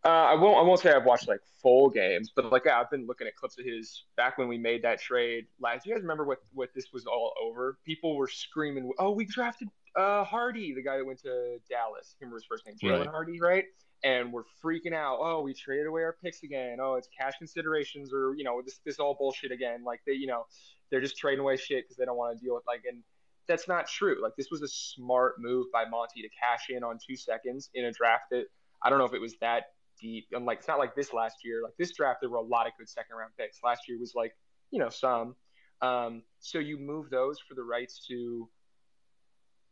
Uh, 0.05 0.09
I 0.09 0.35
won't. 0.35 0.57
I 0.57 0.63
won't 0.63 0.81
say 0.81 0.93
I've 0.93 1.05
watched 1.05 1.29
like 1.29 1.41
full 1.61 1.91
games, 1.91 2.33
but 2.35 2.53
like 2.53 2.67
I've 2.67 2.91
been 2.91 3.07
looking 3.07 3.27
at 3.27 3.35
clips 3.35 3.59
of 3.59 3.65
his 3.65 4.05
back 4.17 4.39
when 4.39 4.49
we 4.49 4.57
made 4.57 4.83
that 4.83 5.01
trade 5.01 5.47
last. 5.61 5.87
You 5.87 5.93
guys 5.93 6.03
remember 6.03 6.25
what 6.25 6.39
what 6.55 6.71
this 6.75 6.87
was 6.93 7.05
all 7.05 7.33
over? 7.43 7.79
People 7.85 8.17
were 8.17 8.29
screaming, 8.29 8.93
"Oh, 8.99 9.11
we 9.11 9.25
drafted 9.27 9.69
uh, 9.97 10.25
Hardy, 10.25 10.75
the 10.75 10.83
guy 10.83 10.97
that 10.97 11.05
went 11.05 11.21
to 11.23 11.59
Dallas. 11.69 12.17
Remember 12.21 12.37
his 12.37 12.45
first 12.45 12.67
name, 12.67 12.77
Jalen 12.83 13.01
Right. 13.01 13.09
Hardy, 13.09 13.41
right? 13.41 13.65
And 14.05 14.33
we're 14.33 14.45
freaking 14.65 14.95
out. 14.95 15.19
Oh, 15.21 15.43
we 15.43 15.55
traded 15.55 15.87
away 15.87 16.03
our 16.03 16.17
picks 16.23 16.43
again. 16.45 16.79
Oh, 16.81 16.95
it's 16.95 17.09
cash 17.19 17.35
considerations, 17.39 18.13
or 18.13 18.35
you 18.37 18.45
know, 18.45 18.63
this 18.65 18.81
this 18.85 18.99
all 18.99 19.15
bullshit 19.15 19.51
again. 19.51 19.83
Like 19.85 20.01
they, 20.07 20.13
you 20.13 20.27
know, 20.29 20.47
they're 20.91 21.01
just 21.01 21.17
trading 21.19 21.41
away 21.41 21.57
shit 21.57 21.85
because 21.85 21.97
they 21.97 22.05
don't 22.05 22.17
want 22.17 22.39
to 22.39 22.45
deal 22.45 22.55
with 22.55 22.65
like. 22.67 22.83
And 22.89 23.03
that's 23.49 23.67
not 23.67 23.89
true. 23.89 24.23
Like 24.23 24.37
this 24.37 24.51
was 24.51 24.63
a 24.63 24.69
smart 24.69 25.37
move 25.41 25.67
by 25.73 25.85
Monty 25.87 26.23
to 26.23 26.29
cash 26.29 26.67
in 26.69 26.85
on 26.85 26.99
two 27.05 27.17
seconds 27.17 27.71
in 27.75 27.87
a 27.87 27.93
draft 27.93 28.25
that 28.31 28.45
I 28.83 28.91
don't 28.91 28.99
know 28.99 29.07
if 29.07 29.15
it 29.15 29.21
was 29.21 29.35
that 29.41 29.65
deep. 30.01 30.27
And 30.33 30.47
like 30.47 30.59
it's 30.59 30.69
not 30.69 30.79
like 30.79 30.95
this 30.95 31.13
last 31.13 31.37
year. 31.45 31.63
Like 31.65 31.77
this 31.79 31.93
draft, 31.93 32.21
there 32.21 32.31
were 32.31 32.37
a 32.37 32.43
lot 32.43 32.67
of 32.67 32.75
good 32.79 32.89
second 32.89 33.17
round 33.17 33.33
picks. 33.39 33.59
Last 33.65 33.89
year 33.89 33.99
was 33.99 34.13
like 34.15 34.37
you 34.71 34.79
know 34.79 34.91
some. 34.91 35.35
Um, 35.81 36.23
so 36.41 36.59
you 36.59 36.77
move 36.79 37.09
those 37.11 37.39
for 37.41 37.55
the 37.55 37.63
rights 37.63 38.05
to 38.09 38.49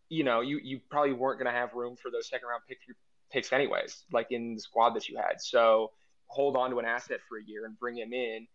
you 0.09 0.25
know, 0.25 0.41
you, 0.41 0.61
you 0.63 0.81
probably 0.91 1.13
weren't 1.13 1.39
going 1.39 1.53
to 1.53 1.59
have 1.59 1.75
room 1.75 1.97
for 1.97 2.11
those 2.11 2.29
second 2.29 2.49
round 2.49 2.63
pick, 2.69 2.79
picks 3.31 3.53
anyways, 3.53 4.05
like 4.13 4.29
in 4.31 4.55
the 4.55 4.61
squad 4.61 4.91
that 4.91 5.09
you 5.09 5.17
had. 5.17 5.41
So 5.41 5.91
hold 6.27 6.57
on 6.57 6.71
to 6.71 6.79
an 6.79 6.85
asset 6.85 7.21
for 7.29 7.39
a 7.39 7.45
year 7.45 7.67
and 7.67 7.79
bring 7.79 7.97
him 7.97 8.13
in 8.13 8.47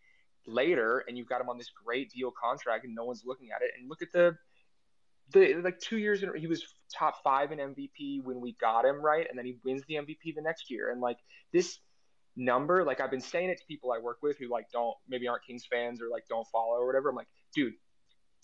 later, 0.47 1.03
and 1.07 1.17
you've 1.17 1.27
got 1.27 1.41
him 1.41 1.49
on 1.49 1.57
this 1.57 1.71
great 1.85 2.11
deal 2.11 2.31
contract, 2.31 2.85
and 2.85 2.95
no 2.95 3.05
one's 3.05 3.23
looking 3.25 3.49
at 3.55 3.61
it. 3.61 3.71
And 3.77 3.89
look 3.89 4.01
at 4.01 4.11
the 4.11 4.37
the 5.33 5.55
like 5.63 5.79
two 5.79 5.97
years 5.97 6.23
in, 6.23 6.35
he 6.35 6.47
was 6.47 6.65
top 6.93 7.23
five 7.23 7.51
in 7.51 7.59
MVP 7.59 8.23
when 8.23 8.41
we 8.41 8.53
got 8.53 8.85
him 8.85 9.01
right, 9.01 9.27
and 9.29 9.37
then 9.37 9.45
he 9.45 9.57
wins 9.63 9.83
the 9.87 9.95
MVP 9.95 10.35
the 10.35 10.41
next 10.41 10.69
year. 10.69 10.91
And 10.91 11.01
like 11.01 11.17
this 11.53 11.79
number, 12.35 12.83
like 12.83 12.99
I've 13.01 13.11
been 13.11 13.21
saying 13.21 13.49
it 13.49 13.59
to 13.59 13.65
people 13.65 13.91
I 13.91 13.99
work 13.99 14.19
with 14.21 14.37
who 14.37 14.49
like 14.49 14.69
don't 14.71 14.95
maybe 15.07 15.27
aren't 15.27 15.45
Kings 15.45 15.65
fans 15.69 16.01
or 16.01 16.09
like 16.09 16.27
don't 16.27 16.47
follow 16.47 16.75
or 16.75 16.85
whatever. 16.85 17.09
I'm 17.09 17.15
like, 17.15 17.29
dude, 17.53 17.73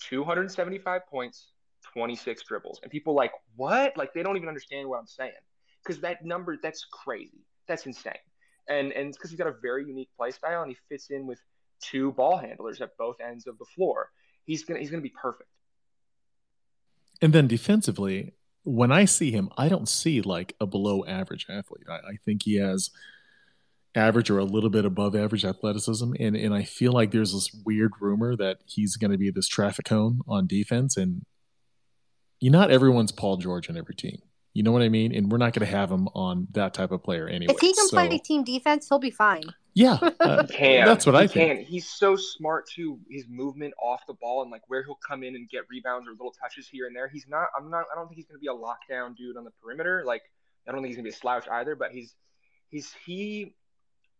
275 0.01 1.01
points, 1.08 1.51
26 1.94 2.44
dribbles. 2.44 2.80
And 2.84 2.92
people 2.92 3.14
like, 3.14 3.32
what? 3.56 3.96
Like 3.98 4.14
they 4.14 4.24
don't 4.24 4.38
even 4.38 4.48
understand 4.48 4.88
what 4.88 5.00
I'm 5.00 5.08
saying. 5.08 5.32
Because 5.84 6.02
that 6.02 6.26
number, 6.26 6.58
that's 6.62 6.86
crazy. 6.86 7.46
That's 7.68 7.86
insane. 7.86 8.14
And 8.70 8.92
and 8.92 9.14
because 9.14 9.30
he's 9.30 9.38
got 9.38 9.48
a 9.48 9.56
very 9.62 9.86
unique 9.86 10.10
play 10.18 10.32
style 10.32 10.62
and 10.62 10.72
he 10.72 10.78
fits 10.90 11.10
in 11.10 11.26
with 11.26 11.40
two 11.82 12.12
ball 12.12 12.38
handlers 12.38 12.82
at 12.82 12.98
both 12.98 13.18
ends 13.22 13.48
of 13.48 13.58
the 13.58 13.66
floor. 13.76 14.10
He's 14.46 14.64
gonna 14.64 14.80
he's 14.80 14.90
gonna 14.90 15.02
be 15.02 15.14
perfect. 15.22 15.50
And 17.22 17.34
then 17.34 17.48
defensively, 17.48 18.34
when 18.64 18.92
I 18.92 19.06
see 19.06 19.32
him, 19.32 19.50
I 19.58 19.70
don't 19.70 19.88
see 19.88 20.22
like 20.22 20.56
a 20.60 20.66
below 20.66 21.06
average 21.06 21.46
athlete. 21.50 21.86
I, 21.90 21.94
I 21.94 22.16
think 22.26 22.44
he 22.44 22.56
has 22.56 22.90
average 23.96 24.30
or 24.30 24.38
a 24.38 24.46
little 24.46 24.70
bit 24.70 24.86
above 24.86 25.16
average 25.16 25.46
athleticism. 25.46 26.14
And 26.20 26.36
and 26.36 26.54
I 26.54 26.64
feel 26.64 26.92
like 26.92 27.12
there's 27.12 27.34
this 27.34 27.52
weird 27.66 27.94
rumor 28.00 28.36
that 28.36 28.60
he's 28.66 28.96
going 28.96 29.12
to 29.12 29.18
be 29.18 29.32
this 29.32 29.48
traffic 29.48 29.86
cone 29.86 30.22
on 30.28 30.48
defense. 30.48 30.98
And 30.98 31.26
you 32.40 32.50
not 32.52 32.72
everyone's 32.72 33.12
Paul 33.12 33.38
George 33.38 33.70
on 33.70 33.78
every 33.78 33.96
team. 33.96 34.22
You 34.54 34.64
know 34.64 34.72
what 34.72 34.82
I 34.82 34.90
mean? 34.90 35.14
And 35.14 35.32
we're 35.32 35.38
not 35.38 35.54
going 35.54 35.66
to 35.68 35.72
have 35.72 35.92
him 35.92 36.08
on 36.16 36.48
that 36.54 36.74
type 36.74 36.92
of 36.92 37.04
player 37.04 37.28
anyway. 37.28 37.54
If 37.54 37.60
he 37.60 37.74
can 37.74 37.88
So, 37.88 37.96
play 37.96 38.18
team 38.18 38.44
defense, 38.44 38.90
he'll 38.90 38.98
be 38.98 39.12
fine. 39.12 39.44
yeah, 39.76 39.94
uh, 40.20 40.48
Can 40.48 40.88
that's 40.88 41.06
what 41.06 41.14
he 41.14 41.22
I 41.22 41.28
think. 41.28 41.60
Can. 41.60 41.66
He's 41.66 41.88
so 41.88 42.16
smart 42.16 42.68
too. 42.68 43.00
His 43.10 43.26
movement 43.30 43.76
off 43.80 44.02
the 44.08 44.16
ball 44.16 44.42
and 44.42 44.50
like 44.50 44.64
where 44.68 44.84
he'll 44.84 44.98
come 45.08 45.22
in 45.24 45.36
and 45.36 45.48
get 45.48 45.62
rebounds 45.70 46.08
or 46.08 46.12
little 46.12 46.34
touches 46.42 46.68
here 46.68 46.88
and 46.88 46.96
there. 46.96 47.08
He's 47.08 47.28
not. 47.28 47.50
I'm 47.56 47.70
not. 47.70 47.86
I 47.92 47.96
don't 47.96 48.08
think 48.08 48.18
he's 48.18 48.26
gonna 48.26 48.40
be 48.40 48.48
a 48.48 48.52
lockdown 48.52 49.16
dude 49.16 49.38
on 49.38 49.44
the 49.44 49.52
perimeter. 49.62 50.04
Like 50.08 50.24
I 50.68 50.72
don't 50.72 50.82
think 50.82 50.88
he's 50.88 50.96
gonna 50.98 51.04
be 51.04 51.12
a 51.12 51.14
slouch 51.14 51.48
either. 51.48 51.76
But 51.76 51.92
he's 51.92 52.16
he's 52.70 52.92
he 53.06 53.54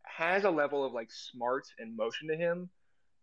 has 0.04 0.44
a 0.44 0.52
level 0.52 0.86
of 0.86 0.94
like 0.94 1.10
smart 1.12 1.66
and 1.80 1.96
motion 1.98 2.28
to 2.28 2.36
him 2.38 2.70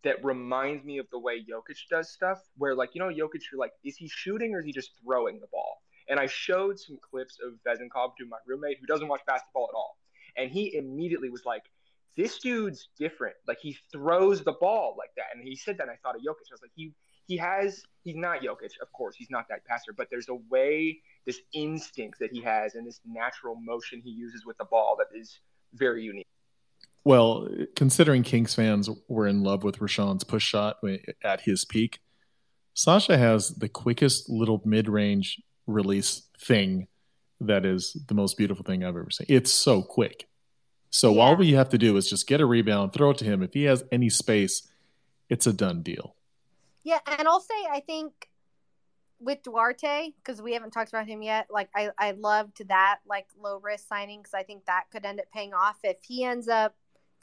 that 0.03 0.23
reminds 0.23 0.83
me 0.83 0.99
of 0.99 1.07
the 1.11 1.19
way 1.19 1.39
Jokic 1.39 1.77
does 1.89 2.11
stuff. 2.11 2.39
Where 2.57 2.75
like 2.75 2.91
you 2.93 2.99
know 2.99 3.09
Jokic, 3.09 3.41
you're 3.51 3.59
like, 3.59 3.73
is 3.83 3.97
he 3.97 4.07
shooting 4.07 4.53
or 4.53 4.59
is 4.59 4.65
he 4.65 4.71
just 4.71 4.91
throwing 5.03 5.39
the 5.39 5.47
ball? 5.51 5.81
And 6.07 6.19
I 6.19 6.27
showed 6.27 6.79
some 6.79 6.97
clips 7.01 7.37
of 7.43 7.53
Vezenkov 7.65 8.15
to 8.17 8.25
my 8.27 8.37
roommate 8.45 8.77
who 8.79 8.85
doesn't 8.85 9.07
watch 9.07 9.21
basketball 9.25 9.67
at 9.71 9.75
all, 9.75 9.97
and 10.37 10.51
he 10.51 10.75
immediately 10.75 11.29
was 11.29 11.45
like 11.45 11.63
this 12.15 12.39
dude's 12.39 12.89
different. 12.97 13.35
Like 13.47 13.59
he 13.61 13.77
throws 13.91 14.43
the 14.43 14.53
ball 14.53 14.95
like 14.97 15.09
that. 15.17 15.25
And 15.35 15.45
he 15.45 15.55
said 15.55 15.77
that 15.77 15.83
and 15.83 15.91
I 15.91 15.95
thought 16.01 16.15
of 16.15 16.21
Jokic. 16.21 16.47
I 16.51 16.53
was 16.53 16.61
like, 16.61 16.71
he 16.75 16.93
he 17.27 17.37
has 17.37 17.81
he's 18.03 18.15
not 18.15 18.41
Jokic, 18.41 18.71
of 18.81 18.91
course, 18.93 19.15
he's 19.15 19.31
not 19.31 19.47
that 19.49 19.65
passer, 19.65 19.93
but 19.93 20.07
there's 20.09 20.29
a 20.29 20.35
way, 20.35 20.99
this 21.25 21.41
instinct 21.53 22.19
that 22.19 22.31
he 22.31 22.41
has 22.41 22.75
and 22.75 22.85
this 22.85 22.99
natural 23.05 23.55
motion 23.55 24.01
he 24.03 24.11
uses 24.11 24.45
with 24.45 24.57
the 24.57 24.65
ball 24.65 24.95
that 24.99 25.19
is 25.19 25.39
very 25.73 26.03
unique. 26.03 26.24
Well, 27.05 27.47
considering 27.75 28.23
Kings 28.23 28.55
fans 28.55 28.89
were 29.07 29.27
in 29.27 29.43
love 29.43 29.63
with 29.63 29.77
Richaun's 29.79 30.23
push 30.23 30.43
shot 30.43 30.77
at 31.23 31.41
his 31.41 31.63
peak, 31.63 31.99
Sasha 32.73 33.17
has 33.17 33.49
the 33.49 33.69
quickest 33.69 34.27
little 34.29 34.61
mid 34.65 34.89
range 34.89 35.41
release 35.67 36.23
thing 36.39 36.87
that 37.39 37.63
is 37.63 37.93
the 38.07 38.15
most 38.15 38.37
beautiful 38.37 38.65
thing 38.65 38.83
I've 38.83 38.97
ever 38.97 39.11
seen. 39.11 39.27
It's 39.29 39.51
so 39.51 39.83
quick. 39.83 40.27
So 40.89 41.13
Yeah. 41.13 41.21
all 41.21 41.35
we 41.35 41.53
have 41.53 41.69
to 41.69 41.77
do 41.77 41.95
is 41.95 42.09
just 42.09 42.27
get 42.27 42.41
a 42.41 42.45
rebound, 42.45 42.91
throw 42.91 43.11
it 43.11 43.17
to 43.19 43.25
him. 43.25 43.43
If 43.43 43.53
he 43.53 43.63
has 43.63 43.83
any 43.91 44.09
space, 44.09 44.67
it's 45.29 45.45
a 45.45 45.53
done 45.53 45.83
deal. 45.83 46.15
Yeah, 46.83 46.99
and 47.05 47.27
I'll 47.27 47.39
say 47.39 47.65
I 47.71 47.81
think 47.81 48.29
with 49.19 49.43
Duarte 49.43 50.11
because 50.17 50.41
we 50.41 50.53
haven't 50.53 50.71
talked 50.71 50.89
about 50.89 51.07
him 51.07 51.21
yet. 51.21 51.47
Like 51.51 51.69
I, 51.75 51.91
I 51.99 52.11
loved 52.11 52.67
that 52.67 52.99
like 53.07 53.27
low 53.39 53.59
risk 53.59 53.87
signing 53.87 54.19
because 54.21 54.33
I 54.33 54.43
think 54.43 54.65
that 54.65 54.85
could 54.91 55.05
end 55.05 55.19
up 55.19 55.27
paying 55.31 55.53
off 55.53 55.77
if 55.83 55.97
he 56.01 56.23
ends 56.23 56.47
up 56.47 56.75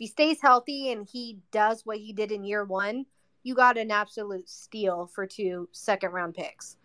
he 0.03 0.09
stays 0.09 0.40
healthy 0.42 0.90
and 0.90 1.07
he 1.09 1.38
does 1.53 1.86
what 1.86 1.96
he 1.96 2.12
did 2.12 2.32
in 2.32 2.42
year 2.42 2.64
one. 2.64 3.07
You 3.44 3.55
got 3.55 3.78
an 3.78 3.92
absolute 3.92 4.48
steal 4.48 5.07
for 5.07 5.28
two 5.28 5.68
second 5.70 6.11
round 6.11 6.34
picks, 6.34 6.76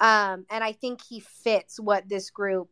um, 0.00 0.44
and 0.50 0.64
I 0.64 0.72
think 0.72 1.00
he 1.00 1.20
fits 1.20 1.78
what 1.78 2.08
this 2.08 2.30
group 2.30 2.68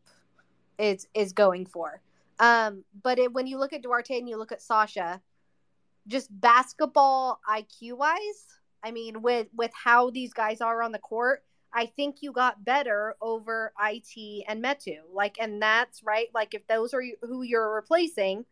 is 0.77 1.07
is 1.13 1.31
going 1.31 1.67
for. 1.67 2.01
Um, 2.37 2.83
but 3.01 3.17
it, 3.17 3.31
when 3.31 3.47
you 3.47 3.57
look 3.57 3.71
at 3.71 3.81
Duarte 3.81 4.17
and 4.17 4.27
you 4.27 4.35
look 4.35 4.51
at 4.51 4.61
Sasha, 4.61 5.21
just 6.05 6.27
basketball 6.37 7.39
IQ 7.49 7.93
wise, 7.93 8.47
I 8.83 8.91
mean, 8.91 9.21
with 9.21 9.47
with 9.55 9.71
how 9.73 10.09
these 10.09 10.33
guys 10.33 10.59
are 10.59 10.83
on 10.83 10.91
the 10.91 10.99
court, 10.99 11.45
I 11.73 11.85
think 11.85 12.17
you 12.19 12.33
got 12.33 12.65
better 12.65 13.15
over 13.21 13.71
IT 13.81 14.43
and 14.49 14.61
Metu. 14.61 14.97
Like, 15.13 15.37
and 15.39 15.61
that's 15.61 16.03
right. 16.03 16.27
Like, 16.33 16.53
if 16.53 16.67
those 16.67 16.93
are 16.93 17.01
who 17.21 17.43
you're 17.43 17.73
replacing, 17.73 18.43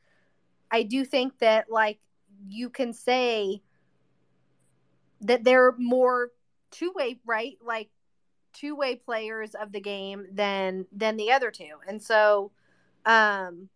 I 0.72 0.84
do 0.84 1.04
think 1.04 1.38
that 1.40 1.70
like 1.70 2.00
you 2.48 2.70
can 2.70 2.94
say 2.94 3.62
that 5.22 5.44
they're 5.44 5.74
more 5.78 6.32
two 6.72 6.94
way, 6.96 7.20
right? 7.26 7.58
Like 7.64 7.90
two 8.54 8.76
way 8.76 8.96
players 8.96 9.54
of 9.56 9.72
the 9.72 9.82
game 9.82 10.28
than 10.32 10.86
than 10.92 11.18
the 11.18 11.32
other 11.32 11.52
two, 11.52 11.76
and 11.88 12.02
so, 12.02 12.52
um, 13.06 13.70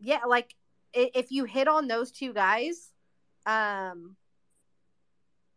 yeah, 0.00 0.24
like 0.26 0.54
if 0.94 1.30
you 1.30 1.44
hit 1.44 1.68
on 1.68 1.88
those 1.88 2.10
two 2.10 2.32
guys, 2.32 2.92
um 3.46 4.16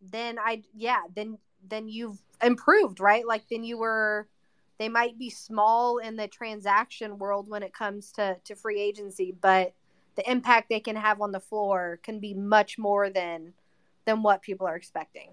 then 0.01 0.37
I 0.39 0.63
yeah, 0.73 1.01
then 1.15 1.37
then 1.67 1.87
you've 1.87 2.19
improved, 2.41 2.99
right? 2.99 3.25
Like 3.25 3.47
then 3.49 3.63
you 3.63 3.77
were 3.77 4.27
they 4.77 4.89
might 4.89 5.19
be 5.19 5.29
small 5.29 5.99
in 5.99 6.15
the 6.15 6.27
transaction 6.27 7.19
world 7.19 7.47
when 7.47 7.63
it 7.63 7.73
comes 7.73 8.11
to 8.13 8.37
to 8.45 8.55
free 8.55 8.81
agency, 8.81 9.33
but 9.39 9.73
the 10.15 10.29
impact 10.29 10.69
they 10.69 10.79
can 10.79 10.95
have 10.95 11.21
on 11.21 11.31
the 11.31 11.39
floor 11.39 11.99
can 12.03 12.19
be 12.19 12.33
much 12.33 12.77
more 12.77 13.09
than 13.09 13.53
than 14.05 14.23
what 14.23 14.41
people 14.41 14.67
are 14.67 14.75
expecting. 14.75 15.29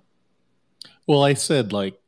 Well, 1.07 1.23
I 1.23 1.35
said 1.35 1.73
like 1.73 2.01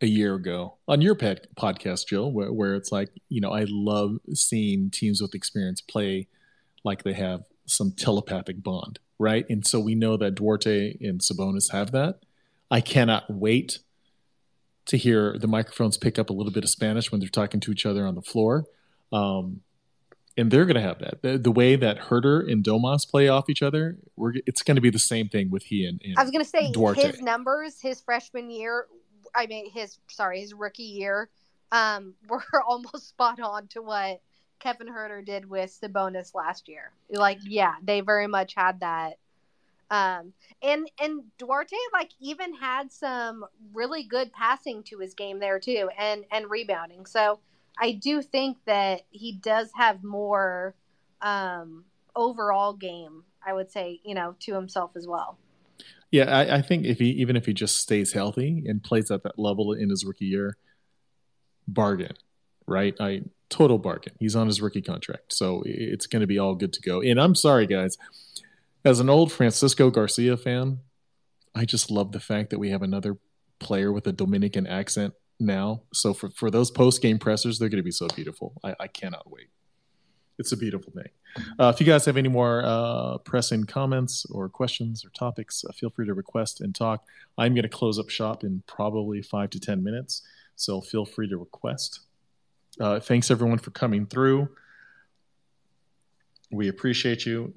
a 0.00 0.06
year 0.06 0.34
ago 0.34 0.76
on 0.86 1.00
your 1.00 1.14
pet 1.14 1.46
podcast, 1.56 2.06
Jill, 2.06 2.30
where, 2.30 2.52
where 2.52 2.74
it's 2.74 2.92
like, 2.92 3.08
you 3.28 3.40
know, 3.40 3.50
I 3.50 3.64
love 3.68 4.18
seeing 4.34 4.90
teams 4.90 5.22
with 5.22 5.34
experience 5.34 5.80
play 5.80 6.28
like 6.84 7.02
they 7.02 7.14
have 7.14 7.44
some 7.66 7.92
telepathic 7.92 8.62
bond, 8.62 8.98
right? 9.18 9.46
And 9.48 9.66
so 9.66 9.80
we 9.80 9.94
know 9.94 10.16
that 10.18 10.34
Duarte 10.34 10.96
and 11.00 11.20
Sabonis 11.20 11.72
have 11.72 11.92
that. 11.92 12.20
I 12.70 12.80
cannot 12.80 13.24
wait 13.30 13.78
to 14.86 14.96
hear 14.96 15.36
the 15.38 15.48
microphones 15.48 15.96
pick 15.96 16.18
up 16.18 16.30
a 16.30 16.32
little 16.32 16.52
bit 16.52 16.64
of 16.64 16.70
Spanish 16.70 17.10
when 17.10 17.20
they're 17.20 17.28
talking 17.28 17.60
to 17.60 17.72
each 17.72 17.86
other 17.86 18.06
on 18.06 18.14
the 18.14 18.22
floor. 18.22 18.66
Um, 19.12 19.62
and 20.36 20.50
they're 20.50 20.64
going 20.66 20.76
to 20.76 20.82
have 20.82 20.98
that. 20.98 21.22
The, 21.22 21.38
the 21.38 21.50
way 21.50 21.76
that 21.76 21.98
Huerter 21.98 22.50
and 22.50 22.62
Domas 22.62 23.08
play 23.08 23.28
off 23.28 23.48
each 23.48 23.62
other, 23.62 23.96
we're, 24.16 24.34
it's 24.46 24.62
going 24.62 24.74
to 24.74 24.80
be 24.80 24.90
the 24.90 24.98
same 24.98 25.28
thing 25.28 25.50
with 25.50 25.64
he 25.64 25.86
and, 25.86 26.00
and 26.04 26.14
I 26.18 26.22
was 26.22 26.30
going 26.30 26.44
to 26.44 26.48
say 26.48 26.72
Duarte. 26.72 27.02
his 27.02 27.20
numbers 27.20 27.80
his 27.80 28.00
freshman 28.00 28.50
year, 28.50 28.86
I 29.34 29.46
mean 29.46 29.70
his 29.70 29.98
sorry, 30.08 30.40
his 30.40 30.54
rookie 30.54 30.82
year 30.82 31.28
um 31.72 32.14
were 32.28 32.42
almost 32.66 33.08
spot 33.08 33.40
on 33.40 33.68
to 33.68 33.82
what 33.82 34.20
Kevin 34.58 34.88
Huerter 34.88 35.24
did 35.24 35.48
with 35.48 35.76
Sabonis 35.80 36.34
last 36.34 36.68
year. 36.68 36.92
Like 37.10 37.38
yeah, 37.42 37.74
they 37.82 38.00
very 38.00 38.26
much 38.26 38.54
had 38.54 38.80
that 38.80 39.18
um 39.88 40.32
and 40.62 40.90
and 41.00 41.22
Duarte 41.38 41.76
like 41.92 42.10
even 42.20 42.52
had 42.54 42.90
some 42.90 43.44
really 43.72 44.02
good 44.02 44.32
passing 44.32 44.82
to 44.82 44.98
his 44.98 45.14
game 45.14 45.38
there 45.38 45.60
too 45.60 45.88
and 45.98 46.24
and 46.30 46.50
rebounding. 46.50 47.06
So 47.06 47.38
I 47.78 47.92
do 47.92 48.22
think 48.22 48.58
that 48.66 49.02
he 49.10 49.32
does 49.32 49.70
have 49.76 50.02
more 50.02 50.74
um 51.22 51.84
overall 52.14 52.72
game, 52.72 53.24
I 53.44 53.52
would 53.52 53.70
say, 53.70 54.00
you 54.04 54.14
know, 54.14 54.34
to 54.40 54.54
himself 54.54 54.92
as 54.96 55.06
well. 55.06 55.38
Yeah, 56.10 56.24
I, 56.24 56.56
I 56.56 56.62
think 56.62 56.86
if 56.86 56.98
he 56.98 57.10
even 57.10 57.36
if 57.36 57.46
he 57.46 57.52
just 57.52 57.76
stays 57.76 58.12
healthy 58.12 58.64
and 58.66 58.82
plays 58.82 59.10
at 59.10 59.22
that 59.24 59.38
level 59.38 59.72
in 59.72 59.90
his 59.90 60.04
rookie 60.04 60.26
year, 60.26 60.56
bargain, 61.68 62.14
right? 62.66 62.94
I 63.00 63.22
total 63.48 63.78
bargain. 63.78 64.14
He's 64.18 64.36
on 64.36 64.46
his 64.46 64.60
rookie 64.60 64.82
contract, 64.82 65.32
so 65.32 65.62
it's 65.66 66.06
going 66.06 66.20
to 66.20 66.26
be 66.26 66.38
all 66.38 66.54
good 66.54 66.72
to 66.74 66.80
go. 66.80 67.00
And 67.00 67.20
I'm 67.20 67.34
sorry, 67.34 67.66
guys, 67.66 67.96
as 68.84 69.00
an 69.00 69.10
old 69.10 69.32
Francisco 69.32 69.90
Garcia 69.90 70.36
fan, 70.36 70.78
I 71.54 71.64
just 71.64 71.90
love 71.90 72.12
the 72.12 72.20
fact 72.20 72.50
that 72.50 72.58
we 72.58 72.70
have 72.70 72.82
another 72.82 73.16
player 73.58 73.92
with 73.92 74.06
a 74.06 74.12
Dominican 74.12 74.66
accent 74.66 75.14
now. 75.38 75.82
So 75.92 76.14
for 76.14 76.30
for 76.30 76.50
those 76.50 76.70
post 76.70 77.02
game 77.02 77.18
pressers, 77.18 77.58
they're 77.58 77.68
going 77.68 77.78
to 77.78 77.84
be 77.84 77.90
so 77.90 78.08
beautiful. 78.08 78.52
I, 78.64 78.74
I 78.80 78.86
cannot 78.86 79.30
wait. 79.30 79.48
It's 80.38 80.52
a 80.52 80.56
beautiful 80.56 80.92
thing. 80.92 81.08
Uh, 81.58 81.72
if 81.74 81.80
you 81.80 81.86
guys 81.86 82.04
have 82.04 82.16
any 82.16 82.28
more 82.28 82.62
uh, 82.64 83.18
pressing 83.18 83.64
comments 83.64 84.26
or 84.30 84.48
questions 84.48 85.04
or 85.04 85.10
topics, 85.10 85.64
uh, 85.66 85.72
feel 85.72 85.90
free 85.90 86.06
to 86.06 86.14
request 86.14 86.60
and 86.60 86.74
talk. 86.74 87.04
I'm 87.38 87.54
going 87.54 87.62
to 87.62 87.68
close 87.68 87.98
up 87.98 88.10
shop 88.10 88.44
in 88.44 88.62
probably 88.66 89.22
five 89.22 89.50
to 89.50 89.60
10 89.60 89.82
minutes, 89.82 90.22
so 90.54 90.80
feel 90.80 91.04
free 91.04 91.28
to 91.28 91.38
request. 91.38 92.00
Uh, 92.78 93.00
thanks 93.00 93.30
everyone 93.30 93.58
for 93.58 93.70
coming 93.70 94.06
through. 94.06 94.48
We 96.50 96.68
appreciate 96.68 97.24
you. 97.26 97.54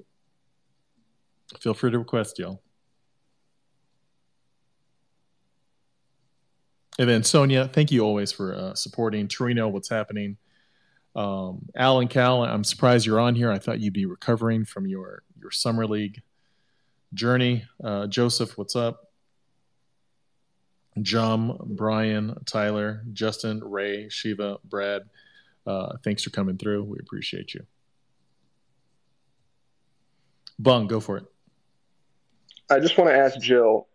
Feel 1.60 1.74
free 1.74 1.90
to 1.90 1.98
request, 1.98 2.38
y'all. 2.38 2.62
And 7.00 7.08
then 7.08 7.22
Sonia, 7.22 7.66
thank 7.66 7.90
you 7.90 8.02
always 8.02 8.30
for 8.30 8.54
uh, 8.54 8.74
supporting 8.74 9.26
Torino. 9.26 9.68
What's 9.68 9.88
happening? 9.88 10.36
Um, 11.16 11.70
Alan 11.74 12.08
Cal, 12.08 12.44
I'm 12.44 12.62
surprised 12.62 13.06
you're 13.06 13.18
on 13.18 13.34
here. 13.34 13.50
I 13.50 13.58
thought 13.58 13.80
you'd 13.80 13.94
be 13.94 14.04
recovering 14.04 14.66
from 14.66 14.86
your 14.86 15.22
your 15.40 15.50
summer 15.50 15.86
league 15.86 16.20
journey. 17.14 17.64
Uh, 17.82 18.06
Joseph, 18.06 18.58
what's 18.58 18.76
up? 18.76 19.12
Jum, 21.00 21.56
Brian, 21.64 22.36
Tyler, 22.44 23.02
Justin, 23.14 23.64
Ray, 23.64 24.10
Shiva, 24.10 24.58
Brad. 24.62 25.04
Uh, 25.66 25.96
thanks 26.04 26.22
for 26.22 26.28
coming 26.28 26.58
through. 26.58 26.84
We 26.84 26.98
appreciate 27.00 27.54
you. 27.54 27.64
Bung, 30.58 30.86
go 30.86 31.00
for 31.00 31.16
it. 31.16 31.24
I 32.68 32.78
just 32.78 32.98
want 32.98 33.08
to 33.08 33.16
ask 33.16 33.40
Jill 33.40 33.88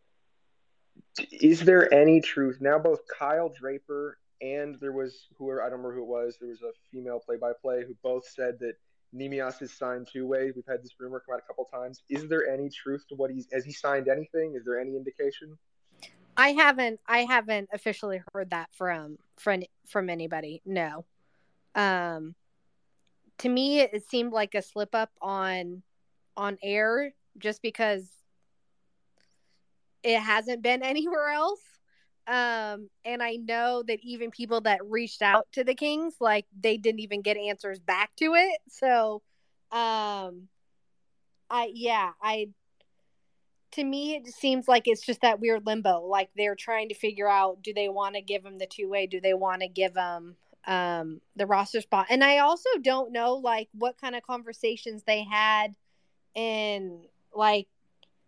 is 1.32 1.62
there 1.62 1.94
any 1.94 2.22
truth 2.22 2.58
now? 2.60 2.78
Both 2.80 3.02
Kyle 3.08 3.50
Draper 3.50 4.18
and 4.42 4.76
there 4.80 4.92
was 4.92 5.28
whoever 5.38 5.62
I 5.62 5.70
don't 5.70 5.80
remember 5.80 5.96
who 5.96 6.04
it 6.04 6.08
was. 6.08 6.38
There 6.40 6.50
was 6.50 6.62
a 6.62 6.72
female 6.92 7.20
play-by-play 7.20 7.86
who 7.88 7.96
both 8.04 8.28
said 8.28 8.60
that 8.60 8.76
Neemias 9.16 9.62
is 9.62 9.72
signed 9.72 10.08
two 10.12 10.28
ways. 10.28 10.54
We've 10.56 10.66
had 10.68 10.84
this 10.84 10.92
rumor 11.00 11.24
come 11.26 11.36
out 11.36 11.42
a 11.44 11.48
couple 11.48 11.66
times. 11.66 12.02
Is 12.10 12.28
there 12.28 12.48
any 12.48 12.70
truth 12.70 13.06
to 13.10 13.16
what 13.16 13.32
he's 13.32 13.48
has 13.52 13.64
he 13.64 13.72
signed 13.72 14.08
anything? 14.08 14.56
Is 14.56 14.66
there 14.66 14.80
any 14.80 14.96
indication? 14.96 15.58
I 16.36 16.50
haven't 16.50 17.00
I 17.08 17.20
haven't 17.20 17.70
officially 17.72 18.22
heard 18.34 18.50
that 18.50 18.70
from 18.74 19.18
from 19.38 19.64
from 19.88 20.10
anybody. 20.10 20.62
No. 20.66 21.06
Um 21.76 22.36
to 23.38 23.50
me 23.50 23.80
it 23.80 24.10
seemed 24.10 24.34
like 24.34 24.54
a 24.54 24.62
slip 24.62 24.94
up 24.94 25.12
on 25.22 25.82
on 26.36 26.58
air 26.62 27.14
just 27.38 27.62
because 27.62 28.10
it 30.06 30.22
hasn't 30.22 30.62
been 30.62 30.84
anywhere 30.84 31.30
else. 31.30 31.62
Um, 32.28 32.90
and 33.04 33.22
I 33.22 33.36
know 33.36 33.84
that 33.88 34.00
even 34.02 34.32
people 34.32 34.62
that 34.62 34.80
reached 34.84 35.22
out 35.22 35.48
to 35.52 35.64
the 35.64 35.76
Kings, 35.76 36.16
like 36.20 36.46
they 36.60 36.78
didn't 36.78 37.02
even 37.02 37.22
get 37.22 37.38
answers 37.38 37.80
back 37.80 38.16
to 38.18 38.34
it. 38.34 38.60
So, 38.70 39.22
um, 39.72 40.48
I, 41.50 41.72
yeah, 41.74 42.12
I, 42.22 42.50
to 43.74 43.84
me, 43.84 44.16
it 44.16 44.28
seems 44.28 44.68
like 44.68 44.84
it's 44.88 45.06
just 45.06 45.22
that 45.22 45.40
weird 45.40 45.68
limbo. 45.68 46.02
Like 46.02 46.30
they're 46.36 46.56
trying 46.56 46.90
to 46.90 46.96
figure 46.96 47.30
out 47.30 47.62
do 47.62 47.74
they 47.74 47.90
want 47.90 48.16
to 48.16 48.22
give 48.22 48.44
him 48.44 48.58
the 48.58 48.66
two 48.66 48.90
way? 48.90 49.06
Do 49.06 49.22
they 49.22 49.34
want 49.36 49.62
to 49.62 49.68
give 49.68 49.96
him 49.96 50.36
um, 50.66 51.22
the 51.36 51.46
roster 51.46 51.82
spot? 51.82 52.08
And 52.10 52.24
I 52.24 52.40
also 52.40 52.70
don't 52.82 53.12
know 53.12 53.36
like 53.36 53.70
what 53.74 54.02
kind 54.02 54.16
of 54.16 54.24
conversations 54.24 55.04
they 55.04 55.24
had 55.24 55.76
in 56.34 57.02
like 57.36 57.68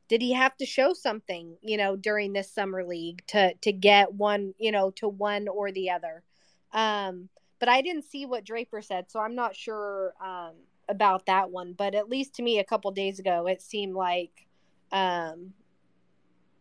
did 0.08 0.22
he 0.22 0.34
have 0.34 0.56
to 0.58 0.66
show 0.66 0.94
something 0.94 1.58
you 1.62 1.78
know 1.78 1.96
during 1.96 2.34
this 2.34 2.52
summer 2.52 2.84
league 2.84 3.22
to 3.28 3.54
to 3.56 3.72
get 3.72 4.14
one 4.14 4.54
you 4.58 4.72
know 4.72 4.92
to 4.92 5.08
one 5.08 5.48
or 5.48 5.72
the 5.72 5.90
other? 5.90 6.24
Um 6.74 7.30
but 7.60 7.70
i 7.70 7.82
didn't 7.82 8.06
see 8.06 8.26
what 8.26 8.46
draper 8.46 8.82
said 8.82 9.10
so 9.10 9.20
i'm 9.20 9.36
not 9.36 9.56
sure 9.56 10.14
um 10.24 10.54
about 10.90 11.26
that 11.26 11.50
one 11.50 11.74
but 11.74 11.96
at 11.96 12.10
least 12.10 12.36
to 12.36 12.44
me 12.44 12.60
a 12.60 12.64
couple 12.64 12.92
days 12.92 13.20
ago 13.20 13.48
it 13.48 13.62
seemed 13.62 13.94
like 13.94 14.48
um 14.92 15.54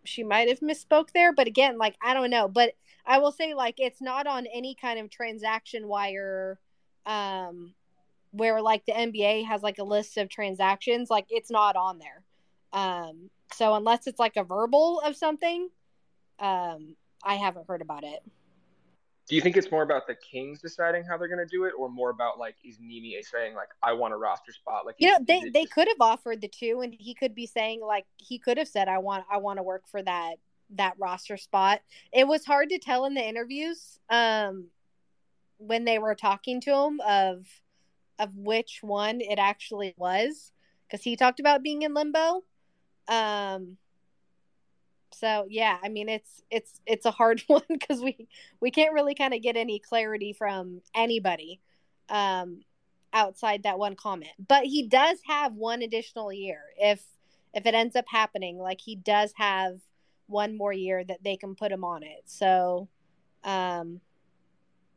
she 0.05 0.23
might 0.23 0.49
have 0.49 0.61
misspoke 0.61 1.11
there 1.13 1.33
but 1.33 1.47
again 1.47 1.79
like 1.79 1.97
i 2.03 2.15
don't 2.15 2.31
know 2.31 2.49
but 2.49 2.73
i 3.05 3.19
will 3.19 3.33
say 3.33 3.55
like 3.55 3.77
it's 3.79 4.01
not 4.01 4.27
on 4.27 4.47
any 4.53 4.75
kind 4.75 4.99
of 4.99 5.11
transaction 5.11 5.87
wire 5.87 6.59
um 7.07 7.73
where 8.33 8.61
like 8.61 8.85
the 8.87 8.93
nba 8.93 9.45
has 9.47 9.63
like 9.63 9.79
a 9.79 9.85
list 9.85 10.17
of 10.17 10.29
transactions 10.29 11.09
like 11.09 11.27
it's 11.31 11.51
not 11.51 11.77
on 11.77 11.99
there. 11.99 12.23
Um 12.73 13.31
so 13.53 13.75
unless 13.75 14.07
it's 14.07 14.19
like 14.19 14.37
a 14.37 14.45
verbal 14.45 15.01
of 15.01 15.17
something, 15.17 15.69
um, 16.39 16.97
I 17.23 17.35
haven't 17.35 17.67
heard 17.67 17.83
about 17.83 18.05
it. 18.05 18.21
Do 19.29 19.35
you 19.35 19.41
think 19.41 19.57
it's 19.57 19.71
more 19.73 19.83
about 19.83 20.07
the 20.07 20.15
Kings 20.15 20.61
deciding 20.61 21.03
how 21.05 21.19
they're 21.19 21.29
going 21.29 21.45
to 21.45 21.51
do 21.51 21.65
it, 21.65 21.73
or 21.77 21.89
more 21.89 22.11
about 22.11 22.39
like 22.39 22.55
is 22.65 22.79
Nimi 22.79 23.13
saying 23.25 23.55
like 23.55 23.69
I 23.83 23.93
want 23.93 24.15
a 24.15 24.17
roster 24.17 24.53
spot? 24.53 24.87
Like 24.87 24.95
you 24.99 25.09
know, 25.09 25.19
they 25.21 25.41
they 25.51 25.63
just... 25.63 25.73
could 25.73 25.89
have 25.89 26.01
offered 26.01 26.41
the 26.41 26.49
two, 26.49 26.81
and 26.83 26.95
he 26.97 27.13
could 27.13 27.35
be 27.35 27.47
saying 27.47 27.81
like 27.81 28.07
he 28.19 28.39
could 28.39 28.57
have 28.57 28.69
said 28.69 28.87
I 28.89 28.99
want 28.99 29.25
I 29.31 29.39
want 29.39 29.59
to 29.59 29.65
work 29.65 29.89
for 29.89 30.01
that 30.03 30.37
that 30.77 30.95
roster 30.99 31.37
spot. 31.37 31.81
It 32.13 32.29
was 32.29 32.45
hard 32.45 32.69
to 32.71 32.79
tell 32.79 33.05
in 33.05 33.15
the 33.15 33.27
interviews 33.27 33.99
um, 34.11 34.67
when 35.59 35.85
they 35.85 35.99
were 35.99 36.15
talking 36.15 36.61
to 36.63 36.73
him 36.73 37.01
of 37.01 37.47
of 38.19 38.35
which 38.37 38.79
one 38.83 39.21
it 39.21 39.39
actually 39.39 39.95
was 39.99 40.53
because 40.87 41.03
he 41.03 41.17
talked 41.17 41.41
about 41.41 41.63
being 41.63 41.83
in 41.83 41.93
limbo 41.93 42.43
um 43.09 43.77
so 45.13 45.47
yeah 45.49 45.79
i 45.83 45.89
mean 45.89 46.09
it's 46.09 46.43
it's 46.51 46.81
it's 46.87 47.07
a 47.07 47.11
hard 47.11 47.43
one 47.47 47.63
because 47.69 48.01
we 48.01 48.29
we 48.61 48.71
can't 48.71 48.93
really 48.93 49.15
kind 49.15 49.35
of 49.35 49.43
get 49.43 49.57
any 49.57 49.79
clarity 49.79 50.33
from 50.33 50.81
anybody 50.95 51.61
um 52.09 52.61
outside 53.17 53.63
that 53.63 53.79
one 53.79 53.97
comment. 53.97 54.33
But 54.47 54.65
he 54.65 54.87
does 54.87 55.19
have 55.27 55.55
one 55.55 55.83
additional 55.83 56.33
year. 56.33 56.61
If 56.77 57.03
if 57.55 57.65
it 57.67 57.75
ends 57.75 57.97
up 57.97 58.05
happening 58.07 58.59
like 58.59 58.81
he 58.81 58.95
does 58.95 59.33
have 59.37 59.81
one 60.27 60.57
more 60.57 60.73
year 60.73 61.03
that 61.05 61.25
they 61.25 61.37
can 61.37 61.55
put 61.55 61.73
him 61.73 61.83
on 61.83 62.03
it. 62.03 62.23
So 62.27 62.89
um 63.43 64.01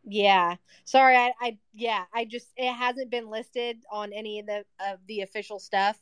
yeah. 0.05 0.55
Sorry 0.84 1.16
i 1.16 1.34
i 1.41 1.57
yeah 1.74 2.03
i 2.14 2.26
just 2.26 2.47
it 2.57 2.74
hasn't 2.74 3.10
been 3.10 3.30
listed 3.30 3.78
on 3.91 4.12
any 4.14 4.39
of 4.39 4.45
the 4.47 4.66
of 4.80 4.99
the 5.07 5.22
official 5.22 5.60
stuff 5.60 5.97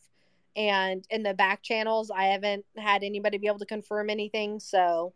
and 0.58 1.06
in 1.12 1.24
the 1.24 1.34
back 1.34 1.62
channels 1.62 2.12
i 2.12 2.26
haven't 2.26 2.66
had 2.76 3.04
anybody 3.04 3.38
be 3.38 3.48
able 3.48 3.60
to 3.60 3.66
confirm 3.66 4.10
anything 4.10 4.60
so 4.60 5.14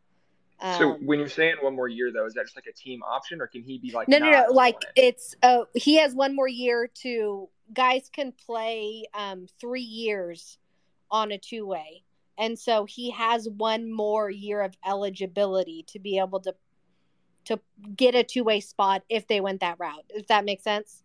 um, 0.62 0.78
so 0.78 0.94
when 1.04 1.18
you're 1.18 1.28
saying 1.28 1.56
one 1.62 1.76
more 1.76 1.88
year 1.88 2.12
though 2.14 2.28
is 2.28 2.36
that 2.36 2.44
just 2.44 2.56
like 2.56 2.68
a 2.68 2.74
team 2.74 3.02
option 3.04 3.42
or 3.42 3.48
can 3.48 3.64
he 3.64 3.80
be 3.80 3.92
like 3.92 4.08
no 4.08 4.20
no 4.20 4.30
no 4.30 4.46
like 4.52 4.78
it? 4.96 5.06
it's 5.06 5.36
uh 5.42 5.64
he 5.74 5.96
has 5.96 6.14
one 6.14 6.36
more 6.36 6.48
year 6.48 6.90
to 7.02 7.50
guys 7.74 8.10
can 8.14 8.32
play 8.32 9.04
um 9.16 9.48
three 9.60 9.82
years 9.82 10.60
on 11.10 11.32
a 11.32 11.38
two 11.38 11.66
way 11.66 12.04
and 12.38 12.58
so 12.58 12.86
he 12.86 13.10
has 13.10 13.50
one 13.50 13.92
more 13.92 14.30
year 14.30 14.62
of 14.62 14.78
eligibility 14.86 15.84
to 15.88 16.00
be 16.00 16.20
able 16.20 16.40
to 16.40 16.54
to 17.46 17.60
get 17.96 18.14
a 18.14 18.24
two 18.24 18.44
way 18.44 18.60
spot 18.60 19.02
if 19.10 19.28
they 19.28 19.42
went 19.42 19.62
that 19.62 19.80
route 19.80 20.06
if 20.10 20.28
that 20.28 20.46
makes 20.46 20.64
sense 20.64 21.04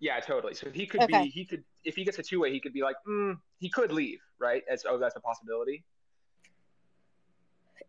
yeah 0.00 0.18
totally 0.18 0.54
so 0.54 0.68
he 0.70 0.84
could 0.84 1.02
okay. 1.02 1.22
be 1.22 1.28
he 1.30 1.44
could 1.44 1.62
if 1.86 1.94
he 1.94 2.04
gets 2.04 2.18
a 2.18 2.22
two 2.22 2.40
way, 2.40 2.52
he 2.52 2.60
could 2.60 2.72
be 2.72 2.82
like, 2.82 2.96
mm, 3.08 3.38
he 3.58 3.70
could 3.70 3.92
leave, 3.92 4.18
right? 4.38 4.62
As 4.68 4.84
oh, 4.86 4.98
that's 4.98 5.16
a 5.16 5.20
possibility. 5.20 5.84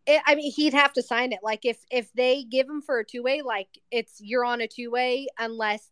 It, 0.06 0.22
I 0.26 0.36
mean, 0.36 0.52
he'd 0.54 0.74
have 0.74 0.94
to 0.94 1.02
sign 1.02 1.34
it. 1.34 1.40
Like 1.44 1.66
if 1.66 1.80
if 1.92 2.14
they 2.14 2.44
give 2.44 2.70
him 2.70 2.82
for 2.82 3.00
a 3.00 3.06
two 3.06 3.24
way, 3.24 3.42
like 3.42 3.68
it's 3.92 4.22
you're 4.22 4.46
on 4.46 4.62
a 4.62 4.68
two 4.68 4.92
way 4.92 5.28
unless 5.38 5.90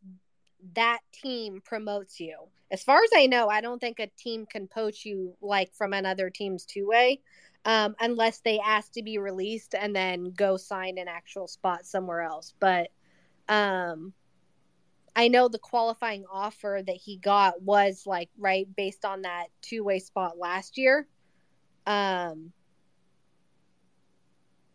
that 0.75 0.99
team 1.11 1.61
promotes 1.65 2.19
you. 2.19 2.37
As 2.71 2.83
far 2.83 3.03
as 3.03 3.09
I 3.15 3.25
know, 3.25 3.49
I 3.49 3.61
don't 3.61 3.79
think 3.79 3.99
a 3.99 4.07
team 4.17 4.45
can 4.45 4.67
poach 4.67 5.05
you 5.05 5.35
like 5.41 5.73
from 5.73 5.93
another 5.93 6.29
team's 6.29 6.65
two 6.65 6.87
way. 6.87 7.21
Um, 7.65 7.95
unless 7.99 8.41
they 8.41 8.59
ask 8.59 8.91
to 8.91 9.01
be 9.01 9.17
released 9.17 9.73
and 9.73 9.95
then 9.95 10.33
go 10.37 10.55
sign 10.55 10.99
an 10.99 11.07
actual 11.07 11.47
spot 11.47 11.83
somewhere 11.83 12.21
else. 12.21 12.53
But 12.59 12.89
um, 13.49 14.13
I 15.15 15.29
know 15.29 15.47
the 15.47 15.59
qualifying 15.59 16.25
offer 16.31 16.81
that 16.85 16.97
he 16.97 17.17
got 17.17 17.61
was 17.61 18.03
like 18.05 18.29
right 18.37 18.67
based 18.75 19.05
on 19.05 19.21
that 19.23 19.47
two 19.61 19.83
way 19.83 19.99
spot 19.99 20.37
last 20.37 20.77
year. 20.77 21.07
Um, 21.87 22.51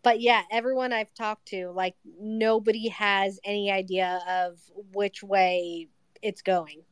but 0.03 0.21
yeah, 0.21 0.43
everyone 0.51 0.93
I've 0.93 1.13
talked 1.15 1.47
to, 1.49 1.71
like 1.71 1.95
nobody 2.21 2.89
has 2.89 3.39
any 3.45 3.71
idea 3.71 4.21
of 4.29 4.59
which 4.93 5.23
way 5.23 5.89
it's 6.23 6.43
going. 6.43 6.83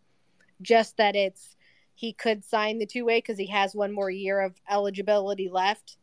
Just 0.63 0.99
that 0.99 1.17
it's 1.17 1.57
he 1.95 2.13
could 2.13 2.45
sign 2.45 2.79
the 2.79 2.87
two 2.87 3.05
way 3.07 3.19
because 3.19 3.39
he 3.39 3.47
has 3.47 3.75
one 3.75 3.93
more 3.95 4.11
year 4.11 4.41
of 4.41 4.55
eligibility 4.71 5.49
left. 5.49 5.97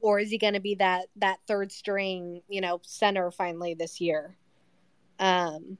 or 0.00 0.18
is 0.18 0.30
he 0.30 0.38
going 0.38 0.54
to 0.54 0.60
be 0.60 0.76
that 0.76 1.06
that 1.16 1.38
third 1.46 1.72
string, 1.72 2.42
you 2.48 2.60
know, 2.60 2.80
center 2.84 3.30
finally 3.30 3.74
this 3.74 4.00
year? 4.00 4.36
Um, 5.18 5.78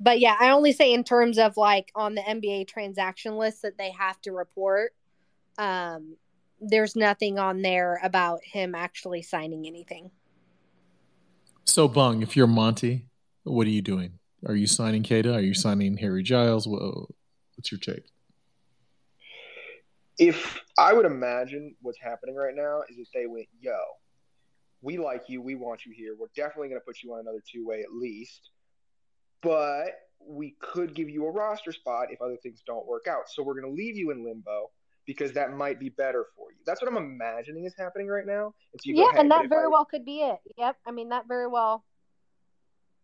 but 0.00 0.18
yeah, 0.18 0.34
I 0.40 0.50
only 0.50 0.72
say 0.72 0.92
in 0.92 1.04
terms 1.04 1.38
of 1.38 1.56
like 1.56 1.92
on 1.94 2.14
the 2.14 2.22
NBA 2.22 2.66
transaction 2.66 3.36
list 3.36 3.62
that 3.62 3.76
they 3.78 3.90
have 3.92 4.20
to 4.22 4.32
report. 4.32 4.92
Um, 5.58 6.16
there's 6.60 6.96
nothing 6.96 7.38
on 7.38 7.62
there 7.62 8.00
about 8.02 8.40
him 8.44 8.74
actually 8.74 9.22
signing 9.22 9.66
anything. 9.66 10.10
So, 11.64 11.88
Bung, 11.88 12.22
if 12.22 12.36
you're 12.36 12.46
Monty, 12.46 13.06
what 13.44 13.66
are 13.66 13.70
you 13.70 13.82
doing? 13.82 14.18
Are 14.46 14.54
you 14.54 14.66
signing 14.66 15.02
Queta? 15.02 15.34
Are 15.34 15.40
you 15.40 15.54
signing 15.54 15.96
Harry 15.98 16.22
Giles? 16.22 16.66
What's 16.66 17.70
your 17.70 17.78
take? 17.78 18.04
If 20.18 20.60
I 20.78 20.92
would 20.92 21.06
imagine 21.06 21.74
what's 21.80 22.00
happening 22.00 22.34
right 22.34 22.54
now 22.54 22.82
is 22.88 22.96
that 22.96 23.06
they 23.14 23.26
went, 23.26 23.46
yo, 23.60 23.78
we 24.82 24.98
like 24.98 25.28
you, 25.28 25.40
we 25.40 25.54
want 25.54 25.86
you 25.86 25.92
here. 25.94 26.14
We're 26.18 26.28
definitely 26.34 26.68
going 26.68 26.80
to 26.80 26.84
put 26.84 27.02
you 27.02 27.12
on 27.14 27.20
another 27.20 27.42
two 27.50 27.66
way 27.66 27.80
at 27.82 27.92
least, 27.92 28.50
but 29.42 29.92
we 30.26 30.54
could 30.60 30.94
give 30.94 31.08
you 31.08 31.26
a 31.26 31.30
roster 31.30 31.72
spot 31.72 32.08
if 32.10 32.20
other 32.20 32.36
things 32.36 32.62
don't 32.66 32.86
work 32.86 33.06
out. 33.08 33.28
So 33.28 33.42
we're 33.42 33.60
going 33.60 33.74
to 33.74 33.76
leave 33.76 33.96
you 33.96 34.10
in 34.10 34.24
limbo 34.24 34.70
because 35.06 35.32
that 35.32 35.52
might 35.52 35.80
be 35.80 35.88
better 35.88 36.26
for 36.36 36.52
you. 36.52 36.58
That's 36.66 36.80
what 36.80 36.90
I'm 36.90 36.96
imagining 36.96 37.64
is 37.64 37.74
happening 37.76 38.06
right 38.06 38.26
now. 38.26 38.54
And 38.72 38.80
so 38.80 38.92
yeah, 38.92 39.18
and 39.18 39.30
that 39.30 39.48
very 39.48 39.64
I, 39.64 39.68
well 39.68 39.84
could 39.84 40.04
be 40.04 40.20
it. 40.20 40.38
Yep. 40.58 40.76
I 40.86 40.92
mean, 40.92 41.08
that 41.08 41.26
very 41.26 41.48
well 41.48 41.84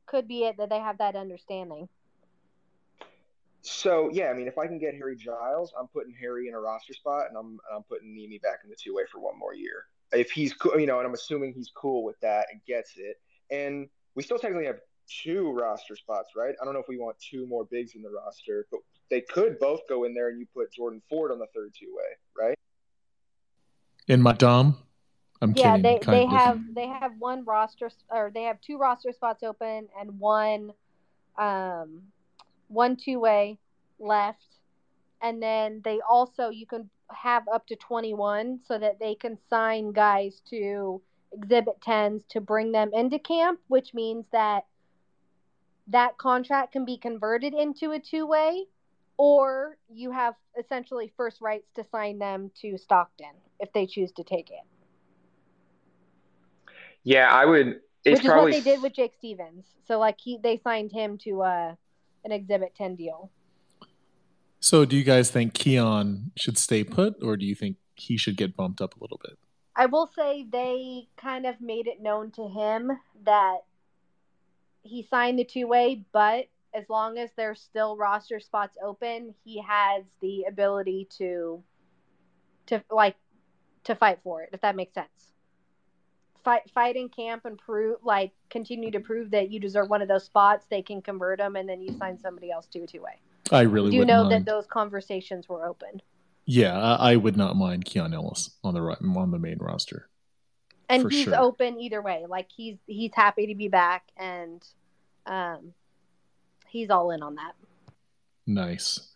could 0.06 0.28
be 0.28 0.44
it 0.44 0.56
that 0.58 0.70
they 0.70 0.78
have 0.78 0.98
that 0.98 1.16
understanding. 1.16 1.88
So 3.62 4.08
yeah, 4.12 4.28
I 4.28 4.34
mean, 4.34 4.46
if 4.46 4.58
I 4.58 4.66
can 4.66 4.78
get 4.78 4.94
Harry 4.94 5.16
Giles, 5.16 5.72
I'm 5.78 5.88
putting 5.88 6.14
Harry 6.20 6.46
in 6.46 6.54
a 6.54 6.60
roster 6.60 6.92
spot, 6.92 7.24
and 7.28 7.36
I'm 7.36 7.58
I'm 7.74 7.82
putting 7.82 8.14
Nemi 8.14 8.38
back 8.38 8.60
in 8.62 8.70
the 8.70 8.76
two 8.76 8.94
way 8.94 9.02
for 9.10 9.18
one 9.18 9.36
more 9.36 9.54
year. 9.54 9.86
If 10.12 10.30
he's 10.30 10.54
cool, 10.54 10.78
you 10.78 10.86
know, 10.86 10.98
and 10.98 11.06
I'm 11.06 11.14
assuming 11.14 11.52
he's 11.52 11.72
cool 11.74 12.04
with 12.04 12.20
that 12.20 12.46
and 12.52 12.60
gets 12.64 12.92
it. 12.96 13.16
And 13.50 13.88
we 14.14 14.22
still 14.22 14.38
technically 14.38 14.66
have 14.66 14.78
two 15.06 15.52
roster 15.52 15.96
spots, 15.96 16.30
right? 16.36 16.54
I 16.60 16.64
don't 16.64 16.74
know 16.74 16.80
if 16.80 16.88
we 16.88 16.98
want 16.98 17.16
two 17.18 17.46
more 17.46 17.64
bigs 17.64 17.94
in 17.94 18.02
the 18.02 18.10
roster, 18.10 18.66
but 18.70 18.80
they 19.10 19.20
could 19.20 19.58
both 19.58 19.80
go 19.88 20.04
in 20.04 20.14
there 20.14 20.28
and 20.28 20.38
you 20.38 20.46
put 20.54 20.72
Jordan 20.72 21.02
Ford 21.08 21.30
on 21.32 21.38
the 21.38 21.46
third 21.54 21.74
two 21.78 21.94
way, 21.94 22.46
right? 22.46 22.58
In 24.08 24.22
my 24.22 24.32
dom, 24.32 24.76
I'm 25.40 25.52
yeah, 25.54 25.76
kidding. 25.76 25.82
they 25.82 26.00
they 26.06 26.26
have 26.26 26.60
they 26.74 26.86
have 26.86 27.12
one 27.18 27.44
roster 27.44 27.90
or 28.10 28.30
they 28.34 28.44
have 28.44 28.60
two 28.60 28.78
roster 28.78 29.12
spots 29.12 29.42
open 29.42 29.88
and 29.98 30.18
one 30.18 30.72
um 31.38 32.02
one 32.68 32.96
two 32.96 33.20
way 33.20 33.58
left, 33.98 34.46
and 35.22 35.42
then 35.42 35.80
they 35.84 36.00
also 36.08 36.50
you 36.50 36.66
can 36.66 36.88
have 37.10 37.44
up 37.52 37.66
to 37.68 37.76
21 37.76 38.60
so 38.66 38.78
that 38.78 38.98
they 38.98 39.14
can 39.14 39.38
sign 39.48 39.92
guys 39.92 40.42
to 40.50 41.00
exhibit 41.32 41.80
10s 41.80 42.22
to 42.28 42.40
bring 42.40 42.72
them 42.72 42.90
into 42.92 43.18
camp 43.18 43.60
which 43.68 43.94
means 43.94 44.24
that 44.32 44.64
that 45.88 46.18
contract 46.18 46.72
can 46.72 46.84
be 46.84 46.96
converted 46.96 47.54
into 47.54 47.92
a 47.92 47.98
two 47.98 48.26
way 48.26 48.64
or 49.18 49.76
you 49.88 50.10
have 50.10 50.34
essentially 50.58 51.12
first 51.16 51.40
rights 51.40 51.68
to 51.74 51.84
sign 51.90 52.18
them 52.18 52.50
to 52.60 52.76
Stockton 52.76 53.32
if 53.60 53.72
they 53.72 53.86
choose 53.86 54.12
to 54.12 54.24
take 54.24 54.50
it. 54.50 54.60
Yeah, 57.02 57.30
I 57.30 57.44
would. 57.44 57.80
Which 58.04 58.14
is 58.14 58.20
probably... 58.20 58.52
what 58.52 58.64
they 58.64 58.70
did 58.72 58.82
with 58.82 58.94
Jake 58.94 59.14
Stephens. 59.16 59.64
So 59.86 59.98
like 59.98 60.16
he, 60.18 60.38
they 60.42 60.60
signed 60.62 60.92
him 60.92 61.18
to 61.18 61.42
uh, 61.42 61.74
an 62.24 62.32
Exhibit 62.32 62.74
Ten 62.76 62.96
deal. 62.96 63.30
So 64.60 64.84
do 64.84 64.96
you 64.96 65.04
guys 65.04 65.30
think 65.30 65.54
Keon 65.54 66.32
should 66.36 66.58
stay 66.58 66.82
put, 66.82 67.22
or 67.22 67.36
do 67.36 67.46
you 67.46 67.54
think 67.54 67.76
he 67.94 68.16
should 68.16 68.36
get 68.36 68.56
bumped 68.56 68.80
up 68.80 68.96
a 68.96 68.98
little 69.00 69.20
bit? 69.22 69.38
I 69.76 69.86
will 69.86 70.10
say 70.16 70.44
they 70.50 71.08
kind 71.16 71.46
of 71.46 71.60
made 71.60 71.86
it 71.86 72.02
known 72.02 72.32
to 72.32 72.48
him 72.48 72.90
that 73.24 73.58
he 74.86 75.02
signed 75.02 75.38
the 75.38 75.44
two 75.44 75.66
way, 75.66 76.04
but 76.12 76.46
as 76.74 76.84
long 76.88 77.18
as 77.18 77.30
there's 77.36 77.60
still 77.60 77.96
roster 77.96 78.40
spots 78.40 78.76
open, 78.82 79.34
he 79.44 79.62
has 79.62 80.04
the 80.20 80.44
ability 80.48 81.08
to 81.18 81.62
to 82.66 82.82
like 82.90 83.16
to 83.84 83.94
fight 83.94 84.18
for 84.22 84.42
it, 84.42 84.50
if 84.52 84.60
that 84.60 84.76
makes 84.76 84.94
sense. 84.94 85.32
Fight 86.44 86.70
fight 86.72 86.96
in 86.96 87.08
camp 87.08 87.44
and 87.44 87.58
prove 87.58 87.98
like 88.02 88.32
continue 88.50 88.90
to 88.90 89.00
prove 89.00 89.30
that 89.30 89.50
you 89.50 89.58
deserve 89.58 89.88
one 89.88 90.02
of 90.02 90.08
those 90.08 90.24
spots. 90.24 90.66
They 90.70 90.82
can 90.82 91.00
convert 91.02 91.38
them, 91.38 91.56
and 91.56 91.68
then 91.68 91.80
you 91.80 91.96
sign 91.98 92.18
somebody 92.18 92.50
else 92.50 92.66
to 92.68 92.80
a 92.80 92.86
two 92.86 93.02
way. 93.02 93.20
I 93.50 93.62
really 93.62 93.90
do 93.90 94.04
know 94.04 94.22
mind. 94.24 94.32
that 94.32 94.44
those 94.44 94.66
conversations 94.66 95.48
were 95.48 95.66
open. 95.66 96.02
Yeah, 96.44 96.78
I, 96.78 97.12
I, 97.12 97.16
would 97.16 97.36
not 97.36 97.56
mind 97.56 97.84
Keon 97.84 98.14
Ellis 98.14 98.50
on 98.62 98.74
the 98.74 98.80
on 98.80 99.30
the 99.30 99.38
main 99.38 99.58
roster. 99.58 100.08
And 100.88 101.10
he's 101.10 101.24
sure. 101.24 101.36
open 101.36 101.80
either 101.80 102.00
way. 102.00 102.26
Like 102.28 102.48
he's 102.54 102.76
he's 102.86 103.12
happy 103.14 103.48
to 103.48 103.54
be 103.54 103.68
back, 103.68 104.04
and 104.16 104.64
um, 105.26 105.72
he's 106.68 106.90
all 106.90 107.10
in 107.10 107.22
on 107.22 107.34
that. 107.36 107.54
Nice. 108.46 109.08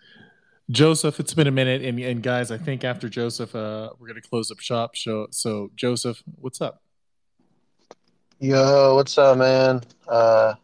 Joseph, 0.71 1.19
it's 1.19 1.35
been 1.35 1.49
a 1.49 1.53
minute, 1.53 1.83
and, 1.83 1.99
and 1.99 2.23
guys, 2.23 2.53
I 2.53 2.59
think 2.59 2.85
after 2.85 3.09
Joseph, 3.09 3.55
uh, 3.55 3.91
we're 3.99 4.07
gonna 4.07 4.21
close 4.21 4.51
up 4.51 4.61
shop. 4.61 4.97
So, 4.97 5.27
so 5.31 5.71
Joseph, 5.75 6.23
what's 6.37 6.61
up? 6.61 6.81
Yo, 8.39 8.95
what's 8.95 9.19
up, 9.19 9.37
man? 9.37 9.83
Uh, 10.09 10.55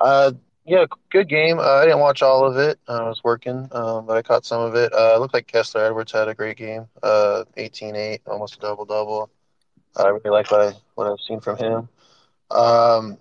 uh, 0.00 0.32
yeah, 0.66 0.84
good 1.10 1.28
game. 1.28 1.58
Uh, 1.58 1.76
I 1.76 1.84
didn't 1.84 2.00
watch 2.00 2.22
all 2.22 2.44
of 2.44 2.56
it. 2.56 2.78
I 2.88 3.02
was 3.02 3.22
working, 3.22 3.68
um, 3.72 4.06
but 4.06 4.16
I 4.16 4.22
caught 4.22 4.44
some 4.44 4.62
of 4.62 4.74
it. 4.74 4.92
Uh, 4.92 5.14
it 5.14 5.20
looked 5.20 5.34
like 5.34 5.46
Kessler 5.46 5.84
Edwards 5.84 6.12
had 6.12 6.28
a 6.28 6.34
great 6.34 6.56
game. 6.56 6.86
Uh, 7.02 7.44
18-8, 7.56 8.20
almost 8.26 8.56
a 8.56 8.60
double 8.60 8.84
double. 8.84 9.30
I 9.96 10.08
really 10.08 10.30
like 10.30 10.50
what 10.50 10.60
I 10.60 10.72
what 10.94 11.06
I've 11.06 11.20
seen 11.20 11.40
from 11.40 11.56
him. 11.56 11.88
Um, 12.50 13.18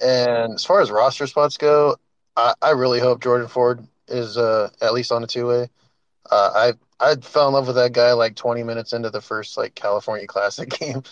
and 0.00 0.54
as 0.54 0.64
far 0.64 0.80
as 0.80 0.90
roster 0.90 1.26
spots 1.26 1.56
go, 1.56 1.96
I, 2.36 2.54
I 2.62 2.70
really 2.70 3.00
hope 3.00 3.22
Jordan 3.22 3.48
Ford 3.48 3.86
is 4.08 4.36
uh, 4.36 4.70
at 4.80 4.92
least 4.94 5.12
on 5.12 5.22
a 5.24 5.26
two 5.26 5.46
way. 5.48 5.68
Uh, 6.30 6.72
I 7.00 7.12
I 7.12 7.16
fell 7.16 7.48
in 7.48 7.54
love 7.54 7.66
with 7.66 7.76
that 7.76 7.92
guy 7.92 8.12
like 8.12 8.36
20 8.36 8.62
minutes 8.62 8.92
into 8.92 9.10
the 9.10 9.20
first 9.20 9.56
like 9.56 9.74
California 9.74 10.26
Classic 10.28 10.68
game. 10.70 11.02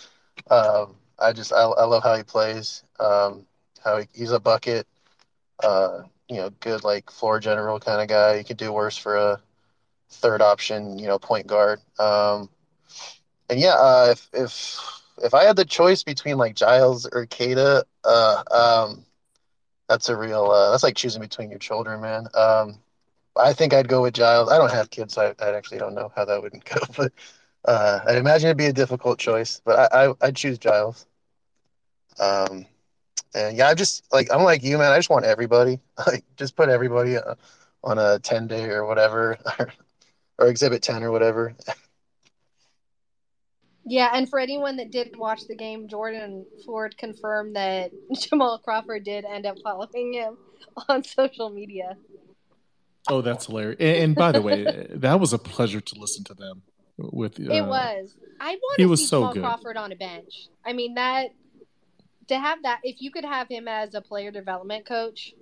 Um, 0.51 0.97
I 1.18 1.32
just 1.32 1.53
I, 1.53 1.62
I 1.62 1.84
love 1.84 2.03
how 2.03 2.16
he 2.16 2.22
plays. 2.22 2.84
Um, 3.01 3.47
how 3.84 3.99
he, 3.99 4.09
he's 4.14 4.32
a 4.32 4.41
bucket. 4.41 4.86
Uh, 5.62 6.03
you 6.28 6.36
know, 6.36 6.51
good 6.61 6.84
like 6.84 7.11
floor 7.11 7.41
general 7.41 7.80
kind 7.80 8.01
of 8.01 8.09
guy. 8.09 8.36
You 8.36 8.45
could 8.45 8.57
do 8.59 8.72
worse 8.72 8.97
for 8.97 9.16
a 9.16 9.41
third 10.11 10.43
option, 10.43 10.99
you 10.99 11.07
know, 11.07 11.18
point 11.18 11.47
guard. 11.47 11.80
Um, 11.99 12.51
and 13.49 13.61
yeah, 13.61 13.74
uh, 13.74 14.09
if 14.11 14.28
if 14.32 14.80
if 15.22 15.34
I 15.34 15.44
had 15.44 15.57
the 15.57 15.64
choice 15.64 16.03
between 16.03 16.38
like 16.38 16.55
Giles 16.55 17.07
or 17.07 17.26
Queta, 17.26 17.84
uh, 18.05 18.42
um, 18.51 19.05
that's 19.88 20.09
a 20.09 20.16
real. 20.16 20.51
Uh, 20.51 20.70
that's 20.70 20.82
like 20.82 20.96
choosing 20.96 21.20
between 21.22 21.51
your 21.51 21.59
children, 21.59 22.01
man. 22.01 22.26
Um, 22.34 22.80
I 23.36 23.53
think 23.53 23.72
I'd 23.72 23.88
go 23.88 24.03
with 24.03 24.14
Giles. 24.14 24.51
I 24.51 24.59
don't 24.59 24.72
have 24.72 24.90
kids, 24.90 25.14
so 25.14 25.34
I, 25.40 25.44
I 25.44 25.55
actually 25.57 25.78
don't 25.78 25.94
know 25.94 26.12
how 26.14 26.24
that 26.24 26.42
would 26.42 26.53
go, 26.64 26.80
but 26.96 27.12
uh, 27.64 28.01
I'd 28.07 28.16
imagine 28.18 28.49
it'd 28.49 28.59
be 28.59 28.66
a 28.66 28.72
difficult 28.72 29.18
choice. 29.18 29.61
But 29.64 29.92
I, 29.94 30.07
I 30.09 30.14
I'd 30.20 30.36
choose 30.36 30.59
Giles. 30.59 31.07
Um, 32.20 32.66
and 33.34 33.57
yeah, 33.57 33.68
I 33.68 33.74
just 33.74 34.05
like 34.12 34.28
I'm 34.32 34.42
like 34.42 34.62
you, 34.62 34.78
man. 34.78 34.92
I 34.92 34.99
just 34.99 35.11
want 35.11 35.24
everybody. 35.24 35.80
Like, 36.07 36.24
just 36.36 36.57
put 36.57 36.68
everybody 36.68 37.16
uh, 37.16 37.34
on 37.82 37.99
a 37.99 38.18
ten 38.20 38.46
day 38.46 38.70
or 38.70 38.86
whatever, 38.86 39.36
or, 39.59 39.72
or 40.38 40.49
exhibit 40.49 40.82
ten 40.82 41.03
or 41.03 41.11
whatever. 41.11 41.55
Yeah, 43.89 44.11
and 44.12 44.28
for 44.28 44.39
anyone 44.39 44.76
that 44.76 44.91
didn't 44.91 45.18
watch 45.18 45.47
the 45.49 45.57
game, 45.57 45.89
Jordan 45.89 46.45
Ford 46.66 46.97
confirmed 46.99 47.57
that 47.57 47.91
Jamal 48.20 48.59
Crawford 48.59 49.05
did 49.05 49.24
end 49.24 49.47
up 49.47 49.57
following 49.64 50.12
him 50.12 50.36
on 50.89 51.03
social 51.03 51.49
media. 51.49 51.97
Oh, 53.09 53.22
that's 53.22 53.47
hilarious! 53.47 53.78
And, 53.80 53.97
and 53.97 54.14
by 54.14 54.32
the 54.32 54.43
way, 54.43 54.86
that 54.91 55.18
was 55.18 55.32
a 55.32 55.39
pleasure 55.39 55.80
to 55.80 55.99
listen 55.99 56.24
to 56.24 56.34
them. 56.34 56.62
With 56.99 57.39
uh, 57.39 57.53
it 57.53 57.64
was, 57.64 58.16
I 58.41 58.57
want 58.57 58.78
to 58.78 58.97
see 58.97 59.07
so 59.07 59.20
Jamal 59.20 59.32
good. 59.32 59.43
Crawford 59.43 59.76
on 59.76 59.93
a 59.93 59.97
bench. 59.97 60.49
I 60.66 60.72
mean 60.72 60.95
that 60.95 61.28
to 62.26 62.39
have 62.39 62.62
that. 62.64 62.80
If 62.82 63.01
you 63.01 63.11
could 63.11 63.24
have 63.24 63.49
him 63.49 63.68
as 63.68 63.95
a 63.95 64.03
player 64.03 64.30
development 64.30 64.84
coach, 64.86 65.32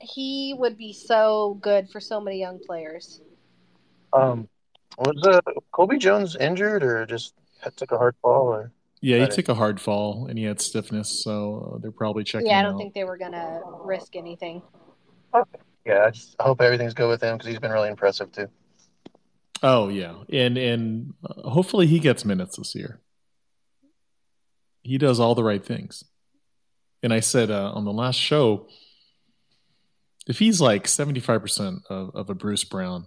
he 0.00 0.54
would 0.58 0.76
be 0.76 0.92
so 0.92 1.58
good 1.60 1.88
for 1.90 2.00
so 2.00 2.20
many 2.20 2.38
young 2.38 2.58
players. 2.58 3.20
Um, 4.12 4.48
was 4.98 5.22
uh, 5.26 5.40
Colby 5.72 5.98
Jones 5.98 6.36
injured 6.36 6.82
or 6.82 7.06
just 7.06 7.34
took 7.76 7.92
a 7.92 7.98
hard 7.98 8.14
fall? 8.22 8.48
Or 8.48 8.72
yeah, 9.00 9.18
he 9.18 9.26
took 9.28 9.48
a 9.48 9.54
hard 9.54 9.80
fall 9.80 10.26
and 10.28 10.38
he 10.38 10.44
had 10.44 10.60
stiffness, 10.60 11.22
so 11.22 11.78
they're 11.82 11.90
probably 11.90 12.24
checking. 12.24 12.48
Yeah, 12.48 12.60
I 12.60 12.62
don't 12.62 12.74
out. 12.74 12.78
think 12.78 12.94
they 12.94 13.04
were 13.04 13.16
gonna 13.16 13.60
risk 13.82 14.16
anything. 14.16 14.62
Okay. 15.34 15.58
Yeah, 15.86 16.04
I 16.06 16.10
just 16.10 16.36
I 16.38 16.44
hope 16.44 16.60
everything's 16.60 16.94
good 16.94 17.08
with 17.08 17.22
him 17.22 17.36
because 17.36 17.48
he's 17.48 17.58
been 17.58 17.70
really 17.70 17.88
impressive 17.88 18.30
too. 18.32 18.48
Oh 19.62 19.88
yeah, 19.88 20.14
and 20.32 20.56
and 20.58 21.14
uh, 21.24 21.48
hopefully 21.48 21.86
he 21.86 21.98
gets 21.98 22.24
minutes 22.24 22.56
this 22.56 22.74
year. 22.74 23.00
He 24.82 24.98
does 24.98 25.20
all 25.20 25.34
the 25.34 25.44
right 25.44 25.64
things. 25.64 26.04
And 27.02 27.12
I 27.12 27.20
said 27.20 27.50
uh, 27.50 27.72
on 27.72 27.84
the 27.84 27.92
last 27.92 28.16
show, 28.16 28.68
if 30.26 30.38
he's 30.38 30.60
like 30.60 30.86
seventy 30.86 31.20
five 31.20 31.40
percent 31.40 31.80
of 31.88 32.10
of 32.14 32.28
a 32.28 32.34
Bruce 32.34 32.64
Brown, 32.64 33.06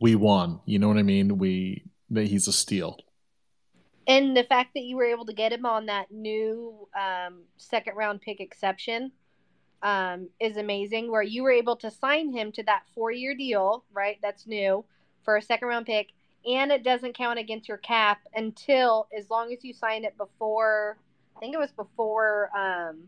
we 0.00 0.14
won. 0.14 0.60
You 0.64 0.78
know 0.78 0.88
what 0.88 0.98
I 0.98 1.02
mean? 1.02 1.38
We 1.38 1.84
that 2.10 2.26
he's 2.26 2.48
a 2.48 2.52
steal. 2.52 2.98
And 4.06 4.34
the 4.36 4.44
fact 4.44 4.70
that 4.74 4.84
you 4.84 4.96
were 4.96 5.04
able 5.04 5.26
to 5.26 5.34
get 5.34 5.52
him 5.52 5.66
on 5.66 5.86
that 5.86 6.10
new 6.10 6.88
um, 6.98 7.42
second 7.58 7.94
round 7.96 8.22
pick 8.22 8.40
exception 8.40 9.12
um, 9.82 10.28
is 10.40 10.56
amazing. 10.56 11.10
Where 11.10 11.22
you 11.22 11.42
were 11.42 11.50
able 11.50 11.76
to 11.76 11.90
sign 11.90 12.32
him 12.32 12.50
to 12.52 12.62
that 12.64 12.84
four 12.94 13.10
year 13.10 13.34
deal, 13.34 13.84
right? 13.92 14.18
That's 14.22 14.46
new 14.46 14.84
for 15.24 15.36
a 15.36 15.42
second 15.42 15.68
round 15.68 15.86
pick, 15.86 16.08
and 16.46 16.72
it 16.72 16.84
doesn't 16.84 17.16
count 17.16 17.38
against 17.38 17.68
your 17.68 17.78
cap 17.78 18.20
until 18.34 19.08
as 19.16 19.28
long 19.30 19.52
as 19.52 19.62
you 19.64 19.74
sign 19.74 20.04
it 20.04 20.16
before. 20.16 20.98
I 21.36 21.40
think 21.40 21.54
it 21.54 21.58
was 21.58 21.70
before 21.72 22.50
um, 22.56 23.04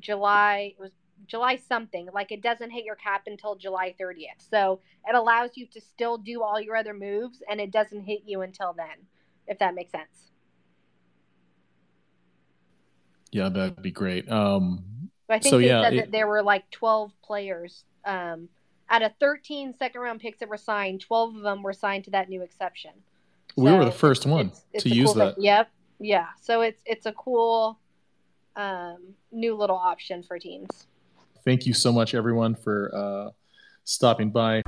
July. 0.00 0.74
It 0.76 0.80
was 0.80 0.90
July 1.26 1.56
something. 1.56 2.08
Like 2.12 2.30
it 2.32 2.42
doesn't 2.42 2.70
hit 2.70 2.84
your 2.84 2.94
cap 2.96 3.22
until 3.26 3.54
July 3.56 3.94
30th. 4.00 4.38
So 4.50 4.80
it 5.08 5.14
allows 5.14 5.50
you 5.56 5.66
to 5.66 5.80
still 5.80 6.18
do 6.18 6.42
all 6.42 6.60
your 6.60 6.76
other 6.76 6.94
moves, 6.94 7.42
and 7.50 7.60
it 7.60 7.70
doesn't 7.70 8.02
hit 8.02 8.20
you 8.26 8.42
until 8.42 8.72
then. 8.72 9.06
If 9.46 9.58
that 9.60 9.74
makes 9.74 9.92
sense. 9.92 10.30
Yeah, 13.32 13.48
that'd 13.48 13.82
be 13.82 13.90
great. 13.90 14.30
Um, 14.30 14.84
I 15.28 15.38
think 15.38 15.50
So, 15.50 15.58
they 15.58 15.66
yeah, 15.68 15.82
said 15.82 15.92
it- 15.94 15.96
that 15.96 16.12
there 16.12 16.26
were 16.26 16.42
like 16.42 16.70
12 16.70 17.12
players. 17.22 17.84
Um, 18.04 18.48
out 18.88 19.02
of 19.02 19.12
13 19.18 19.74
second 19.74 20.00
round 20.00 20.20
picks 20.20 20.38
that 20.38 20.48
were 20.48 20.56
signed, 20.56 21.00
12 21.00 21.36
of 21.36 21.42
them 21.42 21.62
were 21.62 21.72
signed 21.72 22.04
to 22.04 22.10
that 22.12 22.28
new 22.28 22.42
exception. 22.42 22.92
we 23.56 23.72
were 23.72 23.84
the 23.86 23.90
first 23.90 24.26
one 24.26 24.46
it's- 24.48 24.64
it's 24.74 24.82
to 24.84 24.90
use 24.90 25.06
cool 25.06 25.14
thing. 25.14 25.28
that. 25.28 25.38
Yep. 25.40 25.70
Yeah. 25.98 26.26
So 26.42 26.60
it's 26.60 26.82
it's 26.84 27.06
a 27.06 27.12
cool 27.12 27.78
um, 28.54 29.14
new 29.32 29.54
little 29.54 29.76
option 29.76 30.22
for 30.22 30.38
teams. 30.38 30.86
Thank 31.46 31.64
you 31.64 31.74
so 31.74 31.92
much, 31.92 32.12
everyone, 32.12 32.56
for 32.56 32.90
uh, 32.92 33.30
stopping 33.84 34.30
by. 34.30 34.62